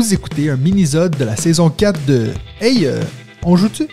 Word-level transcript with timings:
Vous 0.00 0.14
écoutez 0.14 0.48
un 0.48 0.56
mini-sode 0.56 1.18
de 1.18 1.26
la 1.26 1.36
saison 1.36 1.68
4 1.68 2.06
de 2.06 2.28
Hey, 2.58 2.86
euh, 2.86 3.02
on 3.42 3.54
joue-tu? 3.54 3.86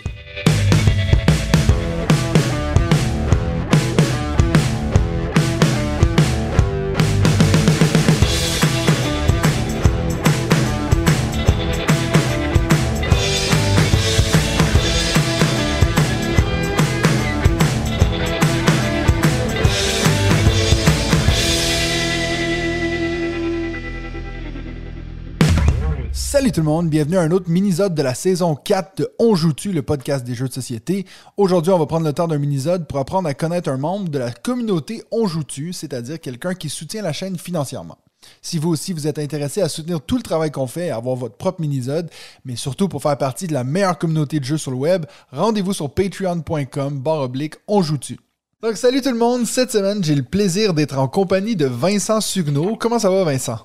Tout 26.58 26.64
le 26.64 26.70
monde, 26.70 26.89
bienvenue 26.89 27.18
à 27.18 27.21
un 27.21 27.29
autre 27.29 27.52
mini-sode 27.52 27.93
de 27.93 28.02
la 28.02 28.16
saison 28.16 28.56
4 28.56 28.97
de 28.97 29.11
On 29.20 29.36
joue-tu, 29.36 29.74
le 29.74 29.84
podcast 29.84 30.25
des 30.25 30.34
jeux 30.34 30.47
de 30.47 30.54
société. 30.54 31.06
Aujourd'hui, 31.38 31.71
on 31.71 31.78
va 31.78 31.86
prendre 31.86 32.07
le 32.07 32.13
temps 32.13 32.27
d'un 32.27 32.39
mini-sode 32.39 32.88
pour 32.88 32.97
apprendre 32.97 33.30
à 33.30 33.35
connaître 33.35 33.70
un 33.70 33.77
membre 33.77 34.09
de 34.09 34.17
la 34.17 34.31
communauté 34.31 35.03
On 35.11 35.27
joue-tu, 35.27 35.71
c'est-à-dire 35.71 36.20
quelqu'un 36.20 36.55
qui 36.55 36.70
soutient 36.70 37.03
la 37.03 37.13
chaîne 37.13 37.38
financièrement. 37.38 37.99
Si 38.41 38.57
vous 38.57 38.70
aussi 38.70 38.91
vous 38.91 39.05
êtes 39.05 39.20
intéressé 39.20 39.61
à 39.61 39.70
soutenir 39.70 40.02
tout 40.02 40.17
le 40.17 40.23
travail 40.23 40.49
qu'on 40.49 40.66
fait 40.66 40.88
et 40.88 40.89
avoir 40.89 41.16
votre 41.16 41.35
propre 41.35 41.61
mini-sode, 41.61 42.09
mais 42.43 42.55
surtout 42.55 42.88
pour 42.88 43.03
faire 43.03 43.19
partie 43.19 43.45
de 43.45 43.53
la 43.53 43.63
meilleure 43.63 43.99
communauté 43.99 44.39
de 44.39 44.45
jeux 44.45 44.58
sur 44.58 44.71
le 44.71 44.77
web, 44.77 45.05
rendez-vous 45.31 45.73
sur 45.73 45.91
patreon.com 45.91 46.99
barre 46.99 47.21
oblique 47.21 47.53
On. 47.67 47.83
Donc 47.83 48.77
salut 48.77 49.02
tout 49.02 49.11
le 49.11 49.19
monde, 49.19 49.45
cette 49.45 49.71
semaine 49.71 50.03
j'ai 50.03 50.16
le 50.16 50.23
plaisir 50.23 50.73
d'être 50.73 50.97
en 50.97 51.08
compagnie 51.08 51.55
de 51.55 51.67
Vincent 51.67 52.19
Sugno. 52.19 52.77
Comment 52.77 52.97
ça 52.97 53.11
va 53.11 53.23
Vincent? 53.25 53.59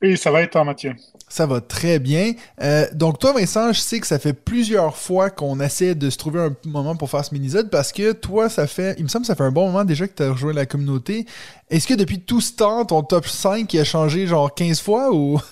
Oui, 0.00 0.16
ça 0.16 0.30
va 0.30 0.42
être 0.42 0.62
Mathieu. 0.64 0.94
Ça 1.28 1.46
va 1.46 1.60
très 1.60 1.98
bien. 1.98 2.32
Euh, 2.62 2.86
donc, 2.94 3.18
toi, 3.18 3.32
Vincent, 3.32 3.72
je 3.72 3.80
sais 3.80 3.98
que 3.98 4.06
ça 4.06 4.18
fait 4.18 4.32
plusieurs 4.32 4.96
fois 4.96 5.28
qu'on 5.28 5.58
essaie 5.60 5.94
de 5.94 6.08
se 6.08 6.16
trouver 6.16 6.40
un 6.40 6.56
moment 6.64 6.94
pour 6.96 7.10
faire 7.10 7.24
ce 7.24 7.34
mini-sode 7.34 7.68
parce 7.68 7.92
que 7.92 8.12
toi, 8.12 8.48
ça 8.48 8.66
fait. 8.66 8.94
Il 8.98 9.04
me 9.04 9.08
semble 9.08 9.22
que 9.24 9.26
ça 9.26 9.34
fait 9.34 9.42
un 9.42 9.50
bon 9.50 9.66
moment 9.66 9.84
déjà 9.84 10.06
que 10.06 10.14
tu 10.14 10.22
as 10.22 10.30
rejoint 10.30 10.52
la 10.52 10.66
communauté. 10.66 11.26
Est-ce 11.68 11.86
que 11.86 11.94
depuis 11.94 12.20
tout 12.20 12.40
ce 12.40 12.54
temps, 12.54 12.84
ton 12.84 13.02
top 13.02 13.26
5 13.26 13.74
a 13.74 13.84
changé 13.84 14.26
genre 14.26 14.54
15 14.54 14.80
fois 14.80 15.12
ou? 15.12 15.40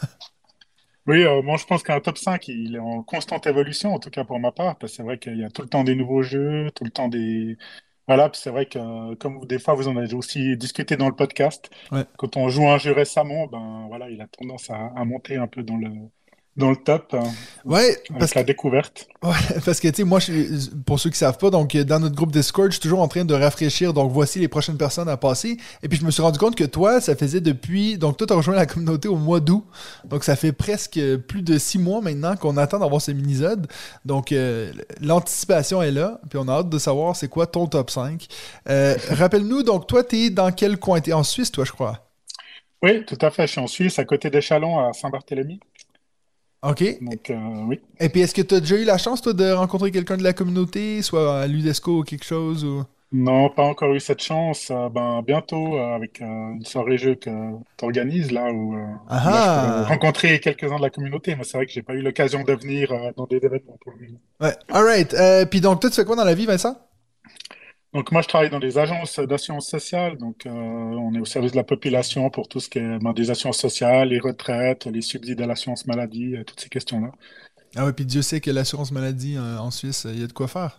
Oui, 1.07 1.23
euh, 1.23 1.41
moi 1.41 1.57
je 1.57 1.65
pense 1.65 1.85
qu'un 1.85 2.01
top 2.01 2.19
5, 2.19 2.49
il 2.49 2.75
est 2.75 2.79
en 2.81 3.01
constante 3.05 3.47
évolution, 3.47 3.95
en 3.95 4.01
tout 4.01 4.11
cas 4.11 4.25
pour 4.25 4.41
ma 4.41 4.51
part, 4.51 4.77
parce 4.77 4.91
que 4.91 4.97
c'est 4.97 5.03
vrai 5.05 5.19
qu'il 5.19 5.39
y 5.39 5.45
a 5.45 5.51
tout 5.51 5.63
le 5.63 5.69
temps 5.69 5.85
des 5.85 5.95
nouveaux 5.95 6.23
jeux, 6.23 6.69
tout 6.75 6.83
le 6.83 6.91
temps 6.91 7.07
des, 7.07 7.57
voilà, 8.09 8.29
puis 8.31 8.41
c'est 8.41 8.51
vrai 8.51 8.67
que 8.67 8.79
euh, 8.79 9.17
comme 9.17 9.45
des 9.47 9.59
fois 9.59 9.75
vous 9.75 9.89
en 9.89 9.97
avez 9.97 10.15
aussi 10.15 10.57
discuté 10.57 10.97
dans 10.97 11.09
le 11.09 11.17
podcast, 11.17 11.71
Ouais. 11.91 12.07
quand 12.17 12.37
on 12.37 12.49
joue 12.49 12.69
un 12.69 12.79
jeu 12.79 12.93
récemment, 12.93 13.47
ben 13.49 13.87
voilà, 13.89 14.11
il 14.11 14.21
a 14.21 14.29
tendance 14.29 14.71
à, 14.71 14.87
à 14.97 15.05
monter 15.05 15.37
un 15.37 15.47
peu 15.49 15.63
dans 15.63 15.77
le 15.77 15.91
dans 16.57 16.71
le 16.71 16.77
top 16.77 17.15
hein, 17.15 17.37
Ouais, 17.65 17.97
avec 18.11 18.19
parce 18.19 18.33
que 18.33 18.39
la 18.39 18.45
découverte. 18.45 19.09
Ouais, 19.23 19.31
parce 19.65 19.81
que, 19.81 19.89
tu 19.89 19.95
sais, 19.97 20.05
moi, 20.05 20.21
je- 20.21 20.71
pour 20.87 21.01
ceux 21.01 21.11
qui 21.11 21.19
savent 21.19 21.39
pas, 21.39 21.51
donc, 21.51 21.77
dans 21.77 21.99
notre 21.99 22.15
groupe 22.15 22.31
Discord, 22.33 22.69
je 22.71 22.75
suis 22.75 22.81
toujours 22.81 23.01
en 23.01 23.09
train 23.09 23.25
de 23.25 23.35
rafraîchir, 23.35 23.93
donc, 23.93 24.13
voici 24.13 24.39
les 24.39 24.49
prochaines 24.49 24.77
personnes 24.79 25.09
à 25.09 25.17
passer. 25.17 25.57
Et 25.83 25.89
puis, 25.89 25.99
je 25.99 26.05
me 26.05 26.11
suis 26.13 26.23
rendu 26.23 26.39
compte 26.39 26.55
que 26.55 26.65
toi, 26.65 27.01
ça 27.01 27.17
faisait 27.17 27.41
depuis, 27.41 27.99
donc, 27.99 28.19
toi, 28.19 28.27
t'as 28.27 28.35
rejoint 28.37 28.55
la 28.55 28.67
communauté 28.67 29.09
au 29.09 29.17
mois 29.17 29.41
d'août. 29.41 29.65
Donc, 30.05 30.23
ça 30.23 30.37
fait 30.37 30.53
presque 30.53 31.01
plus 31.29 31.43
de 31.43 31.59
six 31.59 31.79
mois 31.79 32.01
maintenant 32.01 32.37
qu'on 32.37 32.57
attend 32.57 32.79
d'avoir 32.79 33.01
ce 33.03 33.11
mini-sode. 33.11 33.67
Donc, 34.05 34.33
euh, 34.33 34.73
l'anticipation 35.01 35.83
est 35.83 35.93
là, 35.93 36.21
puis 36.31 36.39
on 36.39 36.47
a 36.49 36.53
hâte 36.53 36.69
de 36.69 36.79
savoir 36.79 37.17
c'est 37.17 37.29
quoi 37.29 37.47
ton 37.47 37.67
top 37.67 37.91
5. 37.91 38.27
Euh, 38.69 38.97
Rappelle-nous, 39.11 39.63
donc, 39.65 39.87
toi, 39.89 40.05
t'es 40.05 40.31
dans 40.31 40.53
quel 40.53 40.79
coin? 40.79 41.01
T'es 41.01 41.13
en 41.15 41.25
Suisse, 41.25 41.51
toi, 41.51 41.65
je 41.65 41.73
crois. 41.73 42.03
Oui, 42.83 43.05
tout 43.05 43.19
à 43.21 43.31
fait. 43.31 43.47
Je 43.47 43.53
suis 43.53 43.61
en 43.61 43.67
Suisse, 43.67 43.99
à 43.99 44.05
côté 44.05 44.31
des 44.31 44.41
Chalons, 44.41 44.79
à 44.79 44.93
Saint-Barthélemy. 44.93 45.61
OK. 46.71 46.99
Donc 47.01 47.31
euh, 47.31 47.35
oui. 47.67 47.81
Et 48.01 48.09
puis, 48.09 48.21
est-ce 48.21 48.35
que 48.35 48.43
t'as 48.43 48.61
déjà 48.61 48.77
eu 48.77 48.85
la 48.85 48.99
chance, 48.99 49.23
toi, 49.23 49.33
de 49.33 49.51
rencontrer 49.53 49.91
quelqu'un 49.91 50.17
de 50.17 50.23
la 50.23 50.33
communauté, 50.33 51.03
soit 51.03 51.41
à 51.41 51.47
l'UDESCO 51.47 52.01
ou 52.01 52.03
quelque 52.03 52.25
chose, 52.25 52.65
ou... 52.65 52.83
Non, 53.13 53.49
pas 53.51 53.63
encore 53.63 53.95
eu 53.95 54.01
cette 54.01 54.21
chance. 54.21 54.69
Euh, 54.73 54.89
ben 54.89 55.23
bientôt 55.23 55.77
euh, 55.77 55.95
avec 55.95 56.21
une 56.21 56.65
soirée 56.65 56.99
jeu 56.99 57.15
que 57.15 57.31
tu 57.79 57.85
organises 57.85 58.33
là 58.33 58.51
où 58.53 58.75
Ah 59.09 59.15
là, 59.15 59.23
je 59.23 59.29
ah! 59.29 59.73
pourrais 59.83 59.95
rencontrer 59.95 60.41
quelques-uns 60.41 60.77
de 60.77 60.83
la 60.83 60.91
communauté, 60.91 61.37
mais 61.37 61.45
c'est 61.45 61.57
vrai 61.57 61.67
que 61.67 61.73
j'ai 61.73 61.83
pas 61.83 61.95
eu 61.95 62.03
l'occasion 62.03 62.43
de 62.43 62.53
venir 62.53 62.93
dans 63.17 63.27
des 63.27 63.37
événements 63.37 63.79
pour 63.81 63.93
le 63.93 64.07
moment. 64.07 64.19
Ouais, 64.41 64.55
alright. 64.69 65.15
Puis 65.51 65.61
donc, 65.61 65.81
toi, 65.81 65.89
tu 65.89 65.97
fais 65.97 66.05
quoi 66.05 66.17
dans 66.17 66.25
la 66.25 66.35
vie, 66.35 66.47
Vincent? 66.47 66.77
Donc 67.97 68.13
moi, 68.13 68.21
je 68.21 68.29
travaille 68.29 68.51
dans 68.51 68.61
des 68.61 68.77
agences 68.77 69.19
d'assurance 69.21 69.71
sociale. 69.71 70.19
Donc 70.19 70.45
euh, 70.45 70.51
on 70.51 71.15
est 71.15 71.19
au 71.19 71.25
service 71.25 71.53
de 71.53 71.57
la 71.57 71.65
population 71.65 72.29
pour 72.29 72.47
tout 72.47 72.61
ce 72.61 72.69
qui 72.69 72.79
est 72.79 72.99
ben, 72.99 73.15
des 73.15 73.31
assurances 73.31 73.59
sociales, 73.59 74.11
les 74.11 74.19
retraites, 74.19 74.85
les 74.85 75.01
subsides 75.01 75.41
à 75.41 75.47
l'assurance 75.47 75.87
maladie, 75.87 76.37
euh, 76.37 76.45
toutes 76.45 76.61
ces 76.61 76.69
questions-là. 76.69 77.11
Ah 77.75 77.87
ouais, 77.87 77.95
puis 77.95 78.05
Dieu 78.05 78.21
sait 78.21 78.43
que 78.43 78.51
l'assurance 78.51 78.93
maladie 78.93 79.39
euh, 79.39 79.57
en 79.59 79.71
Suisse, 79.71 80.07
il 80.11 80.21
y 80.21 80.23
a 80.23 80.27
de 80.27 80.33
quoi 80.35 80.47
faire. 80.47 80.77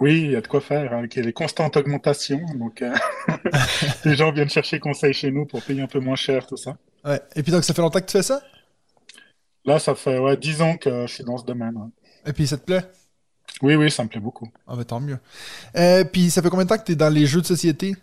Oui, 0.00 0.20
il 0.20 0.30
y 0.32 0.36
a 0.36 0.42
de 0.42 0.46
quoi 0.46 0.60
faire 0.60 0.92
avec 0.92 1.14
les 1.14 1.32
constantes 1.32 1.78
augmentations. 1.78 2.44
Donc 2.58 2.84
les 4.04 4.14
gens 4.14 4.30
viennent 4.30 4.50
chercher 4.50 4.80
conseil 4.80 5.14
chez 5.14 5.30
nous 5.30 5.46
pour 5.46 5.62
payer 5.62 5.80
un 5.80 5.86
peu 5.86 6.00
moins 6.00 6.16
cher, 6.16 6.46
tout 6.46 6.58
ça. 6.58 6.76
Ouais. 7.06 7.22
Et 7.36 7.42
puis 7.42 7.52
donc, 7.52 7.64
ça 7.64 7.72
fait 7.72 7.80
longtemps 7.80 8.00
que 8.00 8.04
tu 8.04 8.18
fais 8.18 8.22
ça? 8.22 8.42
Là, 9.64 9.78
ça 9.78 9.94
fait 9.94 10.18
ouais, 10.18 10.36
10 10.36 10.60
ans 10.60 10.76
que 10.76 11.06
je 11.06 11.14
suis 11.14 11.24
dans 11.24 11.38
ce 11.38 11.44
domaine. 11.46 11.74
ouais. 11.74 11.88
Et 12.26 12.34
puis 12.34 12.46
ça 12.46 12.58
te 12.58 12.64
plaît? 12.64 12.82
Oui, 13.62 13.74
oui, 13.76 13.90
ça 13.90 14.04
me 14.04 14.08
plaît 14.08 14.20
beaucoup. 14.20 14.50
Ah 14.66 14.76
ben 14.76 14.84
tant 14.84 15.00
mieux. 15.00 15.18
Euh, 15.76 16.04
puis 16.04 16.30
ça 16.30 16.42
fait 16.42 16.50
combien 16.50 16.64
de 16.64 16.70
temps 16.70 16.78
que 16.78 16.84
tu 16.84 16.92
es 16.92 16.96
dans 16.96 17.10
les 17.12 17.26
jeux 17.26 17.40
de 17.40 17.46
société? 17.46 17.96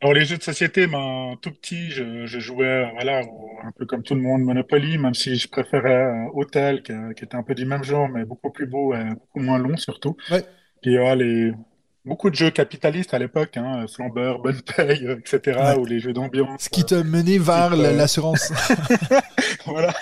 Alors 0.00 0.14
les 0.14 0.24
jeux 0.26 0.36
de 0.36 0.42
société, 0.42 0.86
ben, 0.86 1.36
tout 1.40 1.50
petit, 1.52 1.90
je, 1.90 2.26
je 2.26 2.38
jouais 2.38 2.90
voilà, 2.92 3.22
au- 3.24 3.58
un 3.62 3.72
peu 3.72 3.86
comme 3.86 4.02
tout 4.02 4.14
le 4.14 4.20
monde, 4.20 4.42
Monopoly, 4.42 4.98
même 4.98 5.14
si 5.14 5.36
je 5.36 5.48
préférais 5.48 6.04
euh, 6.04 6.28
Hotel, 6.34 6.82
qui, 6.82 6.92
qui 7.16 7.24
était 7.24 7.34
un 7.36 7.42
peu 7.42 7.54
du 7.54 7.64
même 7.64 7.82
genre, 7.82 8.08
mais 8.08 8.24
beaucoup 8.24 8.50
plus 8.50 8.66
beau 8.66 8.94
et 8.94 9.04
beaucoup 9.14 9.40
moins 9.40 9.58
long 9.58 9.76
surtout. 9.76 10.16
Ouais. 10.30 10.46
Puis 10.82 10.98
ouais, 10.98 11.16
les... 11.16 11.52
beaucoup 12.06 12.30
de 12.30 12.34
jeux 12.36 12.50
capitalistes 12.50 13.12
à 13.12 13.18
l'époque, 13.18 13.56
hein, 13.56 13.84
Flambeur, 13.92 14.38
Bonne 14.38 14.60
Paye, 14.62 15.06
euh, 15.06 15.18
etc., 15.18 15.58
Ouais. 15.60 15.74
ou 15.78 15.84
les 15.84 15.98
jeux 16.00 16.12
d'ambiance. 16.12 16.62
Ce 16.62 16.68
qui 16.70 16.84
t'a 16.84 17.02
mené 17.02 17.38
vers 17.38 17.72
euh, 17.72 17.92
l'assurance. 17.92 18.52
Voilà, 19.66 19.92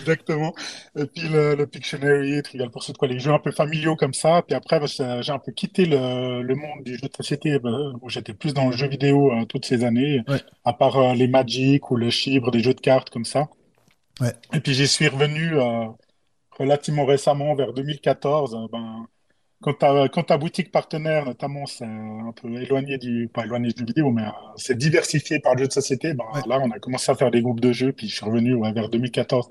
exactement. 0.00 0.54
Et 0.98 1.04
puis 1.06 1.28
le, 1.28 1.54
le 1.54 1.66
Pictionary, 1.66 2.42
Trivial 2.42 2.70
Pursuit, 2.70 2.94
quoi, 2.94 3.06
les 3.08 3.18
jeux 3.18 3.32
un 3.32 3.38
peu 3.38 3.50
familiaux 3.50 3.96
comme 3.96 4.14
ça. 4.14 4.42
Puis 4.46 4.54
après, 4.56 4.80
bah, 4.80 4.86
j'ai 4.86 5.32
un 5.32 5.38
peu 5.38 5.52
quitté 5.52 5.84
le, 5.84 6.42
le 6.42 6.54
monde 6.54 6.84
du 6.84 6.94
jeu 6.94 7.06
de 7.08 7.14
société, 7.14 7.58
bah, 7.58 7.70
où 8.00 8.08
j'étais 8.08 8.32
plus 8.32 8.54
dans 8.54 8.66
le 8.66 8.72
jeu 8.76 8.88
vidéo 8.88 9.30
euh, 9.32 9.44
toutes 9.44 9.66
ces 9.66 9.84
années, 9.84 10.22
Ouais. 10.28 10.40
à 10.64 10.72
part 10.72 10.96
euh, 10.96 11.14
les 11.14 11.28
Magic 11.28 11.90
ou 11.90 11.96
le 11.96 12.08
Chibre, 12.10 12.50
des 12.50 12.60
jeux 12.60 12.74
de 12.74 12.80
cartes 12.80 13.10
comme 13.10 13.24
ça. 13.26 13.48
Ouais. 14.20 14.32
Et 14.54 14.60
puis 14.60 14.72
j'y 14.74 14.88
suis 14.88 15.08
revenu 15.08 15.54
euh, 15.54 15.86
relativement 16.58 17.04
récemment, 17.04 17.54
vers 17.54 17.72
2014. 17.74 18.54
euh, 18.54 18.66
ben, 18.72 19.06
quand 19.60 19.74
ta, 19.74 20.08
quand 20.08 20.24
ta 20.24 20.38
boutique 20.38 20.70
partenaire, 20.70 21.24
notamment, 21.26 21.66
c'est 21.66 21.84
un 21.84 22.32
peu 22.32 22.48
éloigné 22.62 22.98
du, 22.98 23.28
pas 23.32 23.44
éloigné 23.44 23.70
du 23.72 23.84
vidéo, 23.84 24.10
mais 24.12 24.22
euh, 24.22 24.30
c'est 24.56 24.76
diversifié 24.78 25.40
par 25.40 25.54
le 25.54 25.62
jeu 25.62 25.66
de 25.68 25.72
société, 25.72 26.14
ben, 26.14 26.24
Ouais. 26.32 26.42
là, 26.46 26.60
on 26.62 26.70
a 26.70 26.78
commencé 26.78 27.10
à 27.10 27.16
faire 27.16 27.30
des 27.30 27.42
groupes 27.42 27.60
de 27.60 27.72
jeux, 27.72 27.92
puis 27.92 28.08
je 28.08 28.16
suis 28.16 28.24
revenu 28.24 28.54
ouais, 28.54 28.72
vers 28.72 28.88
2014 28.88 29.48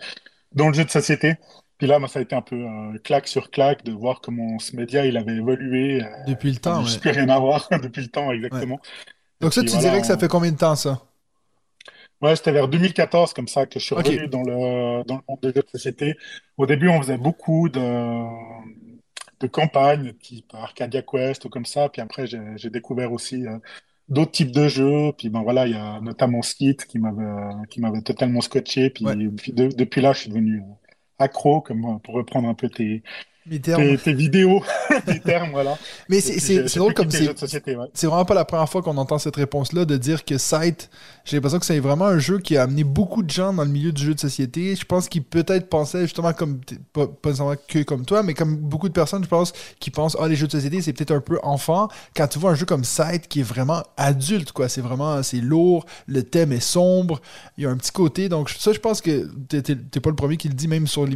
dans 0.53 0.67
le 0.69 0.73
jeu 0.73 0.85
de 0.85 0.89
société. 0.89 1.35
Puis 1.77 1.87
là, 1.87 1.99
moi, 1.99 2.07
ça 2.07 2.19
a 2.19 2.21
été 2.23 2.35
un 2.35 2.41
peu 2.41 2.55
euh, 2.55 2.97
claque 3.03 3.27
sur 3.27 3.51
claque 3.51 3.83
de 3.83 3.91
voir 3.91 4.21
comment 4.21 4.57
ce 4.59 4.75
média, 4.75 5.05
il 5.05 5.17
avait 5.17 5.35
évolué. 5.35 6.03
euh, 6.03 6.07
Depuis 6.27 6.51
le 6.51 6.59
temps, 6.59 6.85
ouais. 6.85 6.99
plus 7.01 7.11
rien 7.11 7.29
à 7.29 7.39
voir 7.39 7.67
depuis 7.83 8.01
le 8.03 8.09
temps, 8.09 8.31
exactement. 8.31 8.79
Donc 9.41 9.53
ça, 9.53 9.63
tu 9.63 9.77
voilà, 9.77 9.77
dirais 9.77 10.01
que 10.01 10.05
ça 10.07 10.15
on- 10.15 10.17
fait 10.17 10.27
combien 10.27 10.51
de 10.51 10.57
temps, 10.57 10.75
ça? 10.75 11.01
Ouais, 12.21 12.35
c'était 12.35 12.51
vers 12.51 12.67
2014 12.67 13.33
comme 13.33 13.47
ça 13.47 13.65
que 13.67 13.79
je 13.79 13.85
suis 13.85 13.95
Ok. 13.95 14.07
revenu 14.07 14.27
dans 14.27 14.41
le, 14.41 15.03
dans 15.03 15.17
le 15.17 15.21
monde 15.27 15.39
des 15.41 15.49
jeux 15.53 15.61
de 15.61 15.69
société. 15.69 16.15
Au 16.57 16.65
début, 16.65 16.89
on 16.89 16.99
faisait 17.01 17.17
beaucoup 17.17 17.69
de, 17.69 17.79
de 19.39 19.47
campagnes, 19.47 20.13
type 20.13 20.53
Arcadia 20.53 21.01
Quest 21.01 21.45
ou 21.45 21.49
comme 21.49 21.65
ça. 21.65 21.89
Puis 21.89 22.01
après, 22.01 22.25
j'ai 22.27 22.69
découvert 22.69 23.11
aussi 23.11 23.45
euh, 23.47 23.57
d'autres 24.09 24.31
types 24.31 24.51
de 24.51 24.67
jeux. 24.67 25.11
Puis 25.17 25.29
ben 25.29 25.43
voilà, 25.43 25.67
il 25.67 25.73
y 25.73 25.77
a 25.77 26.01
notamment 26.01 26.41
Skit 26.41 26.77
qui 26.87 26.99
m'avait 26.99 27.67
qui 27.69 27.81
m'avait 27.81 28.01
totalement 28.01 28.41
scotché. 28.41 28.89
Puis, 28.89 29.05
Ouais. 29.05 29.15
puis 29.37 29.53
de- 29.53 29.67
depuis 29.69 30.01
là, 30.01 30.13
je 30.13 30.19
suis 30.21 30.29
devenu 30.29 30.63
accro, 31.19 31.61
comme 31.61 31.99
pour 32.01 32.15
reprendre 32.15 32.47
un 32.49 32.53
peu 32.55 32.69
tes. 32.69 33.03
Tes, 33.49 33.97
tes 33.97 34.13
vidéos, 34.13 34.63
tes 35.05 35.19
termes, 35.19 35.51
voilà. 35.51 35.77
Mais 36.09 36.19
c'est 36.21 36.63
drôle 36.75 36.93
comme 36.93 37.09
c'est 37.11 37.27
ouais. 37.27 37.87
vraiment 38.03 38.25
pas 38.25 38.33
la 38.33 38.45
première 38.45 38.69
fois 38.69 38.81
qu'on 38.81 38.97
entend 38.97 39.17
cette 39.17 39.35
réponse-là 39.35 39.85
de 39.85 39.97
dire 39.97 40.25
que 40.25 40.37
Sight, 40.37 40.89
j'ai 41.25 41.37
l'impression 41.37 41.59
que 41.59 41.65
c'est 41.65 41.79
vraiment 41.79 42.05
un 42.05 42.19
jeu 42.19 42.39
qui 42.39 42.57
a 42.57 42.63
amené 42.63 42.83
beaucoup 42.83 43.23
de 43.23 43.29
gens 43.29 43.53
dans 43.53 43.63
le 43.63 43.69
milieu 43.69 43.91
du 43.91 44.03
jeu 44.03 44.13
de 44.13 44.19
société. 44.19 44.75
Je 44.75 44.85
pense 44.85 45.09
qu'ils 45.09 45.23
peut-être 45.23 45.69
pensaient 45.69 46.01
justement 46.01 46.33
comme, 46.33 46.59
pas, 46.93 47.07
pas 47.07 47.29
nécessairement 47.29 47.55
que 47.67 47.83
comme 47.83 48.05
toi, 48.05 48.23
mais 48.23 48.33
comme 48.33 48.55
beaucoup 48.55 48.87
de 48.87 48.93
personnes, 48.93 49.23
je 49.23 49.29
pense, 49.29 49.53
qui 49.79 49.91
pensent, 49.91 50.17
ah, 50.19 50.27
les 50.27 50.35
jeux 50.35 50.47
de 50.47 50.51
société, 50.51 50.81
c'est 50.81 50.93
peut-être 50.93 51.11
un 51.11 51.21
peu 51.21 51.39
enfant. 51.43 51.87
Quand 52.15 52.27
tu 52.27 52.39
vois 52.39 52.51
un 52.51 52.55
jeu 52.55 52.65
comme 52.65 52.83
Sight 52.83 53.27
qui 53.27 53.41
est 53.41 53.43
vraiment 53.43 53.83
adulte, 53.97 54.51
quoi, 54.51 54.69
c'est 54.69 54.81
vraiment, 54.81 55.23
c'est 55.23 55.41
lourd, 55.41 55.85
le 56.07 56.23
thème 56.23 56.51
est 56.51 56.59
sombre, 56.59 57.21
il 57.57 57.63
y 57.63 57.67
a 57.67 57.69
un 57.69 57.77
petit 57.77 57.91
côté. 57.91 58.29
Donc, 58.29 58.49
ça, 58.49 58.71
je 58.73 58.79
pense 58.79 59.01
que 59.01 59.27
t'es 59.47 59.99
pas 59.99 60.09
le 60.09 60.15
premier 60.15 60.37
qui 60.37 60.47
le 60.47 60.53
dit, 60.53 60.67
même 60.67 60.87
sur 60.87 61.05
les 61.05 61.15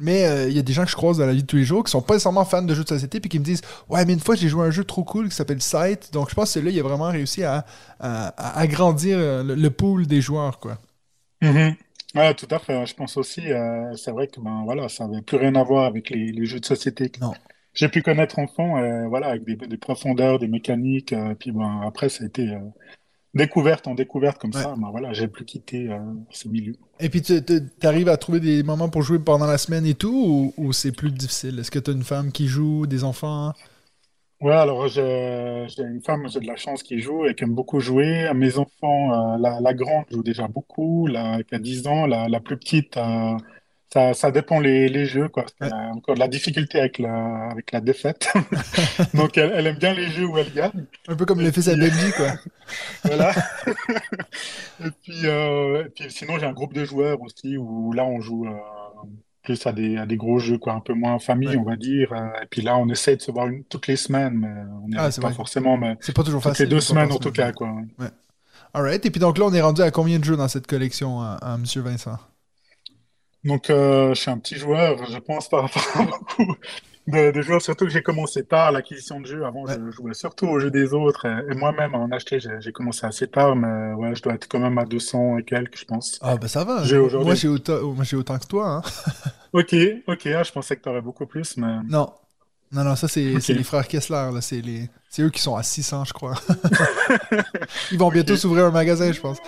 Mais 0.00 0.26
euh, 0.26 0.48
il 0.48 0.56
y 0.56 0.58
a 0.58 0.62
des 0.62 0.72
gens 0.72 0.84
que 0.84 0.90
je 0.90 0.96
croise 0.96 1.18
dans 1.18 1.26
la 1.26 1.32
vie 1.32 1.42
de 1.42 1.46
tous 1.46 1.56
les 1.56 1.64
jours 1.64 1.84
qui 1.84 1.90
sont 1.90 2.02
pas 2.02 2.14
nécessairement 2.14 2.44
fans 2.44 2.62
de 2.62 2.74
jeux 2.74 2.84
de 2.84 2.88
société 2.88 3.20
puis 3.20 3.28
qui 3.30 3.38
me 3.38 3.44
disent 3.44 3.62
Ouais, 3.88 4.04
mais 4.04 4.12
une 4.12 4.20
fois 4.20 4.34
j'ai 4.34 4.48
joué 4.48 4.64
à 4.64 4.66
un 4.68 4.70
jeu 4.70 4.84
trop 4.84 5.04
cool 5.04 5.28
qui 5.28 5.34
s'appelle 5.34 5.62
Sight. 5.62 6.12
Donc 6.12 6.30
je 6.30 6.34
pense 6.34 6.46
que 6.48 6.52
celui-là, 6.54 6.72
il 6.72 6.80
a 6.80 6.82
vraiment 6.82 7.10
réussi 7.10 7.44
à, 7.44 7.64
à- 8.00 8.28
à 8.28 8.58
agrandir 8.60 9.16
euh, 9.18 9.42
le, 9.42 9.54
le 9.54 9.70
pool 9.70 10.06
des 10.06 10.20
joueurs. 10.20 10.58
quoi. 10.60 10.78
Mhm. 11.42 11.76
Ouais, 12.14 12.34
tout 12.34 12.46
à 12.50 12.58
fait. 12.58 12.86
Je 12.86 12.94
pense 12.94 13.16
aussi, 13.16 13.52
euh, 13.52 13.94
c'est 13.96 14.10
vrai 14.10 14.28
que 14.28 14.40
ben 14.40 14.62
voilà, 14.64 14.88
ça 14.88 15.04
avait 15.04 15.22
plus 15.22 15.36
rien 15.36 15.54
à 15.54 15.62
voir 15.64 15.84
avec 15.84 16.10
les, 16.10 16.32
les 16.32 16.46
jeux 16.46 16.60
de 16.60 16.64
société 16.64 17.10
que 17.10 17.20
j'ai 17.74 17.88
pu 17.90 18.02
connaître 18.02 18.38
enfant, 18.38 18.78
euh, 18.78 19.06
voilà, 19.08 19.28
avec 19.28 19.44
des, 19.44 19.56
des 19.56 19.76
profondeurs, 19.76 20.38
des 20.38 20.48
mécaniques. 20.48 21.14
puis 21.38 21.52
ben 21.52 21.82
après, 21.86 22.08
ça 22.08 22.24
a 22.24 22.26
été 22.26 22.56
découverte 23.36 23.86
en 23.86 23.94
découverte 23.94 24.38
comme 24.40 24.52
Ouais. 24.54 24.66
ça. 24.66 24.74
Ben 24.76 24.90
voilà, 24.90 25.12
j'ai 25.12 25.28
plus 25.28 25.44
quitté 25.44 25.88
euh, 25.90 25.98
ce 26.30 26.48
milieu. 26.48 26.74
Et 26.98 27.10
puis, 27.10 27.20
tu 27.22 27.34
arrives 27.82 28.08
à 28.08 28.16
trouver 28.16 28.40
des 28.40 28.62
moments 28.62 28.88
pour 28.88 29.02
jouer 29.02 29.18
pendant 29.18 29.46
la 29.46 29.58
semaine 29.58 29.84
et 29.86 29.94
tout, 29.94 30.52
ou, 30.56 30.64
ou 30.68 30.72
c'est 30.72 30.92
plus 30.92 31.10
difficile? 31.12 31.58
Est-ce 31.58 31.70
que 31.70 31.78
tu 31.78 31.90
as 31.90 31.94
une 31.94 32.04
femme 32.04 32.32
qui 32.32 32.46
joue, 32.48 32.86
des 32.86 33.04
enfants? 33.04 33.52
Ouais, 34.40 34.52
alors 34.52 34.86
j'ai 34.88 35.66
une 35.78 36.02
femme, 36.02 36.28
j'ai 36.28 36.40
de 36.40 36.46
la 36.46 36.56
chance 36.56 36.82
qui 36.82 36.98
joue 37.00 37.24
et 37.26 37.34
qui 37.34 37.44
aime 37.44 37.54
beaucoup 37.54 37.80
jouer. 37.80 38.30
Mes 38.34 38.58
enfants, 38.58 39.34
euh, 39.34 39.38
la, 39.38 39.60
la 39.60 39.72
grande 39.74 40.04
joue 40.10 40.22
déjà 40.22 40.46
beaucoup, 40.46 41.06
la 41.06 41.42
qui 41.42 41.54
a 41.54 41.58
10 41.58 41.86
ans, 41.86 42.06
la, 42.06 42.28
la 42.28 42.40
plus 42.40 42.58
petite, 42.58 42.98
euh, 42.98 43.36
ça, 43.96 44.12
ça 44.14 44.30
dépend 44.30 44.60
les, 44.60 44.88
les 44.90 45.06
jeux, 45.06 45.28
quoi, 45.28 45.44
Ouais. 45.44 45.68
qu'elle 45.70 45.72
a 45.72 45.88
encore 45.94 46.14
de 46.16 46.20
la 46.20 46.28
difficulté 46.28 46.78
avec 46.78 46.98
la, 46.98 47.48
avec 47.50 47.72
la 47.72 47.80
défaite. 47.80 48.28
Donc 49.14 49.38
elle, 49.38 49.52
elle 49.54 49.66
aime 49.68 49.76
bien 49.78 49.94
les 49.94 50.08
jeux 50.08 50.26
où 50.26 50.36
elle 50.36 50.52
gagne. 50.52 50.84
Un 51.08 51.16
peu 51.16 51.24
comme 51.24 51.40
le 51.40 51.48
à 51.48 51.50
puis, 51.52 51.62
Benji, 51.76 52.12
quoi. 52.16 52.32
voilà. 53.04 53.32
Et 54.84 54.90
puis, 55.02 55.20
euh, 55.24 55.84
et 55.86 55.88
puis 55.88 56.10
sinon, 56.10 56.38
j'ai 56.38 56.44
un 56.46 56.52
groupe 56.52 56.74
de 56.74 56.84
joueurs 56.84 57.20
aussi 57.22 57.56
où 57.56 57.92
là, 57.94 58.04
on 58.04 58.20
joue 58.20 58.46
euh, 58.46 58.50
plus 59.42 59.66
à 59.66 59.72
des, 59.72 59.96
à 59.96 60.04
des 60.04 60.16
gros 60.18 60.38
jeux, 60.38 60.58
quoi, 60.58 60.74
un 60.74 60.80
peu 60.80 60.92
moins 60.92 61.14
en 61.14 61.18
famille, 61.18 61.48
Ouais. 61.48 61.56
on 61.56 61.62
va 61.64 61.76
dire. 61.76 62.12
Euh, 62.12 62.42
Et 62.42 62.46
puis 62.50 62.60
là, 62.60 62.76
on 62.76 62.88
essaie 62.90 63.16
de 63.16 63.22
se 63.22 63.30
voir 63.30 63.46
une, 63.46 63.64
toutes 63.64 63.86
les 63.86 63.96
semaines, 63.96 64.34
mais 64.34 64.52
on 64.84 64.88
n'y 64.88 64.96
Ah, 64.98 65.08
pas 65.08 65.20
vrai. 65.28 65.32
forcément, 65.32 65.78
mais 65.78 65.96
C'est 66.00 66.14
pas 66.14 66.22
toujours 66.24 66.42
toutes 66.42 66.50
facile. 66.52 66.66
les 66.66 66.70
deux 66.70 66.80
semaines 66.80 67.10
en 67.12 67.18
tout 67.18 67.32
cas, 67.32 67.52
quoi. 67.52 67.68
Ouais. 67.98 68.08
Alright. 68.74 69.06
Et 69.06 69.10
puis 69.10 69.20
donc 69.20 69.38
là, 69.38 69.46
on 69.46 69.54
est 69.54 69.62
rendu 69.62 69.80
à 69.80 69.90
combien 69.90 70.18
de 70.18 70.24
jeux 70.24 70.36
dans 70.36 70.48
cette 70.48 70.66
collection, 70.66 71.22
à 71.22 71.56
Monsieur 71.58 71.80
Vincent? 71.80 72.18
Donc, 73.46 73.70
euh, 73.70 74.12
je 74.14 74.20
suis 74.20 74.30
un 74.30 74.38
petit 74.38 74.56
joueur, 74.56 75.06
je 75.06 75.18
pense, 75.18 75.48
par 75.48 75.62
rapport 75.62 75.82
à 75.94 76.04
beaucoup 76.04 76.54
de, 77.06 77.30
de 77.30 77.42
joueurs, 77.42 77.62
surtout 77.62 77.84
que 77.84 77.90
j'ai 77.90 78.02
commencé 78.02 78.44
tard 78.44 78.72
l'acquisition 78.72 79.20
de 79.20 79.26
jeux. 79.26 79.44
Avant, 79.44 79.64
Ouais. 79.64 79.74
je 79.78 79.90
jouais 79.92 80.14
surtout 80.14 80.46
aux 80.48 80.58
jeux 80.58 80.70
des 80.72 80.92
autres, 80.92 81.24
et, 81.26 81.52
et 81.52 81.54
moi-même, 81.54 81.94
à 81.94 81.98
en 81.98 82.10
acheter, 82.10 82.38
j'ai 82.40 82.72
commencé 82.72 83.06
assez 83.06 83.28
tard, 83.28 83.54
mais 83.54 83.92
ouais, 83.94 84.14
je 84.16 84.22
dois 84.22 84.34
être 84.34 84.48
quand 84.48 84.58
même 84.58 84.76
à 84.78 84.84
200 84.84 85.38
et 85.38 85.44
quelques, 85.44 85.78
je 85.78 85.84
pense. 85.84 86.18
Ah, 86.20 86.36
ben 86.36 86.48
ça 86.48 86.64
va. 86.64 86.82
Moi, 87.22 87.34
j'ai 87.36 87.48
autant, 87.48 87.74
autant 88.18 88.38
que 88.38 88.46
toi, 88.46 88.68
hein. 88.68 88.82
Ok, 89.52 89.74
ok, 90.06 90.26
ah, 90.26 90.42
je 90.42 90.52
pensais 90.52 90.76
que 90.76 90.82
tu 90.82 90.88
aurais 90.88 91.00
beaucoup 91.00 91.26
plus, 91.26 91.56
mais 91.56 91.76
Non. 91.88 92.12
Non, 92.72 92.82
non, 92.82 92.96
ça, 92.96 93.06
c'est 93.06 93.22
les 93.22 93.62
frères 93.62 93.86
Kessler, 93.86 94.30
là. 94.34 94.40
C'est 94.40 94.60
les... 94.60 94.90
c'est 95.16 95.22
eux 95.22 95.30
qui 95.30 95.40
sont 95.40 95.56
à 95.56 95.62
600, 95.62 96.04
je 96.04 96.12
crois. 96.12 96.34
Ils 97.90 97.98
vont 97.98 98.10
bientôt 98.10 98.36
ok. 98.36 98.36
s'ouvrir 98.36 98.66
un 98.66 98.70
magasin, 98.70 99.12
je 99.12 99.20
pense. 99.20 99.38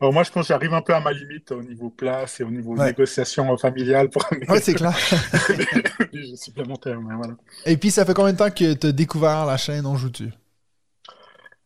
Alors 0.00 0.12
moi, 0.12 0.22
je 0.24 0.30
pense 0.30 0.42
que 0.44 0.48
j'arrive 0.48 0.74
un 0.74 0.82
peu 0.82 0.94
à 0.94 1.00
ma 1.00 1.12
limite 1.12 1.52
au 1.52 1.62
niveau 1.62 1.88
place 1.90 2.40
et 2.40 2.44
au 2.44 2.50
niveau 2.50 2.76
Ouais. 2.76 2.84
négociation 2.84 3.56
familiale 3.56 4.10
pour 4.10 4.24
Ouais, 4.48 4.60
c'est 4.60 4.74
clair. 4.74 4.94
supplémentaires, 6.36 7.00
mais 7.00 7.14
voilà. 7.14 7.36
Et 7.64 7.76
puis, 7.76 7.90
ça 7.90 8.04
fait 8.04 8.14
combien 8.14 8.32
de 8.32 8.38
temps 8.38 8.50
que 8.50 8.74
tu 8.74 8.86
as 8.86 8.92
découvert 8.92 9.46
la 9.46 9.56
chaîne 9.56 9.84
On 9.86 9.96
joue-tu? 9.96 10.30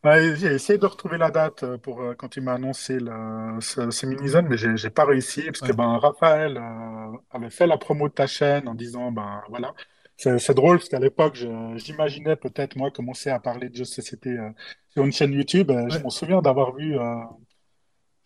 Ouais, 0.05 0.37
j'ai 0.37 0.55
essayé 0.55 0.79
de 0.79 0.87
retrouver 0.87 1.19
la 1.19 1.31
date 1.33 1.65
euh, 1.65 1.79
pour 1.79 2.01
euh, 2.01 2.15
quand 2.15 2.37
il 2.37 2.43
m'a 2.43 2.53
annoncé 2.55 3.01
le, 3.01 3.59
ce, 3.61 3.91
ce 3.91 4.07
mini-zone, 4.07 4.47
mais 4.49 4.57
j'ai 4.77 4.91
pas 4.91 5.05
réussi 5.05 5.43
parce 5.47 5.63
que 5.63 5.73
ben 5.73 5.99
Raphaël 5.99 6.57
euh, 6.59 7.17
avait 7.31 7.51
fait 7.51 7.67
la 7.67 7.77
promo 7.77 8.09
de 8.09 8.13
ta 8.15 8.27
chaîne 8.29 8.69
en 8.69 8.75
disant 8.75 9.11
ben 9.11 9.43
voilà. 9.49 9.75
C'est 10.17 10.55
drôle 10.55 10.79
parce 10.79 10.89
qu'à 10.89 10.99
l'époque, 10.99 11.37
j'imaginais 11.77 12.37
peut-être 12.37 12.77
moi 12.77 12.91
commencer 12.91 13.31
à 13.31 13.39
parler 13.39 13.69
de 13.69 13.75
jeux 13.77 13.83
de 13.83 13.89
société 13.89 14.31
euh, 14.31 14.51
sur 14.89 15.05
une 15.05 15.13
chaîne 15.13 15.33
YouTube. 15.33 15.71
Je 15.91 15.99
m'en 15.99 16.11
souviens 16.11 16.41
d'avoir 16.41 16.75
vu 16.75 16.99
euh, 16.99 17.17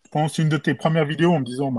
je 0.05 0.09
pense, 0.09 0.37
une 0.39 0.49
de 0.49 0.57
tes 0.57 0.73
premières 0.73 1.05
vidéos 1.05 1.31
en 1.33 1.39
me 1.39 1.45
disant, 1.45 1.73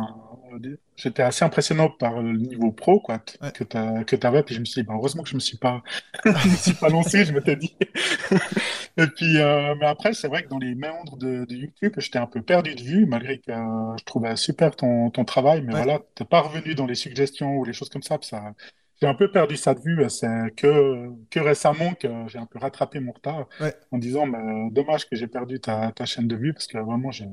euh, 0.55 0.76
j'étais 0.97 1.23
assez 1.23 1.44
impressionnant 1.44 1.91
par 1.91 2.23
le 2.23 2.32
niveau 2.37 2.73
pro, 2.73 2.99
quoi, 3.00 3.20
Ouais. 3.43 3.53
que 3.53 3.64
t'as, 3.64 4.05
que 4.05 4.17
t'avais, 4.17 4.43
puis 4.43 4.55
je 4.55 4.61
me 4.61 4.64
suis 4.64 4.81
dit, 4.82 4.87
ben, 4.88 4.94
heureusement 4.94 5.23
que 5.23 5.29
je 5.29 5.35
me 5.35 5.41
suis 5.41 5.59
pas, 5.59 5.82
je 6.25 6.49
me 6.49 6.56
suis 6.56 6.73
pas 6.75 6.88
lancé, 6.88 7.25
je 7.25 7.32
m'étais 7.32 7.56
dit. 7.56 7.76
Et 8.97 9.06
puis, 9.06 9.38
euh, 9.38 9.75
mais 9.79 9.87
après, 9.87 10.15
c'est 10.15 10.29
vrai 10.29 10.43
que 10.44 10.49
dans 10.49 10.58
les 10.58 10.75
méandres 10.75 11.17
de, 11.17 11.44
de 11.44 11.55
YouTube, 11.55 11.94
j'étais 11.99 12.19
un 12.19 12.26
peu 12.26 12.43
perdu 12.43 12.75
de 12.75 12.82
vue, 12.82 13.06
malgré 13.06 13.38
que 13.38 13.53
je 13.53 14.05
trouvais 14.05 14.37
super 14.37 14.76
ton, 14.76 15.11
ton 15.11 15.25
travail, 15.25 15.62
mais 15.62 15.75
Ouais. 15.75 15.82
voilà, 15.82 16.00
t'es 16.15 16.25
pas 16.25 16.41
revenu 16.41 16.75
dans 16.75 16.87
les 16.87 16.94
suggestions 16.94 17.56
ou 17.56 17.65
les 17.65 17.73
choses 17.73 17.88
comme 17.91 18.03
ça, 18.03 18.19
ça, 18.23 18.55
j'ai 19.02 19.08
un 19.08 19.14
peu 19.14 19.28
perdu 19.32 19.56
ça 19.56 19.75
de 19.75 19.81
vue, 19.81 20.08
c'est 20.08 20.54
que, 20.56 21.08
que 21.28 21.40
récemment 21.40 21.93
que 21.94 22.06
j'ai 22.28 22.38
un 22.38 22.46
peu 22.46 22.60
rattrapé 22.60 23.00
mon 23.00 23.10
retard 23.10 23.49
Ouais. 23.60 23.75
en 23.90 23.99
disant, 23.99 24.26
mais, 24.26 24.70
dommage 24.70 25.08
que 25.08 25.16
j'ai 25.16 25.26
perdu 25.26 25.58
ta, 25.58 25.90
ta 25.90 26.04
chaîne 26.04 26.28
de 26.28 26.37
vue, 26.37 26.52
parce 26.54 26.69
que 26.69 26.78
vraiment, 26.78 27.10
j'ai, 27.10 27.26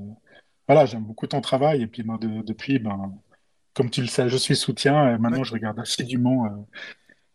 voilà, 0.67 0.87
j'aime 0.87 1.03
beaucoup 1.03 1.27
ton 1.27 1.41
travail. 1.41 1.83
Et 1.83 1.87
puis 1.87 2.01
moi, 2.03 2.17
de- 2.19 2.41
depuis, 2.41 2.79
ben, 2.79 3.13
comme 3.75 3.91
tu 3.91 4.01
le 4.01 4.07
sais, 4.07 4.29
je 4.29 4.37
suis 4.37 4.55
soutien. 4.55 5.13
Et 5.13 5.19
maintenant, 5.19 5.39
Ouais. 5.39 5.43
je 5.45 5.53
regarde 5.53 5.79
assidûment 5.79 6.45
euh, 6.47 6.49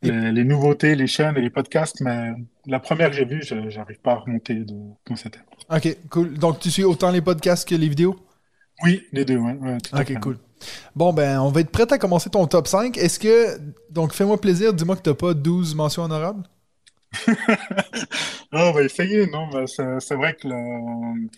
les, 0.03 0.33
les 0.33 0.45
nouveautés, 0.45 0.97
les 0.97 1.07
chaînes 1.07 1.37
et 1.37 1.41
les 1.41 1.51
podcasts. 1.51 2.01
Mais 2.01 2.33
la 2.67 2.81
première 2.81 3.11
que 3.11 3.17
j'ai 3.17 3.25
vue, 3.25 3.43
je 3.43 3.71
j'arrive 3.71 4.01
pas 4.01 4.13
à 4.13 4.17
remonter 4.17 4.57
de 4.57 4.75
quand 5.07 5.15
c'était. 5.15 5.39
Ok, 5.71 5.97
cool. 6.11 6.35
Donc, 6.37 6.59
tu 6.59 6.73
suis 6.73 6.83
autant 6.83 7.13
les 7.13 7.23
podcasts 7.23 7.69
que 7.69 7.77
les 7.77 7.89
vidéos? 7.89 8.17
Oui, 8.83 9.05
les 9.13 9.25
deux, 9.25 9.37
ouais, 9.37 9.79
Ok, 9.93 10.19
cool. 10.21 10.39
Bon, 10.95 11.13
ben, 11.13 11.41
on 11.41 11.51
va 11.51 11.61
être 11.61 11.71
prêt 11.71 11.91
à 11.93 11.99
commencer 11.99 12.31
ton 12.31 12.47
top 12.47 12.67
5. 12.69 12.97
Est-ce 12.99 13.19
que. 13.19 13.59
Donc, 13.91 14.13
fais-moi 14.13 14.41
plaisir, 14.41 14.73
dis-moi 14.75 14.97
que 14.97 15.03
t'as 15.03 15.15
pas 15.15 15.35
12 15.35 15.75
mentions 15.75 16.03
honorables. 16.05 16.43
Non, 18.53 18.61
on 18.71 18.73
va 18.73 18.83
essayer, 18.83 19.27
non, 19.27 19.49
mais 19.53 19.67
c'est 19.67 20.15
vrai 20.15 20.35
que 20.35 20.49
le- 20.49 21.29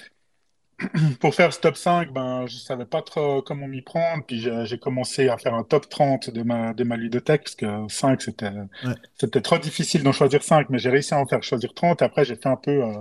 pour 1.21 1.35
faire 1.35 1.53
ce 1.55 1.61
top 1.61 1.77
5, 1.77 2.13
ben, 2.13 2.47
je 2.47 2.57
savais 2.57 2.85
pas 2.85 3.01
trop 3.03 3.41
comment 3.43 3.67
m'y 3.67 3.83
prendre. 3.83 4.25
Puis 4.27 4.47
j'ai 4.65 4.79
commencé 4.79 5.29
à 5.29 5.39
faire 5.39 5.55
un 5.55 5.65
top 5.65 5.89
30 5.89 6.31
de 6.31 6.43
ma, 6.43 6.75
de 6.75 6.85
ma 6.85 6.97
ludothèque, 6.97 7.45
parce 7.45 7.55
que 7.57 7.67
5, 7.89 8.21
c'était 8.23 8.51
Ouais. 8.85 9.41
trop 9.43 9.59
difficile 9.59 10.03
d'en 10.03 10.13
choisir 10.13 10.43
5, 10.43 10.69
mais 10.71 10.79
j'ai 10.79 10.91
réussi 10.91 11.15
à 11.15 11.19
en 11.19 11.27
faire 11.27 11.43
choisir 11.43 11.73
30. 11.75 12.03
Après, 12.03 12.25
j'ai 12.25 12.37
fait 12.37 12.49
un 12.49 12.57
peu 12.57 12.83
euh, 12.85 12.93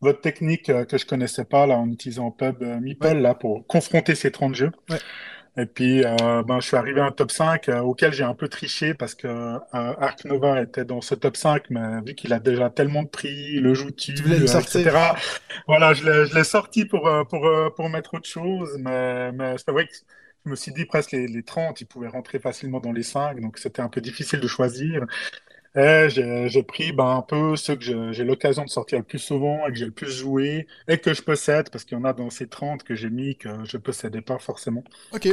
votre 0.00 0.20
technique 0.20 0.70
euh, 0.70 0.84
que 0.84 0.98
je 0.98 1.06
connaissais 1.06 1.44
pas, 1.44 1.66
là, 1.66 1.76
en 1.78 1.88
utilisant 1.90 2.30
Pub 2.30 2.62
euh, 2.62 2.78
Meeple, 2.80 3.06
Ouais. 3.06 3.14
là, 3.20 3.34
pour 3.34 3.66
confronter 3.66 4.14
ces 4.14 4.30
30 4.30 4.54
jeux. 4.54 4.72
Ouais. 4.90 4.98
Et 5.58 5.66
puis, 5.66 6.02
euh, 6.04 6.42
ben, 6.42 6.60
je 6.60 6.66
suis 6.66 6.76
arrivé 6.76 7.00
à 7.00 7.06
un 7.06 7.10
top 7.10 7.30
5 7.30 7.68
euh, 7.68 7.80
auquel 7.80 8.12
j'ai 8.12 8.24
un 8.24 8.34
peu 8.34 8.48
triché 8.48 8.94
parce 8.94 9.14
que 9.14 9.28
euh, 9.28 10.10
Nova 10.24 10.62
était 10.62 10.86
dans 10.86 11.02
ce 11.02 11.14
top 11.14 11.36
5, 11.36 11.64
mais 11.68 12.00
vu 12.06 12.14
qu'il 12.14 12.32
a 12.32 12.38
déjà 12.38 12.70
tellement 12.70 13.02
de 13.02 13.08
prix, 13.08 13.60
le 13.60 13.74
joue-tu, 13.74 14.14
Tu 14.14 14.22
voulais 14.22 14.38
le 14.38 14.50
euh, 14.50 14.60
etc. 14.60 14.90
Voilà, 15.66 15.92
je 15.92 16.34
l'ai, 16.34 16.44
sorti 16.44 16.86
pour, 16.86 17.10
pour, 17.28 17.46
pour 17.76 17.88
mettre 17.90 18.14
autre 18.14 18.28
chose, 18.28 18.78
mais, 18.80 19.30
mais 19.32 19.56
c'est 19.58 19.70
vrai 19.72 19.86
que 19.86 19.92
je 20.46 20.50
me 20.50 20.56
suis 20.56 20.72
dit 20.72 20.86
presque 20.86 21.12
les, 21.12 21.26
les 21.26 21.42
30, 21.42 21.82
ils 21.82 21.86
pouvaient 21.86 22.08
rentrer 22.08 22.38
facilement 22.38 22.80
dans 22.80 22.92
les 22.92 23.02
5, 23.02 23.38
donc 23.40 23.58
c'était 23.58 23.82
un 23.82 23.88
peu 23.88 24.00
difficile 24.00 24.40
de 24.40 24.48
choisir. 24.48 25.04
Et 25.74 26.08
j'ai, 26.10 26.62
pris 26.62 26.92
ben, 26.92 27.06
un 27.16 27.22
peu 27.22 27.56
ceux 27.56 27.76
que 27.76 28.12
j'ai 28.12 28.24
l'occasion 28.24 28.64
de 28.64 28.68
sortir 28.70 28.98
le 28.98 29.04
plus 29.04 29.18
souvent 29.18 29.66
et 29.66 29.70
que 29.72 29.78
j'ai 29.78 29.86
le 29.86 29.90
plus 29.90 30.10
joué 30.10 30.66
et 30.86 30.98
que 30.98 31.14
je 31.14 31.22
possède, 31.22 31.70
parce 31.70 31.84
qu'il 31.84 31.96
y 31.96 32.00
en 32.00 32.04
a 32.04 32.12
dans 32.12 32.28
ces 32.28 32.46
30 32.46 32.82
que 32.84 32.94
j'ai 32.94 33.08
mis 33.08 33.36
que 33.36 33.64
je 33.64 33.78
possédais 33.78 34.20
pas 34.20 34.38
forcément. 34.38 34.84
Ok. 35.10 35.26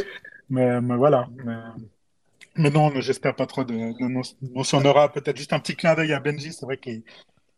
Mais, 0.50 0.81
mais 0.81 0.96
voilà. 0.98 1.27
Mais, 1.46 1.55
mais 2.58 2.69
non, 2.72 2.91
j'espère 3.01 3.36
pas 3.36 3.46
trop 3.46 3.63
de, 3.63 3.74
de 3.74 4.08
no- 4.08 4.22
notion 4.41 4.79
honorable. 4.79 5.13
Peut-être 5.13 5.38
juste 5.38 5.53
un 5.53 5.60
petit 5.60 5.75
clin 5.75 5.96
d'œil 5.96 6.13
à 6.13 6.19
Benji. 6.19 6.53
C'est 6.53 6.65
vrai 6.65 6.77
que 6.77 6.89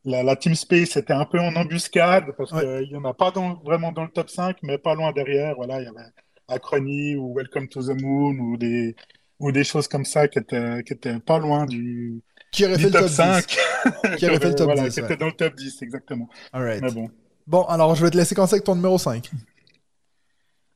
la, 0.06 0.24
la 0.24 0.36
Team 0.36 0.56
Space 0.56 0.98
était 0.98 1.14
un 1.14 1.26
peu 1.26 1.40
en 1.40 1.56
embuscade 1.56 2.34
parce 2.38 2.52
Ouais. 2.52 2.62
qu'il 2.62 2.90
y 2.92 2.96
en 2.98 3.06
a 3.06 3.14
pas 3.14 3.32
dans- 3.32 3.56
vraiment 3.64 3.92
dans 3.92 4.04
le 4.04 4.12
top 4.12 4.30
5, 4.30 4.58
mais 4.64 4.78
pas 4.78 4.96
loin 4.96 5.12
derrière. 5.14 5.56
Voilà, 5.56 5.82
il 5.82 5.86
y 5.86 5.88
avait 5.88 6.10
Acrony 6.48 7.16
ou 7.16 7.36
Welcome 7.36 7.68
to 7.70 7.84
the 7.84 8.02
Moon 8.02 8.36
ou 8.40 8.58
des, 8.58 8.96
ou 9.40 9.52
des 9.52 9.64
choses 9.64 9.88
comme 9.88 10.06
ça 10.06 10.28
qui 10.28 10.40
étaient, 10.40 10.84
qui 10.84 10.94
étaient 10.94 11.20
pas 11.20 11.40
loin 11.40 11.66
du, 11.66 12.22
Qui 12.52 12.66
aurait 12.66 12.78
fait 12.78 12.88
le 12.88 12.92
top 12.92 13.02
top 13.02 13.10
10? 13.10 13.16
5. 13.16 13.46
Qui 14.18 14.26
aurait 14.26 14.40
fait 14.40 14.50
le 14.50 14.56
top 14.56 14.66
voilà, 14.66 14.84
10, 14.84 14.94
qui 14.94 15.00
ouais. 15.00 15.06
était 15.06 15.18
dans 15.18 15.28
le 15.28 15.32
top 15.32 15.56
10, 15.56 15.82
exactement. 15.82 16.30
Alright. 16.52 16.82
Mais 16.82 16.92
bon. 16.92 17.10
Bon, 17.48 17.64
alors, 17.64 17.96
je 17.96 18.04
vais 18.04 18.12
te 18.12 18.18
laisser 18.18 18.36
commencer 18.36 18.56
avec 18.56 18.66
ton 18.66 18.76
numéro 18.76 18.98
5. 18.98 19.32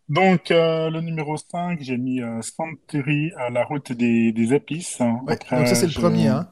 Donc, 0.08 0.51
euh, 0.51 0.89
le 0.89 1.01
numéro 1.01 1.36
5, 1.36 1.79
j'ai 1.82 1.98
mis 1.98 2.22
euh, 2.22 2.39
à 3.38 3.50
la 3.50 3.63
route 3.65 3.91
des, 3.91 4.32
des 4.32 4.53
épices. 4.53 5.00
Ouais, 5.00 5.34
Après, 5.34 5.58
donc 5.58 5.67
ça, 5.67 5.75
c'est 5.75 5.88
le 5.88 5.94
premier, 5.94 6.27
hein? 6.27 6.48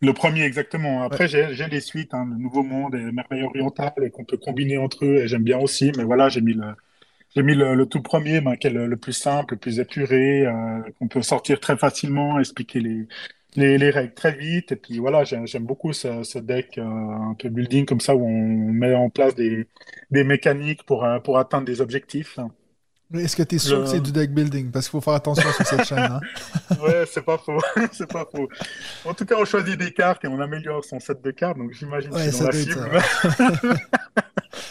Le 0.00 0.12
premier, 0.12 0.42
exactement. 0.42 1.00
Ouais. 1.00 1.06
Après, 1.06 1.28
j'ai 1.28 1.54
j'ai 1.54 1.68
les 1.68 1.80
suites, 1.80 2.12
hein, 2.14 2.26
le 2.28 2.36
Nouveau 2.36 2.64
Monde 2.64 2.96
et 2.96 3.12
Merveille 3.12 3.42
orientale, 3.44 3.92
et 4.02 4.10
qu'on 4.10 4.24
peut 4.24 4.38
combiner 4.38 4.78
entre 4.78 5.04
eux, 5.04 5.18
et 5.18 5.28
j'aime 5.28 5.44
bien 5.44 5.58
aussi. 5.58 5.92
Mais 5.96 6.02
voilà, 6.02 6.28
j'ai 6.28 6.40
mis 6.40 6.54
le, 6.54 6.74
j'ai 7.34 7.42
mis 7.42 7.54
le, 7.54 7.74
le 7.74 7.86
tout 7.86 8.02
premier, 8.02 8.40
ben, 8.40 8.56
qui 8.56 8.66
est 8.66 8.70
le, 8.70 8.96
plus 8.96 9.12
simple, 9.12 9.54
le 9.54 9.58
plus 9.60 9.78
épuré, 9.80 10.46
euh, 10.46 10.80
qu'on 10.98 11.08
peut 11.08 11.22
sortir 11.22 11.60
très 11.60 11.76
facilement, 11.76 12.38
expliquer 12.38 12.80
les, 12.80 13.06
les, 13.56 13.78
les 13.78 13.90
règles 13.90 14.14
très 14.14 14.32
vite. 14.36 14.72
Et 14.72 14.76
puis 14.76 14.98
voilà, 14.98 15.24
j'ai- 15.24 15.46
j'aime 15.46 15.64
beaucoup 15.64 15.92
ce, 15.92 16.22
ce 16.22 16.38
deck 16.38 16.78
euh, 16.78 16.82
un 16.84 17.34
peu 17.38 17.48
building 17.48 17.86
comme 17.86 18.00
ça, 18.00 18.14
où 18.16 18.24
on 18.26 18.72
met 18.72 18.94
en 18.94 19.10
place 19.10 19.34
des, 19.34 19.66
des 20.10 20.24
mécaniques 20.24 20.84
pour, 20.84 21.04
euh, 21.04 21.18
pour 21.20 21.38
atteindre 21.38 21.64
des 21.66 21.80
objectifs. 21.80 22.38
Mais 23.12 23.24
Est-ce 23.24 23.36
que 23.36 23.42
tu 23.42 23.56
es 23.56 23.58
sûr 23.58 23.78
Je- 23.78 23.82
que 23.84 23.88
c'est 23.90 24.00
du 24.00 24.10
deck 24.12 24.32
building? 24.32 24.70
Parce 24.70 24.86
qu'il 24.86 24.92
faut 24.92 25.00
faire 25.02 25.12
attention 25.14 25.50
sur 25.52 25.66
cette 25.66 25.84
chaîne, 25.84 25.98
hein? 25.98 26.20
Ouais, 26.82 27.04
c'est 27.12 27.22
pas 27.22 27.36
faux, 27.38 27.58
c'est 27.92 28.10
pas 28.10 28.26
faux. 28.30 28.48
En 29.04 29.12
tout 29.14 29.26
cas, 29.26 29.36
on 29.38 29.44
choisit 29.44 29.78
des 29.78 29.92
cartes 29.92 30.24
et 30.24 30.28
on 30.28 30.40
améliore 30.40 30.84
son 30.84 30.98
set 30.98 31.20
de 31.22 31.30
cartes, 31.30 31.58
donc 31.58 31.72
j'imagine 31.72 32.10
que 32.10 32.16
Ouais, 32.16 32.30
suis 32.30 32.38
dans 32.40 32.46
la 32.46 32.52
cible. 32.52 32.90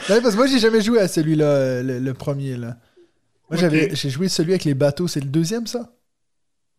Parce 0.08 0.32
que 0.32 0.36
moi, 0.36 0.48
j'ai 0.48 0.60
jamais 0.60 0.82
joué 0.82 1.00
à 1.00 1.08
celui-là, 1.08 1.46
euh, 1.46 1.84
le, 1.84 2.00
le 2.00 2.14
premier, 2.14 2.58
là. 2.58 2.68
Moi, 2.68 2.78
Ok. 3.52 3.60
j'avais, 3.60 3.96
j'ai 3.96 4.10
joué 4.10 4.28
celui 4.30 4.52
avec 4.54 4.64
les 4.64 4.74
bateaux. 4.74 5.08
C'est 5.08 5.20
le 5.20 5.30
deuxième, 5.30 5.68
ça? 5.68 5.92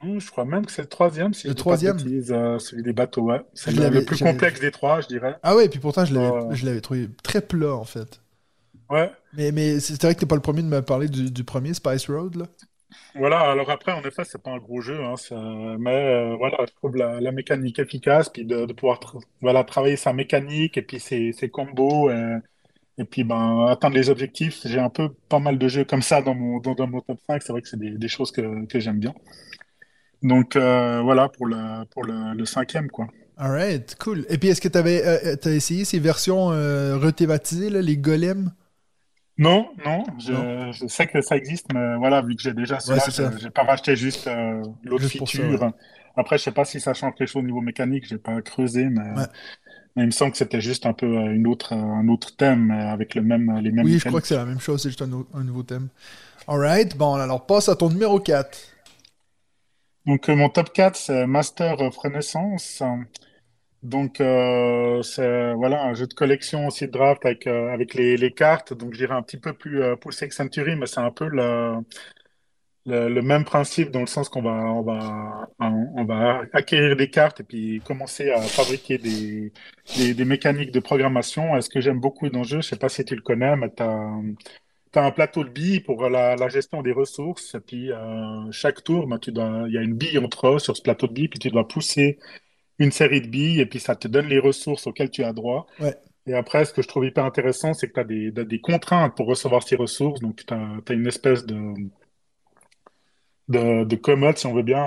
Hum, 0.03 0.21
Je 0.21 0.31
crois 0.31 0.45
même 0.45 0.67
que 0.67 0.73
c'est 0.73 0.83
le 0.83 0.89
troisième, 0.89 1.33
si 1.33 1.47
Le 1.47 1.55
troisième 1.55 1.97
euh, 2.31 2.59
celui 2.59 2.83
des 2.83 2.93
bateaux, 2.93 3.23
ouais. 3.23 3.41
C'est 3.55 3.71
le, 3.71 3.89
le 3.89 4.05
plus 4.05 4.19
complexe 4.19 4.59
des 4.61 4.71
trois, 4.73 5.01
je 5.01 5.07
dirais. 5.07 5.37
Ah 5.43 5.55
ouais, 5.55 5.67
et 5.67 5.69
puis 5.69 5.79
pourtant, 5.79 6.05
je 6.05 6.13
l'avais, 6.15 6.57
l'avais 6.65 6.81
trouvé 6.81 7.09
très 7.23 7.41
plat, 7.41 7.75
en 7.75 7.85
fait. 7.85 8.21
Ouais. 8.93 9.13
Mais, 9.33 9.51
mais 9.53 9.81
c'est 9.81 10.01
vrai 10.03 10.15
que 10.15 10.21
t'es 10.21 10.27
pas 10.27 10.35
le 10.37 10.43
premier 10.43 10.63
de 10.63 10.69
me 10.69 10.83
parler 10.83 11.09
du, 11.09 11.31
du 11.31 11.45
premier, 11.45 11.73
Spice 11.75 12.09
Road, 12.11 12.37
là. 12.37 12.47
Voilà, 13.15 13.41
alors 13.51 13.71
après, 13.71 13.93
en 13.93 14.03
effet, 14.05 14.25
c'est 14.25 14.43
pas 14.43 14.53
un 14.53 14.59
gros 14.59 14.81
jeu, 14.81 15.03
hein, 15.05 15.17
ça- 15.17 15.37
mais 15.79 15.91
euh, 15.93 16.37
voilà, 16.37 16.57
je 16.67 16.73
trouve 16.75 16.97
la, 16.97 17.21
la 17.21 17.31
mécanique 17.33 17.79
efficace, 17.79 18.31
puis 18.31 18.47
de, 18.47 18.65
de 18.65 18.73
pouvoir 18.73 19.01
tra- 19.01 19.23
voilà, 19.43 19.65
travailler 19.65 19.97
sa 19.97 20.15
mécanique 20.15 20.79
et 20.79 20.83
puis 20.83 20.99
ses, 20.99 21.33
ses 21.33 21.51
combos, 21.51 22.09
euh, 22.11 22.39
et 22.99 23.05
puis 23.05 23.25
ben, 23.25 23.67
atteindre 23.69 23.97
les 23.97 24.11
objectifs. 24.11 24.61
J'ai 24.67 24.81
un 24.81 24.91
peu 24.91 25.11
pas 25.31 25.41
mal 25.41 25.59
de 25.59 25.69
jeux 25.69 25.85
comme 25.85 26.03
ça 26.03 26.23
dans 26.23 26.35
mon, 26.35 26.61
dans, 26.61 26.75
dans 26.75 26.89
mon 26.89 27.01
top 27.03 27.21
5, 27.29 27.43
c'est 27.43 27.53
vrai 27.53 27.63
que 27.63 27.69
c'est 27.69 27.79
des, 27.81 27.93
des 27.99 28.09
choses 28.09 28.33
que, 28.33 28.67
que 28.67 28.81
j'aime 28.81 29.01
bien. 29.01 29.15
Donc 30.23 30.57
euh, 30.57 31.01
voilà 31.03 31.29
pour, 31.29 31.47
le, 31.47 31.85
pour 31.87 32.05
le, 32.05 32.35
le 32.35 32.45
cinquième, 32.45 32.89
quoi. 32.91 33.07
Alright, 33.37 33.97
cool. 33.99 34.25
Et 34.29 34.39
puis, 34.39 34.49
est-ce 34.51 34.61
que 34.61 34.69
t'avais, 34.69 35.05
euh, 35.05 35.37
t'as 35.37 35.51
essayé 35.51 35.85
ces 35.85 35.99
versions 35.99 36.47
rethématisées, 36.49 37.71
là, 37.71 37.81
les 37.81 37.97
golems? 37.97 38.53
Non, 39.39 39.71
non, 39.85 40.05
je, 40.19 40.33
Non. 40.33 40.73
je 40.73 40.87
sais 40.87 41.07
que 41.07 41.21
ça 41.23 41.37
existe, 41.37 41.73
mais 41.73 41.97
voilà, 41.97 42.21
vu 42.23 42.37
que 42.37 42.43
j'ai 42.43 42.53
déjà 42.53 42.75
Ouais, 42.75 43.01
ça. 43.01 43.31
je- 43.31 43.39
j'ai 43.39 43.51
pas 43.51 43.63
racheté 43.65 43.97
juste 43.97 44.27
euh, 44.27 44.63
l'autre 44.85 45.05
ça, 45.05 45.09
feature. 45.09 45.73
Après, 46.17 46.37
je 46.39 46.43
sais 46.45 46.53
pas 46.53 46.65
si 46.67 46.81
ça 46.81 46.93
change 46.93 47.15
quelque 47.15 47.29
chose 47.29 47.43
au 47.43 47.47
niveau 47.47 47.63
mécanique, 47.63 48.07
j'ai 48.07 48.19
pas 48.19 48.41
creusé, 48.43 48.85
mais, 48.85 49.01
Ouais. 49.01 49.27
mais 49.97 50.03
il 50.03 50.07
me 50.07 50.11
semble 50.11 50.33
que 50.33 50.39
c'était 50.39 50.61
juste 50.61 50.85
un 50.87 50.93
peu 50.93 51.07
euh, 51.07 51.35
une 51.35 51.47
autre, 51.47 51.73
euh, 51.73 51.77
un 51.77 52.09
autre 52.09 52.37
thème 52.37 52.71
avec 52.71 53.15
le 53.15 53.23
même, 53.23 53.59
les 53.61 53.73
mêmes 53.73 53.87
Oui, 53.87 53.99
je 53.99 54.07
crois 54.09 54.21
que 54.21 54.27
c'est 54.27 54.37
la 54.37 54.45
même 54.45 54.61
chose, 54.61 54.83
c'est 54.83 54.91
juste 54.91 55.03
un 55.03 55.07
nouveau 55.45 55.63
thème. 55.63 55.89
Alright, 56.47 56.97
bon, 56.97 57.15
alors 57.15 57.47
passe 57.47 57.69
à 57.71 57.77
ton 57.77 57.89
numéro 57.89 58.21
4. 58.21 58.59
Donc, 60.07 60.29
euh, 60.29 60.35
mon 60.37 60.49
top 60.49 60.73
4, 60.73 60.97
c'est 60.97 61.27
Master 61.27 61.81
of 61.81 61.97
Renaissance. 61.97 62.83
Donc, 63.83 64.21
euh, 64.21 65.03
c'est 65.03 65.55
voilà, 65.55 65.83
un 65.85 65.95
jeu 65.95 66.07
de 66.07 66.15
collection 66.15 66.69
aussi 66.69 66.87
de 66.87 66.93
draft 66.93 67.25
avec, 67.27 67.47
euh, 67.49 67.73
avec 67.73 67.95
les, 67.95 68.17
les 68.17 68.31
cartes. 68.33 68.73
Donc, 68.73 68.95
j'irai 68.95 69.15
un 69.15 69.23
petit 69.23 69.39
peu 69.39 69.53
plus 69.53 69.83
euh, 69.83 69.97
poussé 69.97 70.29
que 70.29 70.35
Century, 70.35 70.77
mais 70.77 70.87
c'est 70.87 71.01
un 71.01 71.11
peu 71.11 71.27
le, 71.27 71.79
le, 72.87 73.21
même 73.23 73.45
principe 73.45 73.91
dans 73.91 74.01
le 74.01 74.07
sens 74.07 74.29
qu'on 74.29 74.43
va, 74.43 74.51
on 74.51 74.83
va, 74.83 75.49
on 75.59 76.05
va 76.05 76.43
acquérir 76.53 76.97
des 76.97 77.11
cartes 77.11 77.41
et 77.41 77.45
puis 77.45 77.81
commencer 77.85 78.31
à 78.31 78.41
fabriquer 78.41 78.99
des, 78.99 79.53
des, 79.97 80.25
mécaniques 80.25 80.73
de 80.73 80.81
programmation. 80.81 81.57
Et 81.57 81.63
ce 81.63 81.69
que 81.69 81.81
j'aime 81.81 82.01
beaucoup 82.01 82.29
dans 82.29 82.41
le 82.41 82.45
jeu, 82.45 82.61
je 82.61 82.69
sais 82.69 82.77
pas 82.77 82.89
si 82.89 83.05
tu 83.05 83.15
le 83.17 83.23
connais, 83.23 83.57
mais 83.57 83.71
tu 83.75 83.83
as, 83.83 85.05
un 85.05 85.11
plateau 85.11 85.45
de 85.45 85.51
billes 85.51 85.81
pour 85.81 86.09
la, 86.09 86.49
gestion 86.49 86.83
des 86.83 86.93
ressources. 86.93 87.55
Et 87.55 87.61
puis, 87.61 87.93
euh, 87.93 88.51
chaque 88.53 88.83
tour, 88.85 89.07
ben, 89.07 89.19
il 89.27 89.73
y 89.73 89.79
a 89.79 89.83
une 89.83 89.95
bille 89.95 90.19
entre 90.19 90.49
eux 90.49 90.59
sur 90.59 90.77
ce 90.77 90.83
plateau 90.83 91.07
de 91.07 91.13
billes, 91.15 91.29
puis 91.29 91.39
tu 91.39 91.51
dois 91.51 91.67
pousser 91.69 92.19
une 92.79 92.93
série 92.93 93.21
de 93.21 93.29
billes 93.29 93.61
et 93.61 93.67
puis 93.67 93.81
ça 93.81 93.97
te 93.97 94.09
donne 94.09 94.27
les 94.27 94.39
ressources 94.39 94.87
auxquelles 94.87 95.11
tu 95.11 95.25
as 95.25 95.33
droit. 95.33 95.67
Ouais. 95.81 95.95
Et 96.27 96.35
après, 96.35 96.65
ce 96.65 96.73
que 96.73 96.83
je 96.83 96.89
trouve 96.89 97.05
hyper 97.05 97.25
intéressant, 97.25 97.75
c'est 97.75 97.89
que 97.89 97.95
tu 97.95 98.01
as 98.01 98.05
des, 98.05 98.31
des 98.31 98.61
contraintes 98.61 99.17
pour 99.17 99.27
recevoir 99.27 99.63
ces 99.63 99.77
ressources. 99.77 100.21
Donc, 100.21 100.45
tu 100.47 100.55
as, 100.55 100.95
une 100.95 101.07
espèce 101.07 101.45
de, 101.47 101.75
de, 103.49 103.85
de 103.85 103.97
commode, 103.97 104.39
si 104.39 104.47
on 104.47 104.55
veut 104.55 104.63
bien, 104.63 104.83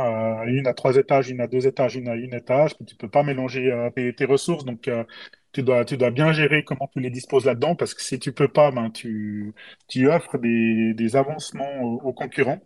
une 0.45 0.67
à 0.67 0.73
trois 0.73 0.95
étages, 0.95 1.29
une 1.29 1.41
à 1.41 1.47
deux 1.47 1.67
étages, 1.67 1.95
une 1.95 2.07
à 2.07 2.15
une 2.15 2.33
étage. 2.33 2.75
Puis 2.75 2.85
tu 2.85 2.95
peux 2.95 3.09
pas 3.09 3.23
mélanger 3.23 3.71
euh, 3.71 3.89
tes, 3.89 4.13
tes 4.15 4.25
ressources. 4.25 4.63
Donc, 4.63 4.87
euh, 4.87 5.03
tu 5.51 5.61
dois, 5.61 5.83
tu 5.85 5.97
dois 5.97 6.11
bien 6.11 6.31
gérer 6.31 6.63
comment 6.63 6.89
tu 6.93 6.99
les 7.01 7.09
disposes 7.09 7.45
là-dedans 7.45 7.75
parce 7.75 7.93
que 7.93 8.01
si 8.01 8.19
tu 8.19 8.31
peux 8.31 8.47
pas, 8.47 8.71
ben, 8.71 8.89
tu, 8.89 9.53
tu 9.87 10.09
offres 10.09 10.37
des, 10.37 10.93
des 10.93 11.15
avancements 11.15 11.81
aux, 11.81 12.01
aux 12.01 12.13
concurrents. 12.13 12.61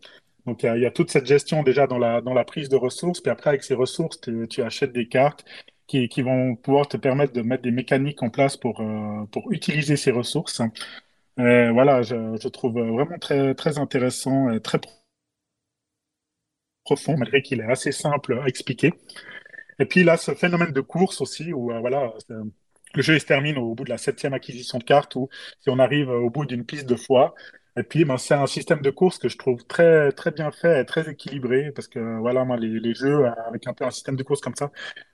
Donc, 0.49 0.63
il 0.63 0.81
y 0.81 0.85
a, 0.87 0.89
toute 0.89 1.11
cette 1.11 1.27
gestion 1.27 1.61
déjà 1.61 1.85
dans 1.85 1.99
la, 1.99 2.43
prise 2.43 2.69
de 2.69 2.75
ressources. 2.75 3.21
Puis 3.21 3.31
après, 3.31 3.51
avec 3.51 3.63
ces 3.63 3.75
ressources, 3.75 4.19
tu, 4.19 4.63
achètes 4.63 4.91
des 4.91 5.07
cartes 5.07 5.45
qui, 5.85 6.07
vont 6.23 6.55
pouvoir 6.55 6.87
te 6.87 6.97
permettre 6.97 7.33
de 7.33 7.43
mettre 7.43 7.61
des 7.61 7.69
mécaniques 7.71 8.23
en 8.23 8.31
place 8.31 8.57
pour, 8.57 8.81
euh, 8.81 9.25
utiliser 9.51 9.95
ces 9.95 10.09
ressources. 10.09 10.61
Euh, 11.37 11.71
voilà, 11.71 12.01
je, 12.01 12.47
trouve 12.47 12.79
vraiment 12.81 13.19
très, 13.19 13.77
intéressant, 13.77 14.49
et 14.49 14.59
très 14.59 14.79
profond, 16.83 17.15
malgré 17.15 17.43
qu'il 17.43 17.59
est 17.59 17.71
assez 17.71 17.91
simple 17.91 18.39
à 18.39 18.47
expliquer. 18.47 18.93
Et 19.77 19.85
puis 19.85 20.03
là, 20.03 20.17
ce 20.17 20.33
phénomène 20.33 20.71
de 20.71 20.81
course 20.81 21.21
aussi, 21.21 21.53
où 21.53 21.71
euh, 21.71 21.79
voilà, 21.79 22.11
le 22.95 23.01
jeu 23.03 23.19
se 23.19 23.25
termine 23.25 23.59
au 23.59 23.75
bout 23.75 23.83
de 23.83 23.89
la 23.91 23.99
septième 23.99 24.33
acquisition 24.33 24.79
de 24.79 24.83
cartes, 24.83 25.15
ou 25.15 25.29
si 25.59 25.69
on 25.69 25.77
arrive 25.77 26.09
au 26.09 26.31
bout 26.31 26.47
d'une 26.47 26.65
piste 26.65 26.87
de 26.87 26.95
fois. 26.95 27.35
Et 27.79 27.83
puis, 27.83 28.05
ben, 28.05 28.17
c'est 28.17 28.33
un 28.35 28.45
système 28.47 28.81
de 28.81 28.89
course 28.91 29.17
que 29.19 29.29
je 29.29 29.37
trouve 29.37 29.63
très, 29.65 30.11
très 30.11 30.31
bien 30.31 30.51
fait 30.51 30.81
et 30.81 30.85
très 30.85 31.09
équilibré, 31.09 31.71
parce 31.71 31.87
que 31.87 31.99
voilà, 32.19 32.43
moi, 32.45 32.57
les, 32.57 32.79
les 32.79 32.93
jeux 32.93 33.25
avec 33.47 33.67
un 33.67 33.73
peu 33.73 33.85
un 33.85 33.91
système 33.91 34.17
de 34.17 34.23
course 34.23 34.41
comme 34.41 34.55
ça, 34.55 34.71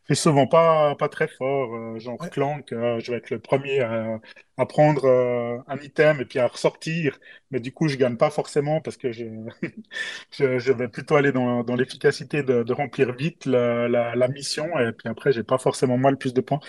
c'est 0.07 0.15
souvent 0.15 0.47
pas, 0.47 0.95
pas 0.95 1.09
très 1.09 1.27
fort. 1.27 1.73
Euh, 1.75 1.99
genre 1.99 2.17
Ouais. 2.19 2.29
Clank, 2.29 2.71
euh, 2.73 2.99
je 2.99 3.11
vais 3.11 3.17
être 3.17 3.29
le 3.31 3.39
premier 3.39 3.79
à, 3.81 4.19
à 4.57 4.65
prendre 4.65 5.05
euh, 5.05 5.57
un 5.67 5.77
item 5.77 6.21
et 6.21 6.25
puis 6.25 6.39
à 6.39 6.47
ressortir, 6.47 7.19
mais 7.51 7.59
du 7.59 7.71
coup, 7.73 7.87
je 7.87 7.95
gagne 7.97 8.17
pas 8.17 8.29
forcément 8.29 8.81
parce 8.81 8.97
que 8.97 9.11
je, 9.11 9.25
je, 10.31 10.59
je 10.59 10.71
vais 10.71 10.87
plutôt 10.87 11.15
aller 11.15 11.31
dans, 11.31 11.63
dans 11.63 11.75
l'efficacité 11.75 12.43
de, 12.43 12.63
de 12.63 12.73
remplir 12.73 13.13
vite 13.13 13.45
la, 13.45 13.87
la, 13.87 14.15
la 14.15 14.27
mission, 14.27 14.77
et 14.79 14.91
puis 14.91 15.09
après, 15.09 15.31
j'ai 15.31 15.43
pas 15.43 15.57
forcément 15.57 15.97
moi 15.97 16.11
le 16.11 16.17
plus 16.17 16.33
de 16.33 16.41
points. 16.41 16.59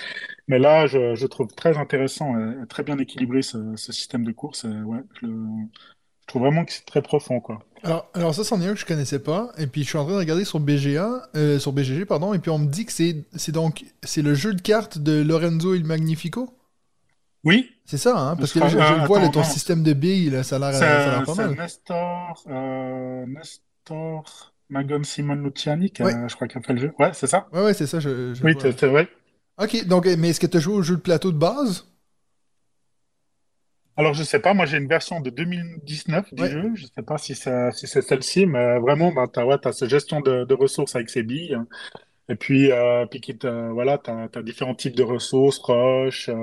Mais 0.49 0.59
là, 0.59 0.87
je, 0.87 1.15
je 1.17 1.27
trouve 1.27 1.49
très 1.55 1.79
intéressant 1.79 2.39
et 2.65 2.67
très 2.69 2.83
bien 2.85 2.99
équilibré 2.99 3.43
ce, 3.43 3.77
ce 3.77 3.93
système 3.93 4.25
de 4.25 4.33
course. 4.33 4.65
et 4.65 4.69
ouais, 4.69 5.01
je, 5.23 5.27
le- 5.27 5.69
je 6.27 6.33
trouve 6.33 6.43
vraiment 6.43 6.65
que 6.65 6.73
c'est 6.73 6.85
très 6.87 7.03
profond, 7.03 7.41
quoi. 7.41 7.63
Alors, 7.83 8.11
alors 8.15 8.35
ça, 8.35 8.43
c'en 8.45 8.61
est 8.61 8.67
un 8.67 8.75
que 8.75 8.81
je 8.81 8.87
connaissais 8.87 9.19
pas. 9.19 9.53
Et 9.59 9.67
puis, 9.67 9.83
je 9.85 9.89
suis 9.89 9.99
en 9.99 10.05
train 10.05 10.15
de 10.15 10.19
regarder 10.19 10.45
sur 10.45 10.61
BGA, 10.61 11.29
euh, 11.37 11.59
sur 11.59 11.73
BGG, 11.73 12.05
pardon, 12.05 12.35
et 12.35 12.39
puis 12.39 12.51
on 12.51 12.59
me 12.59 12.67
dit 12.67 12.85
que 12.87 12.93
c'est 12.93 13.25
c'est 13.37 13.53
donc 13.53 13.85
c'est 14.03 14.23
le 14.23 14.35
jeu 14.35 14.55
de 14.55 14.61
cartes 14.61 14.99
de 14.99 15.23
Lorenzo 15.23 15.75
il 15.75 15.85
Magnifico? 15.85 16.53
Oui, 17.45 17.71
C'est 17.85 17.99
ça, 17.99 18.19
hein? 18.19 18.37
Parce 18.37 18.53
que 18.53 18.59
Je 18.59 18.65
là, 18.65 18.69
je, 18.69 18.73
crois- 18.73 18.87
je 18.87 18.95
le 18.95 19.07
vois, 19.07 19.21
là, 19.21 19.29
ton 19.29 19.41
non. 19.41 19.45
système 19.45 19.83
de 19.83 19.93
billes, 19.93 20.31
là, 20.31 20.43
ça 20.43 20.57
a 20.57 20.59
l'air 20.59 20.75
ça 20.75 21.09
a 21.09 21.13
l'air 21.13 21.25
c'est 21.25 21.35
pas 21.35 21.35
mal. 21.35 21.57
Nestor, 21.57 22.43
euh, 22.49 23.27
Nestor 23.27 24.53
Magon 24.69 25.05
Simon 25.05 25.37
Luciani, 25.37 25.91
qui 25.91 26.03
je 26.03 26.35
crois 26.35 26.49
qu'il 26.49 26.59
a 26.59 26.63
fait 26.63 26.73
le 26.73 26.81
jeu. 26.81 26.93
Ouais, 26.99 27.13
c'est 27.15 27.29
ça? 27.29 27.47
Ouais, 27.53 27.63
ouais, 27.63 27.75
c'est 27.75 27.87
ça, 27.87 28.01
je, 28.01 28.35
je 28.35 28.43
Oui, 28.45 28.55
c'est 28.61 28.87
vrai. 28.89 29.09
Ok, 29.59 29.87
donc, 29.87 30.07
mais 30.07 30.31
est-ce 30.31 30.41
que 30.41 30.47
tu 30.47 30.57
as 30.57 30.61
joué 30.61 30.75
au 30.75 30.83
jeu 30.83 30.97
de 30.97 31.01
plateau 31.01 31.33
de 31.33 31.39
base? 31.39 31.85
Alors, 33.99 34.13
je 34.15 34.23
sais 34.23 34.41
pas, 34.41 34.53
moi 34.53 34.67
j'ai 34.67 34.77
une 34.77 34.89
version 34.89 35.21
de 35.21 35.31
2019 35.31 36.33
du 36.35 36.45
Ouais. 36.45 36.51
jeu, 36.51 36.75
je 36.75 36.85
sais 36.87 37.03
pas 37.03 37.17
si, 37.19 37.35
ça, 37.35 37.73
si 37.73 37.87
c'est 37.87 38.03
celle-ci, 38.03 38.45
mais 38.47 38.79
vraiment, 38.79 39.11
ben, 39.13 39.27
tu 39.27 39.41
as, 39.41 39.47
ouais, 39.47 39.57
cette 39.73 39.89
gestion 39.89 40.21
de, 40.21 40.45
de 40.45 40.55
ressources 40.55 40.95
avec 40.97 41.09
ces 41.09 41.23
billes, 41.23 41.57
et 42.29 42.37
puis, 42.37 42.73
euh, 42.73 43.07
puis 43.07 43.23
voilà, 43.73 43.99
tu 43.99 44.11
as, 44.11 44.43
différents 44.43 44.75
types 44.77 44.97
de 44.97 45.05
ressources, 45.05 45.59
roches, 45.61 46.29
euh, 46.31 46.35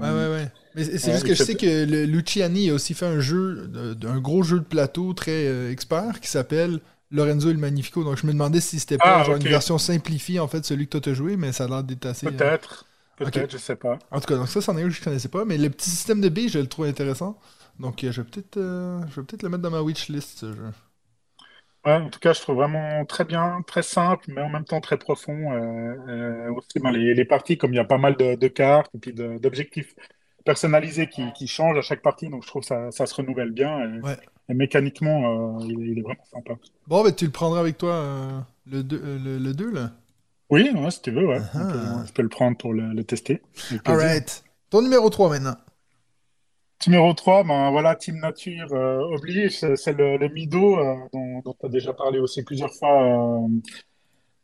Ouais, 0.00 0.08
ouais, 0.10 0.28
ouais. 0.30 0.52
Mais 0.74 0.84
c'est 0.98 1.12
juste 1.12 1.24
que 1.26 1.34
je 1.34 1.40
sais 1.40 1.54
que 1.56 1.84
le 1.84 2.04
Luciani 2.06 2.70
a 2.70 2.74
aussi 2.74 2.94
fait 2.94 3.06
un 3.06 3.20
jeu, 3.20 3.70
un 4.04 4.20
gros 4.20 4.42
jeu 4.42 4.58
de 4.60 4.64
plateau 4.64 5.12
très 5.12 5.46
euh, 5.46 5.70
expert 5.70 6.20
qui 6.20 6.28
s'appelle 6.28 6.80
Lorenzo 7.10 7.50
il 7.50 7.58
Magnifico. 7.58 8.02
Donc 8.04 8.16
je 8.16 8.26
me 8.26 8.32
demandais 8.32 8.60
si 8.60 8.80
c'était 8.80 8.98
pas 8.98 9.10
Ah, 9.10 9.22
genre 9.22 9.36
une 9.36 9.48
version 9.48 9.78
simplifiée, 9.78 10.40
en 10.40 10.48
fait, 10.48 10.64
celui 10.64 10.86
que 10.86 10.92
toi 10.92 11.00
t'as 11.02 11.14
joué, 11.14 11.36
mais 11.36 11.52
ça 11.52 11.64
a 11.64 11.68
l'air 11.68 11.84
d'être 11.84 12.06
assez. 12.06 12.34
euh, 12.36 12.48
peut-être, 13.24 13.50
je 13.52 13.58
sais 13.58 13.76
pas. 13.76 13.98
En 14.10 14.20
tout 14.20 14.26
cas, 14.26 14.36
donc 14.36 14.48
ça, 14.48 14.60
c'en 14.60 14.76
est 14.76 14.82
un 14.82 14.88
que 14.88 14.94
je 14.94 15.02
connaissais 15.02 15.28
pas, 15.28 15.44
mais 15.44 15.58
le 15.58 15.70
petit 15.70 15.90
système 15.90 16.20
de 16.20 16.28
billes, 16.28 16.48
je 16.48 16.58
le 16.58 16.66
trouve 16.68 16.86
intéressant. 16.86 17.38
Donc 17.80 18.04
euh, 18.04 18.12
je 18.12 18.20
vais 18.20 18.28
peut-être 18.28 18.58
euh, 18.58 19.00
je 19.08 19.20
vais 19.20 19.26
peut-être 19.26 19.42
le 19.42 19.48
mettre 19.48 19.62
dans 19.62 19.70
ma 19.70 19.80
wishlist, 19.82 20.38
ce 20.40 20.52
jeu. 20.54 20.70
Ouais, 21.84 21.94
en 21.94 22.10
tout 22.10 22.20
cas, 22.20 22.32
je 22.32 22.40
trouve 22.40 22.56
vraiment 22.56 23.04
très 23.06 23.24
bien, 23.24 23.60
très 23.66 23.82
simple, 23.82 24.26
mais 24.28 24.40
en 24.40 24.48
même 24.48 24.64
temps 24.64 24.80
très 24.80 24.98
profond. 24.98 25.52
Euh, 25.52 25.96
euh, 26.48 26.52
aussi, 26.54 26.78
ben, 26.78 26.92
les, 26.92 27.12
les 27.14 27.24
parties, 27.24 27.58
comme 27.58 27.72
il 27.72 27.76
y 27.76 27.80
a 27.80 27.84
pas 27.84 27.98
mal 27.98 28.16
de, 28.16 28.36
de 28.36 28.48
cartes 28.48 28.94
et 28.94 28.98
puis 28.98 29.12
d'objectifs 29.12 29.94
personnalisés 30.44 31.08
qui, 31.08 31.32
qui 31.32 31.48
changent 31.48 31.78
à 31.78 31.82
chaque 31.82 32.02
partie, 32.02 32.28
donc 32.28 32.42
je 32.44 32.48
trouve 32.48 32.62
que 32.62 32.68
ça, 32.68 32.90
ça 32.92 33.06
se 33.06 33.14
renouvelle 33.16 33.50
bien. 33.50 33.80
Et, 33.80 34.02
Ouais. 34.02 34.18
et 34.48 34.54
mécaniquement, 34.54 35.58
il, 35.60 35.72
est 35.72 35.88
il 35.92 35.98
est 35.98 36.02
vraiment 36.02 36.24
sympa. 36.24 36.54
Bon, 36.86 37.02
ben 37.04 37.14
tu 37.14 37.24
le 37.26 37.30
prendras 37.32 37.60
avec 37.60 37.78
toi, 37.78 38.46
le 38.66 38.82
2, 38.82 38.98
le, 39.18 39.38
le 39.38 39.54
2, 39.54 39.70
là. 39.70 39.92
Oui, 40.52 40.70
ouais, 40.74 40.90
si 40.90 41.00
tu 41.00 41.10
veux, 41.10 41.26
ouais. 41.26 41.40
On 41.54 41.66
peut- 41.72 42.06
je 42.06 42.12
peux 42.12 42.22
le 42.22 42.28
prendre 42.28 42.56
pour 42.58 42.74
le, 42.74 42.92
le 42.92 43.04
tester. 43.04 43.40
Alright. 43.86 44.44
Ton 44.68 44.82
numéro 44.82 45.08
3 45.08 45.30
maintenant. 45.30 45.56
Numéro 46.86 47.14
3, 47.14 47.44
ben 47.44 47.70
voilà, 47.70 47.94
Team 47.96 48.18
Nature 48.18 48.66
euh, 48.72 48.98
oblige, 49.14 49.60
c'est 49.76 49.92
le, 49.96 50.18
le 50.18 50.28
Mido 50.28 50.78
euh, 50.78 50.96
dont, 51.12 51.40
tu 51.58 51.66
as 51.66 51.68
déjà 51.68 51.92
parlé 51.94 52.18
aussi 52.18 52.42
plusieurs 52.42 52.74
fois 52.74 53.02
euh, 53.04 53.48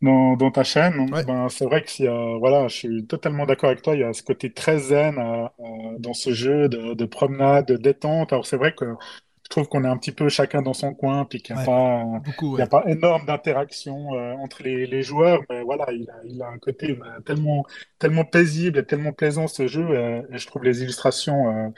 dans, 0.01 0.37
dans 0.37 0.51
ta 0.51 0.63
chaîne. 0.65 1.13
Ouais. 1.13 1.25
ben, 1.25 1.49
c'est 1.49 1.65
vrai 1.67 1.83
que 1.83 2.39
voilà, 2.39 2.69
je 2.69 2.77
suis 2.77 3.07
totalement 3.07 3.45
d'accord 3.45 3.71
avec 3.71 3.83
toi, 3.83 3.95
il 3.95 4.01
y 4.01 4.05
a 4.05 4.13
ce 4.13 4.23
côté 4.23 4.53
très 4.53 4.79
zen 4.79 5.19
euh, 5.19 5.49
dans 5.99 6.15
ce 6.15 6.33
jeu 6.33 6.69
de, 6.69 6.95
de 6.95 7.05
promenade, 7.05 7.67
de 7.67 7.77
détente. 7.77 8.33
Alors 8.33 8.47
c'est 8.47 8.57
vrai 8.57 8.73
que 8.73 8.85
je 9.49 9.57
trouve 9.57 9.69
qu'on 9.69 9.85
est 9.85 9.89
un 9.89 9.97
petit 9.97 10.13
peu 10.13 10.29
chacun 10.29 10.63
dans 10.63 10.75
son 10.75 10.95
coin, 10.95 11.25
puis 11.25 11.41
qu'il 11.43 11.55
n'y 11.57 11.61
a 11.61 11.61
Ouais, 11.61 11.71
pas, 12.67 12.83
a 12.85 12.91
énorme 12.91 13.25
d'interaction 13.27 14.15
euh, 14.15 14.35
entre 14.35 14.63
les, 14.63 14.87
les 14.87 15.03
joueurs, 15.03 15.43
mais 15.51 15.63
voilà, 15.63 15.91
il 15.93 16.09
a, 16.11 16.15
il 16.25 16.43
a 16.43 16.49
un 16.49 16.59
côté 16.59 16.99
euh, 17.03 17.21
tellement, 17.23 17.65
tellement 17.99 18.25
paisible 18.25 18.79
et 18.79 18.85
tellement 18.87 19.13
plaisant 19.13 19.47
ce 19.49 19.67
jeu, 19.67 19.87
euh, 19.91 20.23
et 20.33 20.39
je 20.39 20.47
trouve 20.47 20.65
les 20.65 20.83
illustrations 20.83 21.49
euh, 21.67 21.71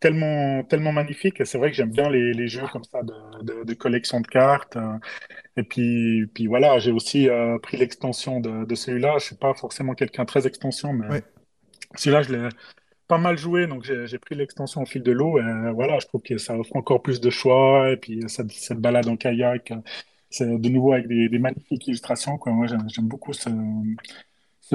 tellement, 0.00 0.64
tellement 0.64 0.92
magnifiques, 0.92 1.40
et 1.40 1.44
c'est 1.46 1.58
vrai 1.58 1.70
que 1.70 1.76
j'aime 1.76 1.92
bien 1.92 2.10
les, 2.10 2.32
les 2.34 2.48
jeux 2.48 2.68
comme 2.68 2.84
ça 2.84 3.02
de, 3.02 3.14
de, 3.44 3.64
de 3.64 3.74
collection 3.74 4.20
de 4.20 4.26
cartes, 4.28 4.78
et 5.56 5.62
puis, 5.64 6.26
puis 6.34 6.46
voilà, 6.48 6.78
j'ai 6.80 6.92
aussi 6.92 7.28
pris 7.62 7.76
l'extension 7.78 8.40
de, 8.40 8.64
de 8.66 8.74
celui-là, 8.74 9.16
je 9.18 9.26
suis 9.26 9.36
pas 9.36 9.54
forcément 9.54 9.94
quelqu'un 9.94 10.24
très 10.26 10.46
extension, 10.46 10.92
mais 10.92 11.08
Ouais. 11.08 11.24
celui-là, 11.96 12.22
je 12.22 12.32
l'ai 12.32 12.48
pas 13.08 13.18
mal 13.18 13.36
joué, 13.36 13.66
donc 13.66 13.84
j'ai 13.84 14.18
pris 14.18 14.34
l'extension 14.34 14.82
au 14.82 14.86
fil 14.86 15.02
de 15.02 15.12
l'eau. 15.12 15.38
Et 15.38 15.42
euh, 15.42 15.72
voilà, 15.72 15.98
je 15.98 16.06
trouve 16.06 16.22
que 16.22 16.38
ça 16.38 16.56
offre 16.58 16.74
encore 16.76 17.02
plus 17.02 17.20
de 17.20 17.30
choix. 17.30 17.90
Et 17.90 17.96
puis 17.96 18.22
cette, 18.28 18.50
cette 18.52 18.80
balade 18.80 19.08
en 19.08 19.16
kayak, 19.16 19.70
euh, 19.70 19.76
c'est 20.30 20.46
de 20.46 20.68
nouveau 20.68 20.92
avec 20.92 21.06
des, 21.08 21.38
magnifiques 21.38 21.86
illustrations, 21.86 22.38
quoi. 22.38 22.52
Moi, 22.52 22.66
j'aime 22.66 23.06
beaucoup 23.06 23.32
ce, 23.32 23.50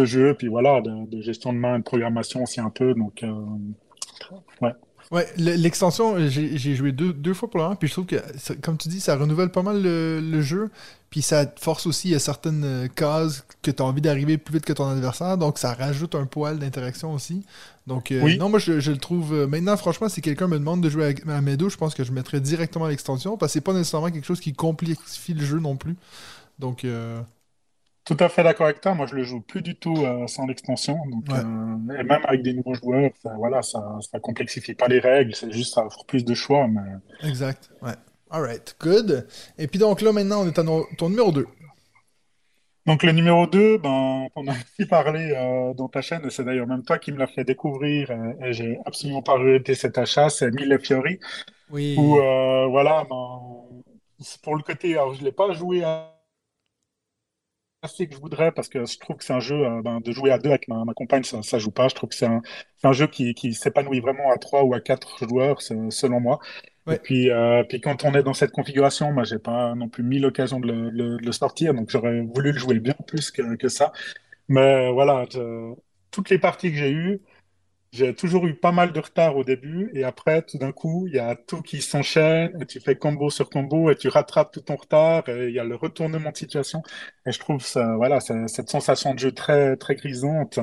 jeu. 0.05 0.33
Puis 0.35 0.47
voilà, 0.47 0.81
de, 0.81 1.21
gestion 1.21 1.53
de 1.53 1.57
main, 1.57 1.79
de 1.79 1.83
programmation 1.83 2.43
aussi 2.43 2.59
un 2.61 2.69
peu. 2.69 2.93
Donc, 2.93 3.23
euh, 3.23 3.33
ouais. 4.61 4.73
Ouais, 5.11 5.27
le- 5.39 5.55
l'extension, 5.55 6.15
euh, 6.15 6.27
j'ai 6.29 6.75
joué 6.75 6.91
deux, 6.91 7.13
deux 7.13 7.33
fois 7.33 7.49
pour 7.49 7.57
le 7.57 7.63
moment, 7.63 7.75
puis 7.75 7.87
je 7.87 7.93
trouve 7.93 8.05
que, 8.05 8.17
comme 8.61 8.77
tu 8.77 8.89
dis, 8.89 8.99
ça 8.99 9.15
renouvelle 9.15 9.49
pas 9.49 9.63
mal 9.63 9.81
le, 9.81 10.19
le 10.21 10.41
jeu, 10.41 10.69
puis 11.09 11.23
ça 11.23 11.47
te 11.47 11.59
force 11.59 11.87
aussi 11.87 12.13
à 12.13 12.19
certaines 12.19 12.63
euh, 12.63 12.87
cases 12.87 13.43
que 13.63 13.71
tu 13.71 13.81
as 13.81 13.85
envie 13.85 14.01
d'arriver 14.01 14.37
plus 14.37 14.53
vite 14.53 14.65
que 14.65 14.73
ton 14.73 14.87
adversaire, 14.87 15.39
donc 15.39 15.57
ça 15.57 15.73
rajoute 15.73 16.13
un 16.13 16.27
poil 16.27 16.59
d'interaction 16.59 17.11
aussi. 17.11 17.43
Donc, 17.89 18.11
euh, 18.11 18.21
Oui, 18.21 18.37
non, 18.37 18.47
moi 18.49 18.59
je, 18.59 18.79
je 18.79 18.91
le 18.91 18.97
trouve. 18.97 19.33
euh, 19.33 19.47
maintenant, 19.47 19.75
franchement, 19.75 20.07
si 20.07 20.21
quelqu'un 20.21 20.47
me 20.47 20.57
demande 20.59 20.81
de 20.81 20.89
jouer 20.89 21.15
à, 21.27 21.35
à 21.37 21.41
Meadow, 21.41 21.69
je 21.69 21.75
pense 21.77 21.93
que 21.95 22.03
je 22.05 22.11
mettrais 22.13 22.39
directement 22.39 22.87
l'extension, 22.87 23.35
parce 23.35 23.51
que 23.51 23.53
c'est 23.55 23.61
pas 23.61 23.73
nécessairement 23.73 24.11
quelque 24.11 24.25
chose 24.25 24.39
qui 24.39 24.53
complexifie 24.53 25.33
le 25.33 25.43
jeu 25.43 25.59
non 25.59 25.75
plus. 25.75 25.95
Donc, 26.59 26.85
euh, 26.85 27.21
tout 28.05 28.17
à 28.19 28.29
fait 28.29 28.43
d'accord 28.43 28.67
avec 28.67 28.81
toi. 28.81 28.93
Moi, 28.95 29.05
je 29.07 29.15
le 29.15 29.23
joue 29.23 29.41
plus 29.41 29.61
du 29.61 29.75
tout 29.75 29.95
euh, 30.05 30.25
sans 30.27 30.45
l'extension. 30.47 30.97
Donc, 31.11 31.25
ouais, 31.31 31.99
et 31.99 32.03
même 32.03 32.21
avec 32.25 32.41
des 32.43 32.53
nouveaux 32.53 32.73
joueurs, 32.75 33.11
ça, 33.21 33.33
voilà, 33.37 33.61
ça, 33.61 33.97
ça 34.11 34.19
complexifie 34.19 34.73
pas 34.73 34.87
les 34.87 34.99
règles. 34.99 35.35
C'est 35.35 35.51
juste 35.51 35.73
ça 35.75 35.85
offre 35.85 36.05
plus 36.05 36.23
de 36.25 36.33
choix. 36.33 36.67
Mais 36.67 37.27
exact. 37.27 37.69
Ouais. 37.81 37.93
Alright, 38.31 38.75
good. 38.79 39.27
Et 39.57 39.67
puis 39.67 39.79
donc 39.79 40.01
là, 40.01 40.11
maintenant, 40.11 40.41
on 40.43 40.47
est 40.47 40.59
à 40.59 40.63
no- 40.63 40.87
ton 40.97 41.09
numéro 41.09 41.31
2. 41.31 41.47
Donc 42.89 43.03
le 43.03 43.11
numéro 43.11 43.45
2, 43.45 43.77
ben, 43.77 44.29
on 44.35 44.47
a 44.47 44.51
aussi 44.51 44.87
parlé 44.87 45.31
euh, 45.35 45.75
dans 45.75 45.87
ta 45.87 46.01
chaîne, 46.01 46.25
et 46.25 46.31
c'est 46.31 46.43
d'ailleurs 46.43 46.65
même 46.65 46.81
toi 46.81 46.97
qui 46.97 47.11
me 47.11 47.19
l'as 47.19 47.27
fait 47.27 47.43
découvrir, 47.43 48.09
et 48.43 48.51
j'ai 48.51 48.79
absolument 48.83 49.21
pas 49.21 49.33
regretté 49.33 49.75
cet 49.75 49.99
achat, 49.99 50.29
c'est 50.29 50.49
Mille 50.49 50.75
Fiori, 50.81 51.19
où 51.69 51.75
Oui. 51.75 51.95
euh, 52.19 52.65
voilà, 52.65 53.05
ben, 53.07 53.41
pour 54.41 54.55
le 54.55 54.63
côté, 54.63 54.93
alors 54.93 55.13
je 55.13 55.23
l'ai 55.23 55.31
pas 55.31 55.51
joué 55.53 55.83
assez 57.83 58.07
que 58.07 58.15
je 58.15 58.19
voudrais, 58.19 58.51
parce 58.51 58.69
que 58.69 58.83
je 58.83 58.97
trouve 58.97 59.17
que 59.17 59.23
c'est 59.23 59.33
un 59.33 59.39
jeu 59.39 59.67
euh, 59.67 59.83
ben, 59.83 59.99
de 59.99 60.11
jouer 60.11 60.31
à 60.31 60.39
deux 60.39 60.49
avec 60.49 60.67
ma, 60.67 60.83
ma 60.83 60.95
compagne, 60.95 61.23
ça, 61.23 61.43
ça 61.43 61.59
joue 61.59 61.69
pas, 61.69 61.89
je 61.89 61.93
trouve 61.93 62.09
que 62.09 62.15
c'est 62.15 62.25
un, 62.25 62.91
jeu 62.91 63.05
qui, 63.05 63.35
qui 63.35 63.53
s'épanouit 63.53 63.99
vraiment 63.99 64.31
à 64.31 64.39
trois 64.39 64.63
ou 64.63 64.73
à 64.73 64.79
quatre 64.79 65.27
joueurs, 65.27 65.61
selon 65.61 66.19
moi. 66.19 66.39
Et 66.91 66.97
puis, 66.97 67.29
euh, 67.31 67.63
puis 67.63 67.81
quand 67.81 68.03
on 68.05 68.13
est 68.13 68.23
dans 68.23 68.33
cette 68.33 68.51
configuration, 68.51 69.11
moi, 69.11 69.23
j'ai 69.23 69.39
pas 69.39 69.75
non 69.75 69.89
plus 69.89 70.03
mis 70.03 70.19
l'occasion 70.19 70.59
de 70.59 70.67
le, 70.67 70.89
le- 70.89 71.17
de 71.17 71.25
le 71.25 71.31
sortir, 71.31 71.73
donc 71.73 71.89
j'aurais 71.89 72.21
voulu 72.21 72.51
le 72.51 72.57
jouer 72.59 72.79
bien 72.79 72.95
plus 73.07 73.31
que, 73.31 73.55
que 73.55 73.67
ça. 73.69 73.91
Mais 74.49 74.91
voilà, 74.91 75.25
je- 75.31 75.73
toutes 76.11 76.29
les 76.29 76.39
parties 76.39 76.71
que 76.71 76.77
j'ai 76.77 76.91
eues, 76.91 77.21
j'ai 77.91 78.13
toujours 78.15 78.45
eu 78.47 78.55
pas 78.55 78.71
mal 78.71 78.93
de 78.93 78.99
retard 78.99 79.35
au 79.37 79.43
début, 79.43 79.91
et 79.95 80.03
après, 80.03 80.43
tout 80.43 80.57
d'un 80.59 80.71
coup, 80.71 81.07
il 81.07 81.15
y 81.15 81.19
a 81.19 81.35
tout 81.35 81.61
qui 81.63 81.81
s'enchaîne, 81.81 82.51
et 82.61 82.65
tu 82.67 82.79
fais 82.79 82.95
combo 82.95 83.29
sur 83.31 83.49
combo, 83.49 83.89
et 83.91 83.95
tu 83.95 84.09
rattrapes 84.09 84.51
tout 84.53 84.61
ton 84.61 84.75
retard, 84.77 85.27
et 85.29 85.47
il 85.49 85.55
y 85.55 85.59
a 85.59 85.63
le 85.63 85.75
retournement 85.75 86.31
de 86.31 86.37
situation. 86.37 86.83
Et 87.25 87.31
je 87.31 87.39
trouve 87.39 87.61
ça, 87.63 87.95
voilà, 87.97 88.19
cette 88.21 88.69
sensation 88.69 89.13
de 89.15 89.19
jeu 89.19 89.31
très, 89.31 89.75
très 89.77 89.95
grisante. 89.95 90.59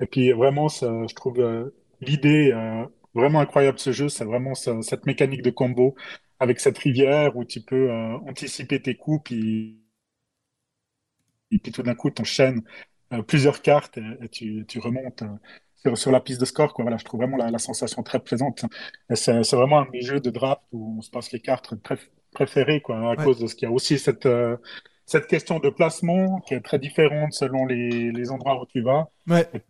Et 0.00 0.06
puis 0.06 0.32
vraiment, 0.32 0.68
ça- 0.68 0.92
je 1.08 1.14
trouve 1.14 1.40
euh, 1.40 1.74
l'idée 2.00 2.52
euh, 2.52 2.84
vraiment 3.18 3.40
incroyable 3.40 3.78
ce 3.78 3.92
jeu, 3.92 4.08
c'est 4.08 4.24
vraiment 4.24 4.54
ce- 4.54 4.82
cette 4.82 5.06
mécanique 5.06 5.42
de 5.42 5.50
combo 5.50 5.94
avec 6.40 6.60
cette 6.60 6.78
rivière 6.78 7.36
où 7.36 7.44
tu 7.44 7.60
peux 7.62 7.90
euh, 7.90 8.18
anticiper 8.28 8.80
tes 8.82 8.96
coups, 8.96 9.22
puis 9.24 9.80
et 11.50 11.58
puis 11.58 11.72
tout 11.72 11.82
d'un 11.82 11.94
coup, 11.94 12.10
tu 12.10 12.22
enchaînes 12.22 12.62
euh, 13.12 13.22
plusieurs 13.22 13.62
cartes 13.62 13.98
et, 13.98 14.02
et 14.24 14.28
tu, 14.28 14.64
tu 14.68 14.78
remontes 14.80 15.22
euh, 15.22 15.26
sur, 15.76 15.96
sur 15.98 16.10
la 16.10 16.20
piste 16.20 16.40
de 16.40 16.44
score, 16.44 16.74
quoi. 16.74 16.82
Voilà, 16.84 16.96
je 16.98 17.04
trouve 17.04 17.20
vraiment 17.20 17.36
la, 17.36 17.50
la 17.50 17.58
sensation 17.58 18.02
très 18.02 18.20
présente. 18.20 18.64
C'est 19.14 19.32
vraiment 19.52 19.80
un 19.80 19.86
jeux 20.00 20.20
de 20.20 20.30
draft 20.30 20.62
où 20.72 20.96
on 20.98 21.00
se 21.02 21.10
passe 21.10 21.32
les 21.32 21.40
cartes 21.40 21.74
préf- 21.76 22.10
préférées, 22.32 22.80
quoi, 22.80 23.12
à 23.12 23.16
Ouais. 23.16 23.24
cause 23.24 23.38
de 23.38 23.46
ce 23.46 23.54
qu'il 23.54 23.68
y 23.68 23.70
a 23.70 23.74
aussi 23.74 23.98
cette, 23.98 24.26
euh, 24.26 24.56
cette 25.06 25.26
question 25.26 25.58
de 25.58 25.70
placement 25.70 26.40
qui 26.40 26.54
est 26.54 26.60
très 26.60 26.78
différente 26.78 27.32
selon 27.32 27.64
les, 27.66 28.12
les 28.12 28.30
endroits 28.30 28.60
où 28.60 28.66
tu 28.66 28.82
vas. 28.82 29.08
Ouais. 29.28 29.48
Et 29.54 29.60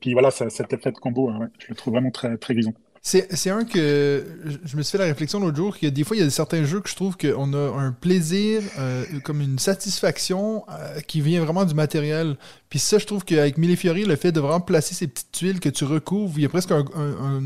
puis 0.00 0.12
voilà, 0.12 0.30
ça- 0.30 0.50
cet 0.50 0.72
effet 0.72 0.92
de 0.92 0.98
combo, 0.98 1.30
hein, 1.30 1.38
ouais, 1.40 1.46
je 1.58 1.66
le 1.70 1.74
trouve 1.74 1.94
vraiment 1.94 2.10
très, 2.10 2.36
très 2.36 2.54
grisant. 2.54 2.74
C'est 3.02 3.50
un 3.50 3.64
que 3.64 4.26
je 4.64 4.76
me 4.76 4.82
suis 4.82 4.90
fait 4.90 4.98
la 4.98 5.04
réflexion 5.04 5.38
l'autre 5.38 5.56
jour 5.56 5.76
a 5.80 5.90
des 5.90 6.02
fois 6.02 6.16
il 6.16 6.24
y 6.24 6.26
a 6.26 6.30
certains 6.30 6.64
jeux 6.64 6.80
que 6.80 6.88
je 6.88 6.96
trouve 6.96 7.16
qu'on 7.16 7.52
a 7.54 7.70
un 7.80 7.92
plaisir 7.92 8.62
euh, 8.80 9.04
comme 9.22 9.40
une 9.40 9.60
satisfaction 9.60 10.64
euh, 10.68 10.98
qui 11.02 11.20
vient 11.20 11.40
vraiment 11.44 11.64
du 11.64 11.74
matériel. 11.74 12.36
Puis 12.68 12.80
ça 12.80 12.98
je 12.98 13.06
trouve 13.06 13.24
qu'avec 13.24 13.58
Millefiori 13.58 14.04
le 14.06 14.16
fait 14.16 14.32
de 14.32 14.40
vraiment 14.40 14.60
placer 14.60 14.92
ces 14.96 15.06
petites 15.06 15.30
tuiles 15.30 15.60
que 15.60 15.68
tu 15.68 15.84
recouvres, 15.84 16.36
il 16.36 16.42
y 16.42 16.46
a 16.46 16.48
presque 16.48 16.72
un- 16.72 16.84
un- 16.96 17.42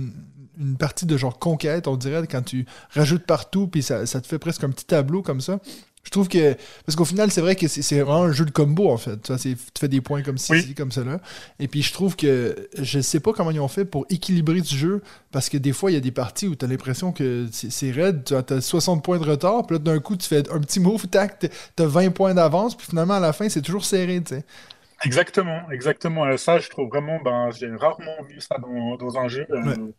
une 0.59 0.77
partie 0.79 1.05
de 1.05 1.17
genre 1.19 1.39
conquête 1.39 1.89
on 1.89 1.97
dirait 1.97 2.27
quand 2.27 2.43
tu 2.43 2.65
rajoutes 2.93 3.27
partout 3.27 3.67
puis 3.69 3.83
ça, 3.83 4.07
ça 4.07 4.23
te 4.23 4.27
fait 4.27 4.39
presque 4.39 4.65
un 4.65 4.71
petit 4.71 4.87
tableau 4.87 5.21
comme 5.21 5.43
ça. 5.43 5.59
Je 6.03 6.11
trouve 6.11 6.29
que 6.29 6.57
parce 6.87 6.97
qu'au 6.97 7.05
final 7.05 7.31
c'est 7.31 7.41
vrai 7.41 7.57
que 7.57 7.69
c'est 7.69 8.01
vraiment 8.01 8.25
un 8.25 8.33
jeu 8.33 8.45
de 8.45 8.51
combo 8.51 8.91
en 8.91 8.97
fait. 8.97 9.21
Tu 9.23 9.33
vois, 9.33 9.39
tu 9.39 9.57
fais 9.79 9.89
des 9.89 10.01
points 10.01 10.23
comme 10.23 10.39
ci, 10.39 10.53
Oui, 10.53 10.75
comme 10.75 10.91
cela. 10.91 11.21
Et 11.59 11.69
puis 11.69 11.83
je 11.83 11.93
trouve 11.93 12.17
que 12.17 12.69
je 12.79 13.01
sais 13.01 13.21
pas 13.21 13.33
comment 13.33 13.51
ils 13.51 13.61
ont 13.61 13.69
fait 13.69 13.85
pour 13.85 14.07
équilibrer 14.09 14.61
ce 14.65 14.75
jeu 14.75 15.03
parce 15.33 15.49
que 15.49 15.59
des 15.59 15.73
fois, 15.73 15.91
il 15.91 15.95
y 15.95 15.97
a 15.97 16.01
des 16.01 16.11
parties 16.11 16.49
où 16.49 16.57
tu 16.57 16.65
as 16.65 16.69
l'impression 16.69 17.13
que 17.13 17.47
c'est 17.53 17.91
raide, 17.91 18.25
tu 18.25 18.35
as 18.35 18.61
60 18.61 19.05
points 19.05 19.19
de 19.19 19.29
retard, 19.29 19.67
puis 19.67 19.77
là, 19.77 19.79
d'un 19.79 19.99
coup, 20.01 20.17
tu 20.17 20.27
fais 20.27 20.49
un 20.51 20.61
petit 20.61 20.81
move, 20.81 21.07
tac, 21.07 21.39
tu 21.39 21.83
as 21.83 21.87
20 21.87 22.11
points 22.11 22.35
d'avance, 22.35 22.77
puis 22.77 22.87
finalement, 22.89 23.15
à 23.15 23.21
la 23.21 23.33
fin, 23.33 23.49
c'est 23.49 23.63
toujours 23.63 23.85
serré, 23.85 24.21
tu 24.23 24.35
sais. 24.35 24.45
exactement, 25.05 25.71
exactement. 25.71 26.29
Et 26.29 26.37
ça, 26.37 26.59
je 26.59 26.69
trouve 26.69 26.89
vraiment, 26.89 27.21
ben, 27.23 27.51
j'ai 27.53 27.69
rarement 27.75 28.23
vu 28.29 28.41
ça 28.41 28.57
dans, 28.61 28.97
dans 28.97 29.19
un 29.19 29.29
jeu. 29.29 29.47
Ouais, 29.51 29.79
euh, 29.79 29.93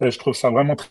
et 0.00 0.10
je 0.10 0.18
trouve 0.18 0.34
ça 0.34 0.50
vraiment 0.50 0.76
très 0.76 0.88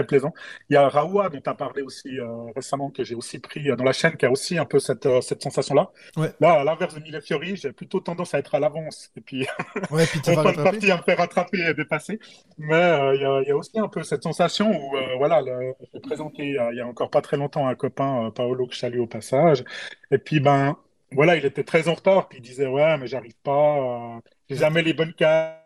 plaisant. 0.00 0.32
Il 0.70 0.74
y 0.74 0.76
a 0.76 0.88
Raoua 0.88 1.28
dont 1.28 1.40
tu 1.40 1.50
as 1.50 1.54
parlé 1.54 1.82
aussi 1.82 2.18
euh, 2.18 2.50
récemment, 2.56 2.90
que 2.90 3.04
j'ai 3.04 3.14
aussi 3.14 3.38
pris 3.38 3.70
euh, 3.70 3.76
dans 3.76 3.84
la 3.84 3.92
chaîne, 3.92 4.16
qui 4.16 4.24
a 4.24 4.30
aussi 4.30 4.56
un 4.58 4.64
peu 4.64 4.78
cette, 4.78 5.04
euh, 5.06 5.20
cette 5.20 5.42
sensation-là. 5.42 5.90
ouais, 6.16 6.32
Là, 6.40 6.60
à 6.60 6.64
l'inverse 6.64 6.94
de 6.94 7.00
Mille 7.00 7.20
Fiori, 7.20 7.56
j'ai 7.56 7.72
plutôt 7.72 8.00
tendance 8.00 8.34
à 8.34 8.38
être 8.38 8.54
à 8.54 8.60
l'avance 8.60 9.10
et 9.16 9.20
puis 9.20 9.46
ouais, 9.90 10.06
puis 10.06 10.20
en 10.30 10.42
fin 10.42 10.52
de 10.52 10.62
partie 10.62 10.90
à 10.90 10.96
me 10.96 11.02
faire 11.02 11.18
rattraper 11.18 11.68
et 11.68 11.74
dépasser. 11.74 12.18
Mais 12.56 12.74
euh, 12.74 13.14
il 13.14 13.20
y 13.20 13.24
a, 13.24 13.42
il 13.42 13.48
y 13.48 13.50
a 13.50 13.56
aussi 13.56 13.78
un 13.78 13.88
peu 13.88 14.02
cette 14.02 14.22
sensation 14.22 14.70
où, 14.70 14.96
voilà, 15.18 15.42
le, 15.42 15.74
j'ai 15.92 16.00
présenté 16.00 16.42
il 16.42 16.76
y 16.76 16.80
a 16.80 16.86
encore 16.86 17.10
pas 17.10 17.20
très 17.20 17.36
longtemps 17.36 17.68
un 17.68 17.74
copain, 17.74 18.30
Paolo, 18.34 18.66
que 18.66 18.74
je 18.74 18.78
salue 18.78 19.00
au 19.00 19.06
passage. 19.06 19.64
Et 20.10 20.18
puis, 20.18 20.40
ben, 20.40 20.76
voilà, 21.12 21.36
il 21.36 21.44
était 21.44 21.64
très 21.64 21.88
en 21.88 21.94
retard, 21.94 22.28
puis 22.28 22.38
il 22.38 22.42
disait, 22.42 22.66
ouais, 22.66 22.96
mais 22.96 23.06
j'arrive 23.06 23.36
pas, 23.42 24.20
j'ai 24.48 24.56
jamais 24.56 24.82
les 24.82 24.94
bonnes 24.94 25.12
cartes 25.12 25.61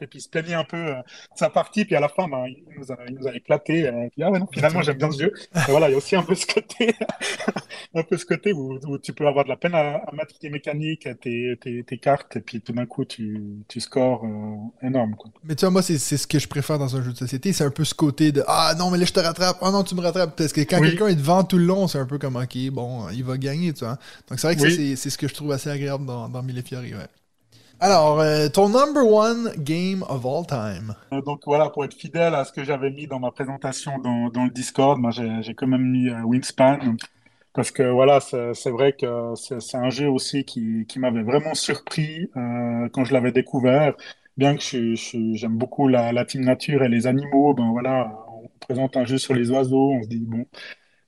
et 0.00 0.06
puis 0.06 0.18
il 0.18 0.22
se 0.22 0.28
plaignait 0.28 0.54
un 0.54 0.64
peu 0.64 0.76
euh, 0.76 0.94
de 0.96 1.02
sa 1.38 1.50
partie, 1.50 1.84
puis 1.84 1.96
à 1.96 2.00
la 2.00 2.08
fin, 2.08 2.28
ben, 2.28 2.44
il 2.46 2.64
nous 2.78 2.92
a, 2.92 2.96
il 3.08 3.14
nous 3.18 3.26
a 3.28 3.34
éclaté. 3.34 3.86
euh, 3.88 4.08
puis, 4.12 4.22
ah 4.22 4.30
ouais, 4.30 4.38
non, 4.38 4.46
finalement, 4.52 4.82
j'aime 4.82 4.98
bien 4.98 5.10
ce 5.10 5.18
jeu. 5.24 5.32
Et 5.68 5.70
voilà, 5.70 5.88
il 5.88 5.92
y 5.92 5.94
a 5.94 5.98
aussi 5.98 6.16
un 6.16 6.22
peu 6.22 6.34
ce 6.34 6.46
côté, 6.46 6.94
un 7.94 8.02
peu 8.02 8.16
ce 8.16 8.26
côté 8.26 8.52
où, 8.52 8.78
où 8.86 8.98
tu 8.98 9.12
peux 9.12 9.26
avoir 9.26 9.44
de 9.44 9.50
la 9.50 9.56
peine 9.56 9.74
à, 9.74 9.96
à 9.96 10.12
mettre 10.12 10.38
tes 10.38 10.50
mécaniques, 10.50 11.08
tes, 11.20 11.56
tes, 11.60 11.84
tes 11.84 11.98
cartes, 11.98 12.36
et 12.36 12.40
puis 12.40 12.60
tout 12.60 12.72
d'un 12.72 12.86
coup, 12.86 13.04
tu, 13.04 13.64
tu 13.68 13.80
scores 13.80 14.24
euh, 14.24 14.86
énorme, 14.86 15.16
quoi. 15.16 15.30
Mais 15.42 15.54
tu 15.56 15.60
vois, 15.64 15.70
moi, 15.70 15.82
c'est 15.82 15.98
ce 15.98 16.26
que 16.26 16.38
je 16.38 16.46
préfère 16.48 16.78
dans 16.78 16.96
un 16.96 17.02
jeu 17.02 17.12
de 17.12 17.16
société, 17.16 17.52
c'est 17.54 17.64
un 17.64 17.70
peu 17.70 17.84
ce 17.84 17.94
côté 17.94 18.30
de 18.30 18.44
Ah 18.46 18.74
non, 18.78 18.90
mais 18.90 18.98
là, 18.98 19.06
je 19.06 19.12
te 19.12 19.20
rattrape, 19.20 19.56
ah 19.62 19.70
non, 19.70 19.82
tu 19.84 19.94
me 19.94 20.02
rattrapes. 20.02 20.36
Parce 20.36 20.52
que 20.52 20.60
quand 20.62 20.80
Oui, 20.80 20.84
quelqu'un 20.84 21.06
est 21.08 21.14
devant 21.14 21.44
tout 21.44 21.56
le 21.56 21.64
long, 21.64 21.88
c'est 21.88 21.98
un 21.98 22.04
peu 22.06 22.18
comme 22.18 22.36
Ok, 22.36 22.56
bon, 22.70 23.08
il 23.10 23.24
va 23.24 23.38
gagner, 23.38 23.72
tu 23.72 23.84
vois. 23.84 23.98
Donc 24.28 24.38
c'est 24.38 24.46
vrai 24.48 24.56
que 24.56 24.62
oui. 24.62 24.96
c'est 24.96 25.10
ce 25.10 25.16
que 25.16 25.28
je 25.28 25.34
trouve 25.34 25.52
assez 25.52 25.70
agréable 25.70 26.04
dans, 26.04 26.28
dans 26.28 26.42
Millefiori, 26.42 26.94
ouais. 26.94 27.06
Alors, 27.82 28.20
euh, 28.20 28.48
ton 28.50 28.68
number 28.68 29.06
one 29.06 29.52
game 29.56 30.04
of 30.10 30.26
all 30.26 30.44
time. 30.46 30.94
Euh, 31.14 31.22
donc 31.22 31.40
voilà, 31.46 31.70
pour 31.70 31.82
être 31.82 31.94
fidèle 31.94 32.34
à 32.34 32.44
ce 32.44 32.52
que 32.52 32.62
j'avais 32.62 32.90
mis 32.90 33.06
dans 33.06 33.18
ma 33.18 33.30
présentation 33.30 33.98
dans, 33.98 34.44
le 34.44 34.50
Discord, 34.50 34.98
moi 34.98 35.10
j'ai 35.10 35.54
quand 35.54 35.66
même 35.66 35.90
mis 35.90 36.10
euh, 36.10 36.20
Wingspan. 36.22 36.78
Parce 37.54 37.70
que 37.70 37.82
voilà, 37.82 38.20
c'est 38.20 38.70
vrai 38.70 38.92
que 38.92 39.32
c'est 39.34 39.76
un 39.76 39.88
jeu 39.88 40.08
aussi 40.08 40.44
qui, 40.44 40.86
m'avait 40.96 41.22
vraiment 41.22 41.54
surpris 41.54 42.30
quand 42.34 43.04
je 43.04 43.12
l'avais 43.12 43.32
découvert. 43.32 43.94
Bien 44.36 44.56
que 44.56 44.94
j'aime 45.34 45.56
beaucoup 45.56 45.88
la, 45.88 46.12
la 46.12 46.24
team 46.24 46.44
nature 46.44 46.84
et 46.84 46.88
les 46.88 47.08
animaux, 47.08 47.52
ben 47.54 47.70
voilà, 47.72 48.12
on 48.28 48.48
présente 48.60 48.96
un 48.96 49.04
jeu 49.04 49.18
sur 49.18 49.34
les 49.34 49.50
oiseaux, 49.50 49.90
on 49.90 50.02
se 50.02 50.08
dit 50.08 50.20
bon, 50.20 50.46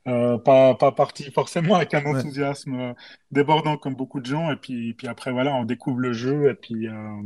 euh, 0.08 0.38
pas, 0.38 0.74
pas 0.74 0.92
parti 0.92 1.24
forcément 1.32 1.76
avec 1.76 1.94
un 1.94 2.04
enthousiasme 2.06 2.74
euh, 2.74 2.94
débordant 3.30 3.76
comme 3.78 3.94
beaucoup 3.94 4.20
de 4.20 4.26
gens. 4.26 4.50
Et 4.52 4.56
puis, 4.56 4.94
puis 4.94 5.08
après 5.08 5.32
voilà, 5.32 5.54
on 5.54 5.64
découvre 5.64 6.00
le 6.00 6.12
jeu 6.12 6.50
et 6.50 6.54
puis 6.54 6.88
euh, 6.88 7.22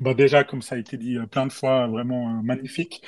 Bah 0.00 0.14
déjà, 0.14 0.44
comme 0.44 0.62
ça 0.62 0.74
a 0.76 0.78
été 0.78 0.96
dit 0.96 1.18
plein 1.30 1.46
de 1.46 1.52
fois, 1.52 1.86
vraiment 1.86 2.38
euh, 2.38 2.42
magnifique. 2.42 3.02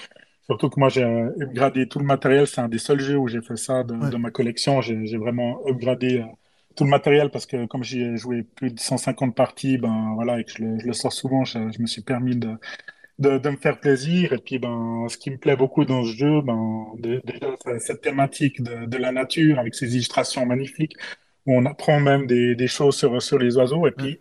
Surtout 0.46 0.68
que 0.70 0.78
moi, 0.80 0.88
j'ai 0.90 1.04
upgradé 1.04 1.88
tout 1.88 1.98
le 1.98 2.04
matériel. 2.04 2.46
C'est 2.46 2.61
un 2.61 2.68
des 2.68 2.78
seuls 2.78 3.00
jeux 3.00 3.16
où 3.18 3.28
j'ai 3.28 3.42
fait 3.42 3.57
ça 3.57 3.85
de, 3.85 3.94
Ouais. 4.00 4.11
de 4.11 4.16
ma 4.18 4.30
collection. 4.30 4.80
J'ai 4.83 5.07
j'ai 5.07 5.16
vraiment 5.18 5.61
upgradé 5.68 6.24
tout 6.76 6.85
le 6.85 6.90
matériel 6.90 7.30
parce 7.30 7.46
que 7.46 7.66
comme 7.66 7.85
j'y 7.85 8.02
ai 8.02 8.16
joué 8.18 8.42
plus 8.42 8.70
de 8.72 8.78
150 8.80 9.35
parties, 9.37 9.78
ben 9.78 10.12
voilà, 10.14 10.40
et 10.40 10.44
que 10.44 10.50
je 10.52 10.62
le, 10.64 10.78
je 10.80 10.87
le 10.87 10.92
sors 10.92 11.12
souvent, 11.12 11.44
je, 11.44 11.59
je 11.72 11.80
me 11.83 11.87
suis 11.87 12.02
permis 12.02 12.37
de, 12.37 12.50
de, 13.18 13.38
de 13.38 13.50
me 13.50 13.57
faire 13.57 13.81
plaisir. 13.81 14.33
Et 14.33 14.38
puis, 14.38 14.59
ben, 14.59 15.07
ce 15.09 15.16
qui 15.18 15.31
me 15.31 15.38
plaît 15.38 15.57
beaucoup 15.57 15.85
dans 15.85 16.05
ce 16.05 16.16
jeu, 16.16 16.42
ben, 16.42 16.87
dé- 16.98 17.20
déjà, 17.24 17.57
c'est 17.64 17.79
cette 17.81 18.00
thématique 18.03 18.62
de, 18.62 18.87
de 18.87 18.96
la 18.98 19.12
nature 19.12 19.59
avec 19.59 19.74
ces 19.74 19.94
illustrations 19.94 20.46
magnifiques 20.46 20.94
où 21.46 21.55
on 21.57 21.66
apprend 21.66 22.00
même 22.00 22.27
des, 22.27 22.55
des 22.55 22.68
choses 22.68 22.96
sur, 22.96 23.20
sur 23.22 23.38
les 23.38 23.57
oiseaux. 23.57 23.87
Et 23.87 23.92
puis, 23.92 24.18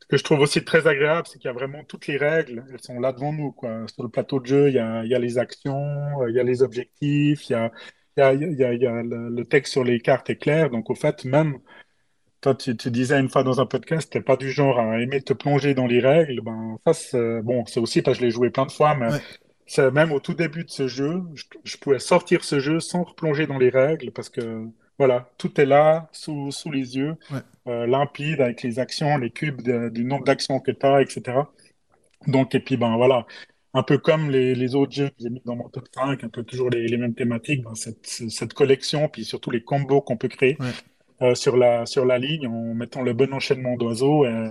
ce 0.00 0.06
que 0.06 0.16
je 0.16 0.24
trouve 0.24 0.40
aussi 0.40 0.64
très 0.64 0.86
agréable, 0.86 1.26
c'est 1.26 1.38
qu'il 1.38 1.48
y 1.48 1.50
a 1.50 1.54
vraiment 1.54 1.84
toutes 1.84 2.06
les 2.06 2.16
règles, 2.16 2.64
elles 2.70 2.82
sont 2.82 3.00
là 3.00 3.12
devant 3.12 3.32
nous, 3.32 3.52
quoi. 3.52 3.86
Sur 3.88 4.02
le 4.02 4.08
plateau 4.10 4.40
de 4.40 4.46
jeu, 4.46 4.68
il 4.68 4.74
y 4.74 4.78
a, 4.78 5.04
il 5.04 5.10
y 5.10 5.14
a 5.14 5.18
les 5.18 5.38
actions, 5.38 6.22
euh, 6.22 6.30
il 6.30 6.36
y 6.36 6.40
a 6.40 6.42
les 6.42 6.62
objectifs, 6.62 7.48
il 7.48 7.52
y 7.52 7.56
a, 7.56 7.70
il 8.16 8.20
y 8.20 8.22
a, 8.22 8.32
il 8.34 8.58
y 8.58 8.64
a, 8.64 8.72
il 8.74 8.82
y 8.82 8.86
a 8.86 9.02
le, 9.02 9.28
le 9.30 9.44
texte 9.44 9.72
sur 9.72 9.84
les 9.84 10.00
cartes 10.00 10.28
est 10.30 10.36
clair. 10.36 10.70
Donc, 10.70 10.90
au 10.90 10.94
fait, 10.94 11.24
même 11.24 11.58
toi, 12.42 12.54
tu, 12.54 12.76
tu 12.76 12.90
disais 12.90 13.18
une 13.18 13.28
fois 13.30 13.42
dans 13.44 13.60
un 13.60 13.66
podcast, 13.66 14.12
t'es 14.12 14.20
pas 14.20 14.36
du 14.36 14.50
genre 14.50 14.78
à 14.78 15.00
aimer 15.00 15.22
te 15.22 15.32
plonger 15.32 15.72
dans 15.74 15.86
les 15.86 16.00
règles. 16.00 16.40
Ben, 16.42 16.76
ça, 16.86 16.92
c'est, 16.92 17.40
bon, 17.42 17.64
c'est 17.66 17.80
aussi 17.80 18.02
parce 18.02 18.18
que 18.18 18.20
je 18.22 18.26
l'ai 18.26 18.32
joué 18.32 18.50
plein 18.50 18.66
de 18.66 18.72
fois, 18.72 18.94
mais 18.94 19.08
Ouais. 19.78 19.90
même 19.92 20.12
au 20.12 20.20
tout 20.20 20.34
début 20.34 20.64
de 20.64 20.70
ce 20.70 20.88
jeu, 20.88 21.22
je, 21.34 21.44
je 21.64 21.76
pouvais 21.78 21.98
sortir 22.00 22.44
ce 22.44 22.60
jeu 22.60 22.80
sans 22.80 23.04
replonger 23.04 23.46
dans 23.46 23.58
les 23.58 23.70
règles 23.70 24.10
parce 24.10 24.28
que, 24.28 24.66
voilà, 24.98 25.30
tout 25.38 25.58
est 25.60 25.64
là, 25.66 26.08
sous, 26.12 26.50
sous 26.52 26.70
les 26.70 26.96
yeux, 26.96 27.14
Ouais. 27.30 27.38
euh, 27.68 27.86
limpide, 27.86 28.40
avec 28.40 28.62
les 28.62 28.78
actions, 28.78 29.16
les 29.18 29.30
cubes 29.30 29.62
de- 29.62 29.88
du 29.88 30.04
nombre 30.04 30.24
d'actions 30.24 30.58
que 30.60 30.72
tu 30.72 30.84
as, 30.84 31.00
etc. 31.00 31.38
Donc, 32.26 32.54
et 32.54 32.60
puis, 32.60 32.76
ben 32.76 32.96
voilà, 32.96 33.26
un 33.74 33.82
peu 33.82 33.98
comme 33.98 34.30
les, 34.30 34.54
les 34.54 34.74
autres 34.74 34.92
jeux 34.92 35.08
que 35.08 35.14
j'ai 35.18 35.30
mis 35.30 35.40
dans 35.46 35.56
mon 35.56 35.68
top 35.68 35.86
5, 35.94 36.22
un 36.24 36.28
peu 36.28 36.42
toujours 36.42 36.68
les, 36.70 36.86
les 36.86 36.96
mêmes 36.98 37.14
thématiques, 37.14 37.62
ben, 37.64 37.74
cette, 37.74 38.06
cette 38.06 38.52
collection, 38.52 39.08
puis 39.08 39.24
surtout 39.24 39.50
les 39.50 39.62
combos 39.62 40.02
qu'on 40.02 40.16
peut 40.18 40.28
créer 40.28 40.56
Ouais. 40.60 40.70
Euh, 41.22 41.34
sur 41.34 41.56
la, 41.56 41.86
sur 41.86 42.04
la 42.04 42.18
ligne 42.18 42.46
en 42.46 42.74
mettant 42.74 43.02
le 43.02 43.12
bon 43.14 43.32
enchaînement 43.32 43.76
d'oiseaux. 43.76 44.24
Et, 44.26 44.50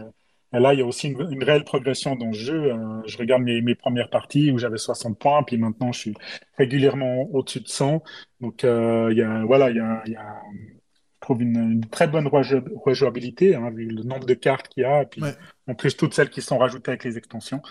et 0.53 0.59
là, 0.59 0.73
il 0.73 0.79
y 0.79 0.83
a 0.83 0.85
aussi 0.85 1.09
une, 1.09 1.21
une 1.31 1.43
réelle 1.43 1.63
progression 1.63 2.15
dans 2.15 2.27
le 2.27 2.33
jeu. 2.33 2.73
Euh, 2.73 3.01
je 3.07 3.17
regarde 3.17 3.41
mes, 3.43 3.61
mes 3.61 3.75
premières 3.75 4.09
parties 4.09 4.51
où 4.51 4.57
j'avais 4.57 4.77
60 4.77 5.17
points, 5.19 5.43
puis 5.43 5.57
maintenant 5.57 5.91
je 5.91 5.99
suis 5.99 6.13
régulièrement 6.57 7.23
au-dessus 7.33 7.61
de 7.61 7.67
100. 7.67 8.03
Donc, 8.41 8.63
euh, 8.63 9.09
il 9.11 9.17
y 9.17 9.21
a, 9.21 9.43
voilà, 9.45 9.69
il 9.69 9.77
y 9.77 9.79
a, 9.79 10.01
il 10.05 10.13
y 10.13 10.15
a, 10.15 10.41
je 10.53 11.25
trouve 11.25 11.41
une, 11.43 11.57
une 11.73 11.85
très 11.85 12.07
bonne 12.07 12.27
rejou- 12.27 12.63
rejouabilité, 12.83 13.55
hein, 13.55 13.69
vu 13.71 13.85
le 13.85 14.03
nombre 14.03 14.25
de 14.25 14.33
cartes 14.33 14.67
qu'il 14.67 14.83
y 14.83 14.85
a, 14.85 15.03
et 15.03 15.05
puis 15.05 15.21
Ouais. 15.21 15.33
en 15.67 15.75
plus 15.75 15.95
toutes 15.95 16.13
celles 16.13 16.29
qui 16.29 16.41
sont 16.41 16.57
rajoutées 16.57 16.91
avec 16.91 17.03
les 17.03 17.17
extensions. 17.17 17.61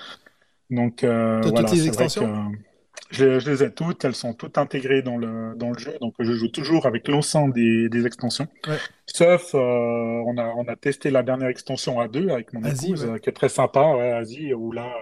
Donc, 0.70 1.02
euh, 1.04 1.42
toutes 1.42 1.52
voilà, 1.52 1.70
les 1.72 1.90
que? 1.90 2.69
Je, 3.11 3.38
je 3.40 3.50
les 3.50 3.62
ai 3.64 3.72
toutes, 3.72 4.05
elles 4.05 4.14
sont 4.14 4.35
toutes 4.35 4.57
intégrées 4.59 5.03
dans 5.03 5.16
le, 5.16 5.55
dans 5.57 5.70
le 5.70 5.79
jeu, 5.79 5.96
donc 6.00 6.14
je 6.20 6.33
joue 6.33 6.48
toujours 6.48 6.87
avec 6.87 7.09
l'ensemble 7.09 7.55
des, 7.55 7.88
des 7.88 8.07
extensions. 8.07 8.46
Ouais. 8.66 8.81
Sauf, 9.07 9.55
euh, 9.55 9.59
on 9.59 10.37
a, 10.38 10.46
on 10.57 10.64
a 10.68 10.76
testé 10.76 11.11
la 11.11 11.22
dernière 11.22 11.48
extension 11.48 11.98
à 12.00 12.09
deux 12.09 12.29
avec 12.31 12.53
mon 12.53 12.62
Asie, 12.62 12.87
épouse, 12.87 13.05
ouais. 13.05 13.11
euh, 13.14 13.18
qui 13.18 13.29
est 13.29 13.33
très 13.33 13.48
sympa, 13.48 13.94
ouais, 13.96 14.12
Asie, 14.12 14.55
où 14.55 14.70
là, 14.70 14.92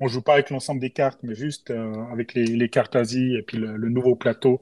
on 0.00 0.08
joue 0.08 0.22
pas 0.22 0.34
avec 0.34 0.50
l'ensemble 0.50 0.80
des 0.80 0.90
cartes, 0.90 1.20
mais 1.22 1.34
juste 1.34 1.70
euh, 1.70 1.92
avec 2.12 2.32
les, 2.34 2.44
les 2.44 2.68
cartes 2.70 2.96
Asie 2.96 3.34
et 3.36 3.42
puis 3.42 3.58
le, 3.58 3.76
le 3.76 3.88
nouveau 3.90 4.16
plateau 4.16 4.60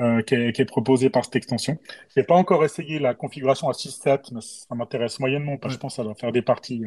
euh, 0.00 0.22
qui 0.22 0.34
est, 0.34 0.52
qui 0.52 0.62
est 0.62 0.64
proposé 0.64 1.10
par 1.10 1.24
cette 1.24 1.36
extension. 1.36 1.78
J'ai 2.16 2.24
pas 2.24 2.34
encore 2.34 2.64
essayé 2.64 2.98
la 2.98 3.14
configuration 3.14 3.68
à 3.68 3.74
6-7, 3.74 4.30
mais 4.32 4.40
ça 4.40 4.74
m'intéresse 4.74 5.20
moyennement, 5.20 5.56
parce 5.58 5.74
que 5.74 5.76
je 5.76 5.80
pense 5.80 5.92
que 5.94 6.02
ça 6.02 6.08
va 6.08 6.14
faire 6.14 6.32
des 6.32 6.42
parties 6.42 6.82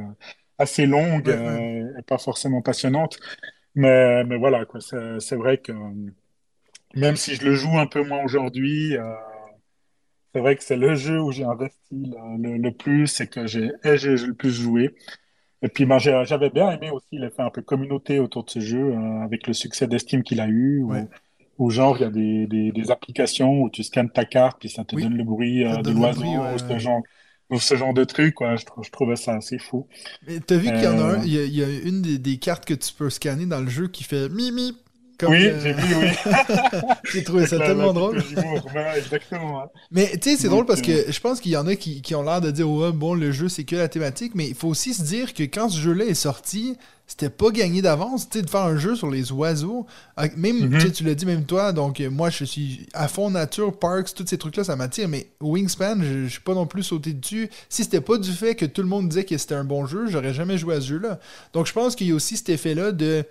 assez 0.57 0.85
longues 0.85 1.29
et 1.29 2.01
pas 2.03 2.17
forcément 2.17 2.61
passionnantes. 2.61 3.19
Mais, 3.77 4.25
mais 4.25 4.37
voilà, 4.37 4.65
quoi, 4.65 4.81
c'est, 4.81 5.21
c'est 5.21 5.37
vrai 5.37 5.59
que 5.59 5.71
même 6.95 7.15
si 7.15 7.35
je 7.35 7.45
le 7.45 7.53
joue 7.55 7.77
un 7.77 7.87
peu 7.87 8.03
moins 8.03 8.21
aujourd'hui, 8.25 8.97
euh, 8.97 9.01
c'est 10.33 10.39
vrai 10.41 10.55
que 10.55 10.63
c'est 10.63 10.77
le 10.77 10.95
jeu 10.95 11.19
où 11.21 11.31
j'ai 11.31 11.43
investi 11.45 11.79
le, 11.91 12.41
le, 12.41 12.57
le 12.57 12.71
plus 12.71 13.19
et 13.21 13.27
que 13.27 13.47
j'ai 13.47 13.71
et 13.83 13.97
j'ai 13.97 14.15
le 14.15 14.33
plus 14.33 14.51
joué. 14.51 14.95
Et 15.63 15.69
puis 15.69 15.85
ben, 15.85 15.99
j'avais 15.99 16.49
bien 16.51 16.71
aimé 16.71 16.91
aussi 16.91 17.17
l'effet 17.19 17.43
un 17.43 17.51
peu 17.51 17.61
communauté 17.63 18.19
autour 18.19 18.45
de 18.45 18.51
ce 18.51 18.59
jeu, 18.61 18.79
euh, 18.93 19.21
avec 19.23 19.47
le 19.47 19.53
succès 19.53 19.87
d'Esteam 19.87 20.23
qu'il 20.23 20.41
a 20.41 20.47
eu, 20.47 20.83
Ouais. 20.87 21.07
où, 21.59 21.71
genre 21.71 21.97
il 21.97 22.01
y 22.03 22.05
a 22.05 22.11
des, 22.11 22.47
des, 22.47 22.71
des 22.71 22.91
applications 22.91 23.61
où 23.63 23.69
tu 23.69 23.83
scannes 23.83 24.11
ta 24.11 24.25
carte, 24.25 24.59
puis 24.59 24.69
ça 24.69 24.85
te 24.85 24.95
Oui. 24.95 25.03
donne 25.03 25.17
le 25.17 25.23
bruit 25.25 25.65
euh, 25.65 25.83
de 25.83 25.91
l'oiseau, 25.91 26.25
ouais, 26.43 26.57
ce 26.57 26.65
ouais. 26.67 27.01
Ou 27.49 27.59
ce 27.59 27.75
genre 27.75 27.93
de 27.93 28.03
truc, 28.03 28.35
quoi. 28.35 28.55
Je, 28.55 28.65
je 28.83 28.91
trouvais 28.91 29.15
ça 29.15 29.35
assez 29.35 29.59
fou. 29.59 29.87
Mais 30.27 30.39
t'as 30.41 30.57
vu 30.57 30.73
qu'il 30.73 30.83
y 30.83 30.87
en 30.87 30.99
a 30.99 31.03
Euh, 31.03 31.17
un, 31.17 31.21
il 31.23 31.33
y 31.33 31.39
a, 31.39 31.43
il 31.45 31.55
y 31.55 31.63
a 31.63 31.69
une 31.69 32.01
des, 32.01 32.17
des 32.19 32.37
cartes 32.37 32.65
que 32.65 32.73
tu 32.73 32.93
peux 32.93 33.09
scanner 33.09 33.45
dans 33.45 33.61
le 33.61 33.69
jeu 33.69 33.87
qui 33.87 34.03
fait 34.03 34.29
mimi. 34.29 34.77
Comme 35.17 35.31
oui, 35.31 35.47
euh, 35.47 35.59
j'ai 35.59 35.73
vu, 35.73 35.95
oui. 35.95 36.09
J'ai 37.03 37.23
trouvé 37.23 37.45
ça 37.47 37.59
tellement 37.59 37.93
drôle. 37.93 38.23
exactement. 38.95 39.71
Mais 39.91 40.11
tu 40.17 40.31
sais, 40.31 40.37
c'est 40.37 40.49
drôle 40.49 40.65
parce 40.65 40.81
euh, 40.81 41.05
que 41.05 41.11
je 41.11 41.19
pense 41.19 41.39
qu'il 41.41 41.51
y 41.51 41.57
en 41.57 41.67
a 41.67 41.75
qui, 41.75 42.01
qui 42.01 42.15
ont 42.15 42.23
l'air 42.23 42.41
de 42.41 42.51
dire 42.51 42.69
ouais, 42.69 42.91
bon, 42.91 43.13
le 43.13 43.31
jeu 43.31 43.49
c'est 43.49 43.63
que 43.63 43.75
la 43.75 43.87
thématique, 43.89 44.33
mais 44.35 44.47
il 44.49 44.55
faut 44.55 44.67
aussi 44.67 44.93
se 44.93 45.03
dire 45.03 45.33
que 45.33 45.43
quand 45.43 45.69
ce 45.69 45.79
jeu-là 45.79 46.05
est 46.05 46.13
sorti, 46.13 46.77
c'était 47.07 47.29
pas 47.29 47.51
gagné 47.51 47.81
d'avance, 47.81 48.29
tu 48.29 48.39
sais, 48.39 48.43
de 48.43 48.49
faire 48.49 48.61
un 48.63 48.75
jeu 48.77 48.95
sur 48.95 49.09
les 49.09 49.31
oiseaux. 49.31 49.85
Ah, 50.17 50.25
Même, 50.35 50.69
Mhm. 50.69 50.91
tu 50.91 51.03
l'as 51.05 51.15
dit 51.15 51.25
même 51.25 51.45
toi, 51.45 51.71
donc 51.71 52.01
euh, 52.01 52.09
moi 52.09 52.29
je 52.29 52.43
suis 52.43 52.85
à 52.93 53.07
fond 53.07 53.29
nature, 53.29 53.79
parks, 53.79 54.13
tous 54.13 54.27
ces 54.27 54.37
trucs-là, 54.37 54.63
ça 54.65 54.75
m'attire, 54.75 55.07
mais 55.07 55.27
Wingspan, 55.41 55.97
je, 56.01 56.25
je 56.25 56.27
suis 56.27 56.41
pas 56.41 56.53
non 56.53 56.67
plus 56.67 56.83
sauté 56.83 57.13
dessus. 57.13 57.49
Si 57.69 57.83
c'était 57.85 58.01
pas 58.01 58.17
du 58.17 58.31
fait 58.31 58.55
que 58.55 58.65
tout 58.65 58.81
le 58.81 58.87
monde 58.89 59.07
disait 59.09 59.23
que 59.23 59.37
c'était 59.37 59.55
un 59.55 59.63
bon 59.63 59.85
jeu, 59.85 60.07
j'aurais 60.09 60.33
jamais 60.33 60.57
joué 60.57 60.75
à 60.75 60.81
ce 60.81 60.87
jeu-là. 60.87 61.19
Donc 61.53 61.65
je 61.65 61.73
pense 61.73 61.95
qu'il 61.95 62.07
y 62.07 62.11
a 62.11 62.15
aussi 62.15 62.35
cet 62.37 62.49
effet-là 62.49 62.91
de 62.91 63.23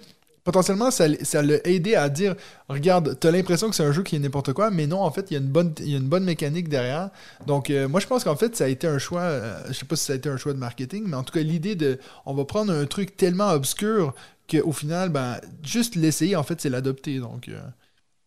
potentiellement 0.47 0.93
ça, 0.93 1.09
l'a 1.09 1.67
aidé 1.67 1.97
à 1.97 2.09
dire 2.09 2.37
regarde 2.69 3.19
t'as 3.19 3.33
l'impression 3.33 3.69
que 3.69 3.75
c'est 3.75 3.85
un 3.85 3.91
jeu 3.91 4.05
qui 4.05 4.15
est 4.15 4.21
n'importe 4.21 4.53
quoi 4.53 4.71
mais 4.71 4.87
non 4.87 5.01
en 5.01 5.11
fait 5.11 5.29
il 5.31 5.35
y 5.35 5.37
a 5.37 5.41
une 5.41 5.49
bonne 5.49 5.75
y 5.81 5.95
a 5.95 5.99
une 5.99 6.09
bonne 6.09 6.23
mécanique 6.23 6.69
derrière 6.69 7.11
donc 7.49 7.69
euh, 7.69 7.89
moi 7.89 7.99
je 7.99 8.07
pense 8.07 8.23
qu'en 8.23 8.37
fait 8.37 8.55
ça 8.55 8.65
a 8.65 8.69
été 8.69 8.87
un 8.87 8.99
choix 8.99 9.23
euh, 9.23 9.61
je 9.67 9.73
sais 9.73 9.85
pas 9.85 9.97
si 9.97 10.05
ça 10.05 10.13
a 10.13 10.17
été 10.17 10.29
un 10.29 10.37
choix 10.37 10.53
de 10.53 10.59
marketing 10.59 11.03
mais 11.09 11.17
en 11.17 11.25
tout 11.25 11.33
cas 11.33 11.41
l'idée 11.41 11.75
de 11.75 11.99
on 12.27 12.35
va 12.35 12.45
prendre 12.45 12.73
un 12.73 12.87
truc 12.87 13.17
tellement 13.17 13.51
obscur 13.51 14.15
qu'au 14.49 14.73
final 14.73 15.09
ben 15.09 15.41
juste 15.65 15.97
l'essayer 15.97 16.37
en 16.37 16.45
fait 16.45 16.61
c'est 16.61 16.71
l'adopter 16.71 17.19
donc 17.19 17.49
euh, 17.49 17.61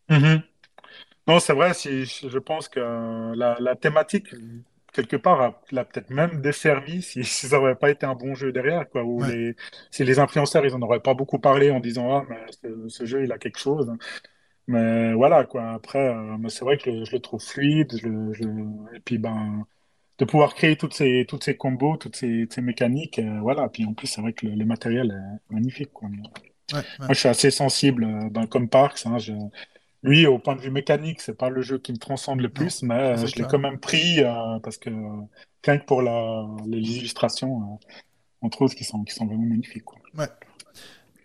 mhm. 0.10 0.41
Non, 1.27 1.39
c'est 1.39 1.53
vrai, 1.53 1.75
si, 1.75 2.05
je 2.05 2.39
pense 2.39 2.67
que 2.69 2.79
euh, 2.79 3.36
la 3.36 3.75
thématique, 3.75 4.34
quelque 4.93 5.15
part, 5.17 5.41
a- 5.41 5.62
l'a 5.71 5.86
peut-être 5.86 6.10
même 6.10 6.41
desservi 6.41 7.02
si, 7.02 7.23
si 7.25 7.47
ça 7.47 7.58
n'aurait 7.58 7.75
pas 7.75 7.89
été 7.91 8.06
un 8.06 8.15
bon 8.15 8.36
jeu 8.36 8.52
derrière, 8.52 8.89
quoi, 8.89 9.04
où 9.04 9.21
ouais 9.21 9.25
les, 9.25 9.56
si 9.91 10.04
les 10.04 10.19
influenceurs, 10.19 10.65
ils 10.65 10.73
en 10.75 10.82
auraient 10.82 11.02
pas 11.02 11.13
beaucoup 11.13 11.39
parlé 11.39 11.71
en 11.71 11.80
disant, 11.80 12.12
ah, 12.19 12.25
mais 12.30 12.38
ce, 12.63 12.89
ce 12.89 13.06
jeu, 13.06 13.23
il 13.23 13.32
a 13.32 13.38
quelque 13.38 13.60
chose. 13.60 13.91
Mais 14.67 15.13
voilà, 15.13 15.45
quoi, 15.45 15.71
après, 15.71 15.99
euh, 16.10 16.49
c'est 16.49 16.63
vrai 16.65 16.78
que 16.78 16.91
je, 16.99 17.06
je 17.06 17.12
le 17.13 17.19
trouve 17.21 17.41
fluide, 17.41 17.91
je, 17.97 18.34
je 18.34 18.43
et 18.95 18.99
puis, 18.99 19.17
ben, 19.17 19.65
de 20.19 20.25
pouvoir 20.25 20.56
créer 20.56 20.78
toutes 20.78 20.93
ces, 20.93 21.25
toutes 21.28 21.43
ces 21.43 21.58
combos, 21.58 21.97
toutes 21.97 22.15
ces, 22.17 22.47
ces 22.52 22.62
mécaniques, 22.62 23.19
euh, 23.19 23.39
voilà, 23.41 23.69
puis 23.69 23.86
en 23.86 23.93
plus, 23.93 24.08
c'est 24.08 24.21
vrai 24.21 24.34
que 24.34 24.45
le, 24.47 24.56
le 24.56 24.65
matériel 24.65 25.12
est 25.52 25.54
magnifique, 25.54 25.91
quoi. 25.93 26.10
Moi, 26.10 26.30
ouais 26.69 27.10
je 27.10 27.13
suis 27.15 27.30
assez 27.30 27.52
sensible, 27.52 28.08
ben, 28.32 28.47
comme 28.47 28.69
Parks, 28.69 29.06
hein, 29.06 29.17
je, 29.19 29.34
lui, 30.03 30.25
au 30.27 30.39
point 30.39 30.55
de 30.55 30.62
vue 30.62 30.71
mécanique, 30.71 31.21
c'est 31.21 31.38
pas 31.38 31.49
le 31.49 31.62
jeu 31.62 31.77
qui 31.77 31.91
me 31.91 31.97
transcende 31.97 32.39
le 32.39 32.47
non 32.47 32.53
plus, 32.53 32.83
mais 32.83 32.93
euh, 32.95 33.25
je 33.25 33.35
l'ai 33.35 33.43
quand 33.43 33.59
même 33.59 33.79
pris 33.79 34.21
euh, 34.23 34.59
parce 34.63 34.77
que 34.77 34.89
euh, 34.89 35.21
rien 35.63 35.77
que 35.77 35.85
pour 35.85 36.01
la, 36.01 36.45
les 36.67 36.79
illustrations, 36.97 37.79
entre 38.41 38.62
autres, 38.62 38.75
qui 38.75 38.83
sont, 38.83 39.03
qui 39.03 39.13
sont 39.13 39.25
vraiment 39.25 39.45
magnifiques, 39.45 39.83
quoi. 39.85 39.99
ouais. 40.17 40.27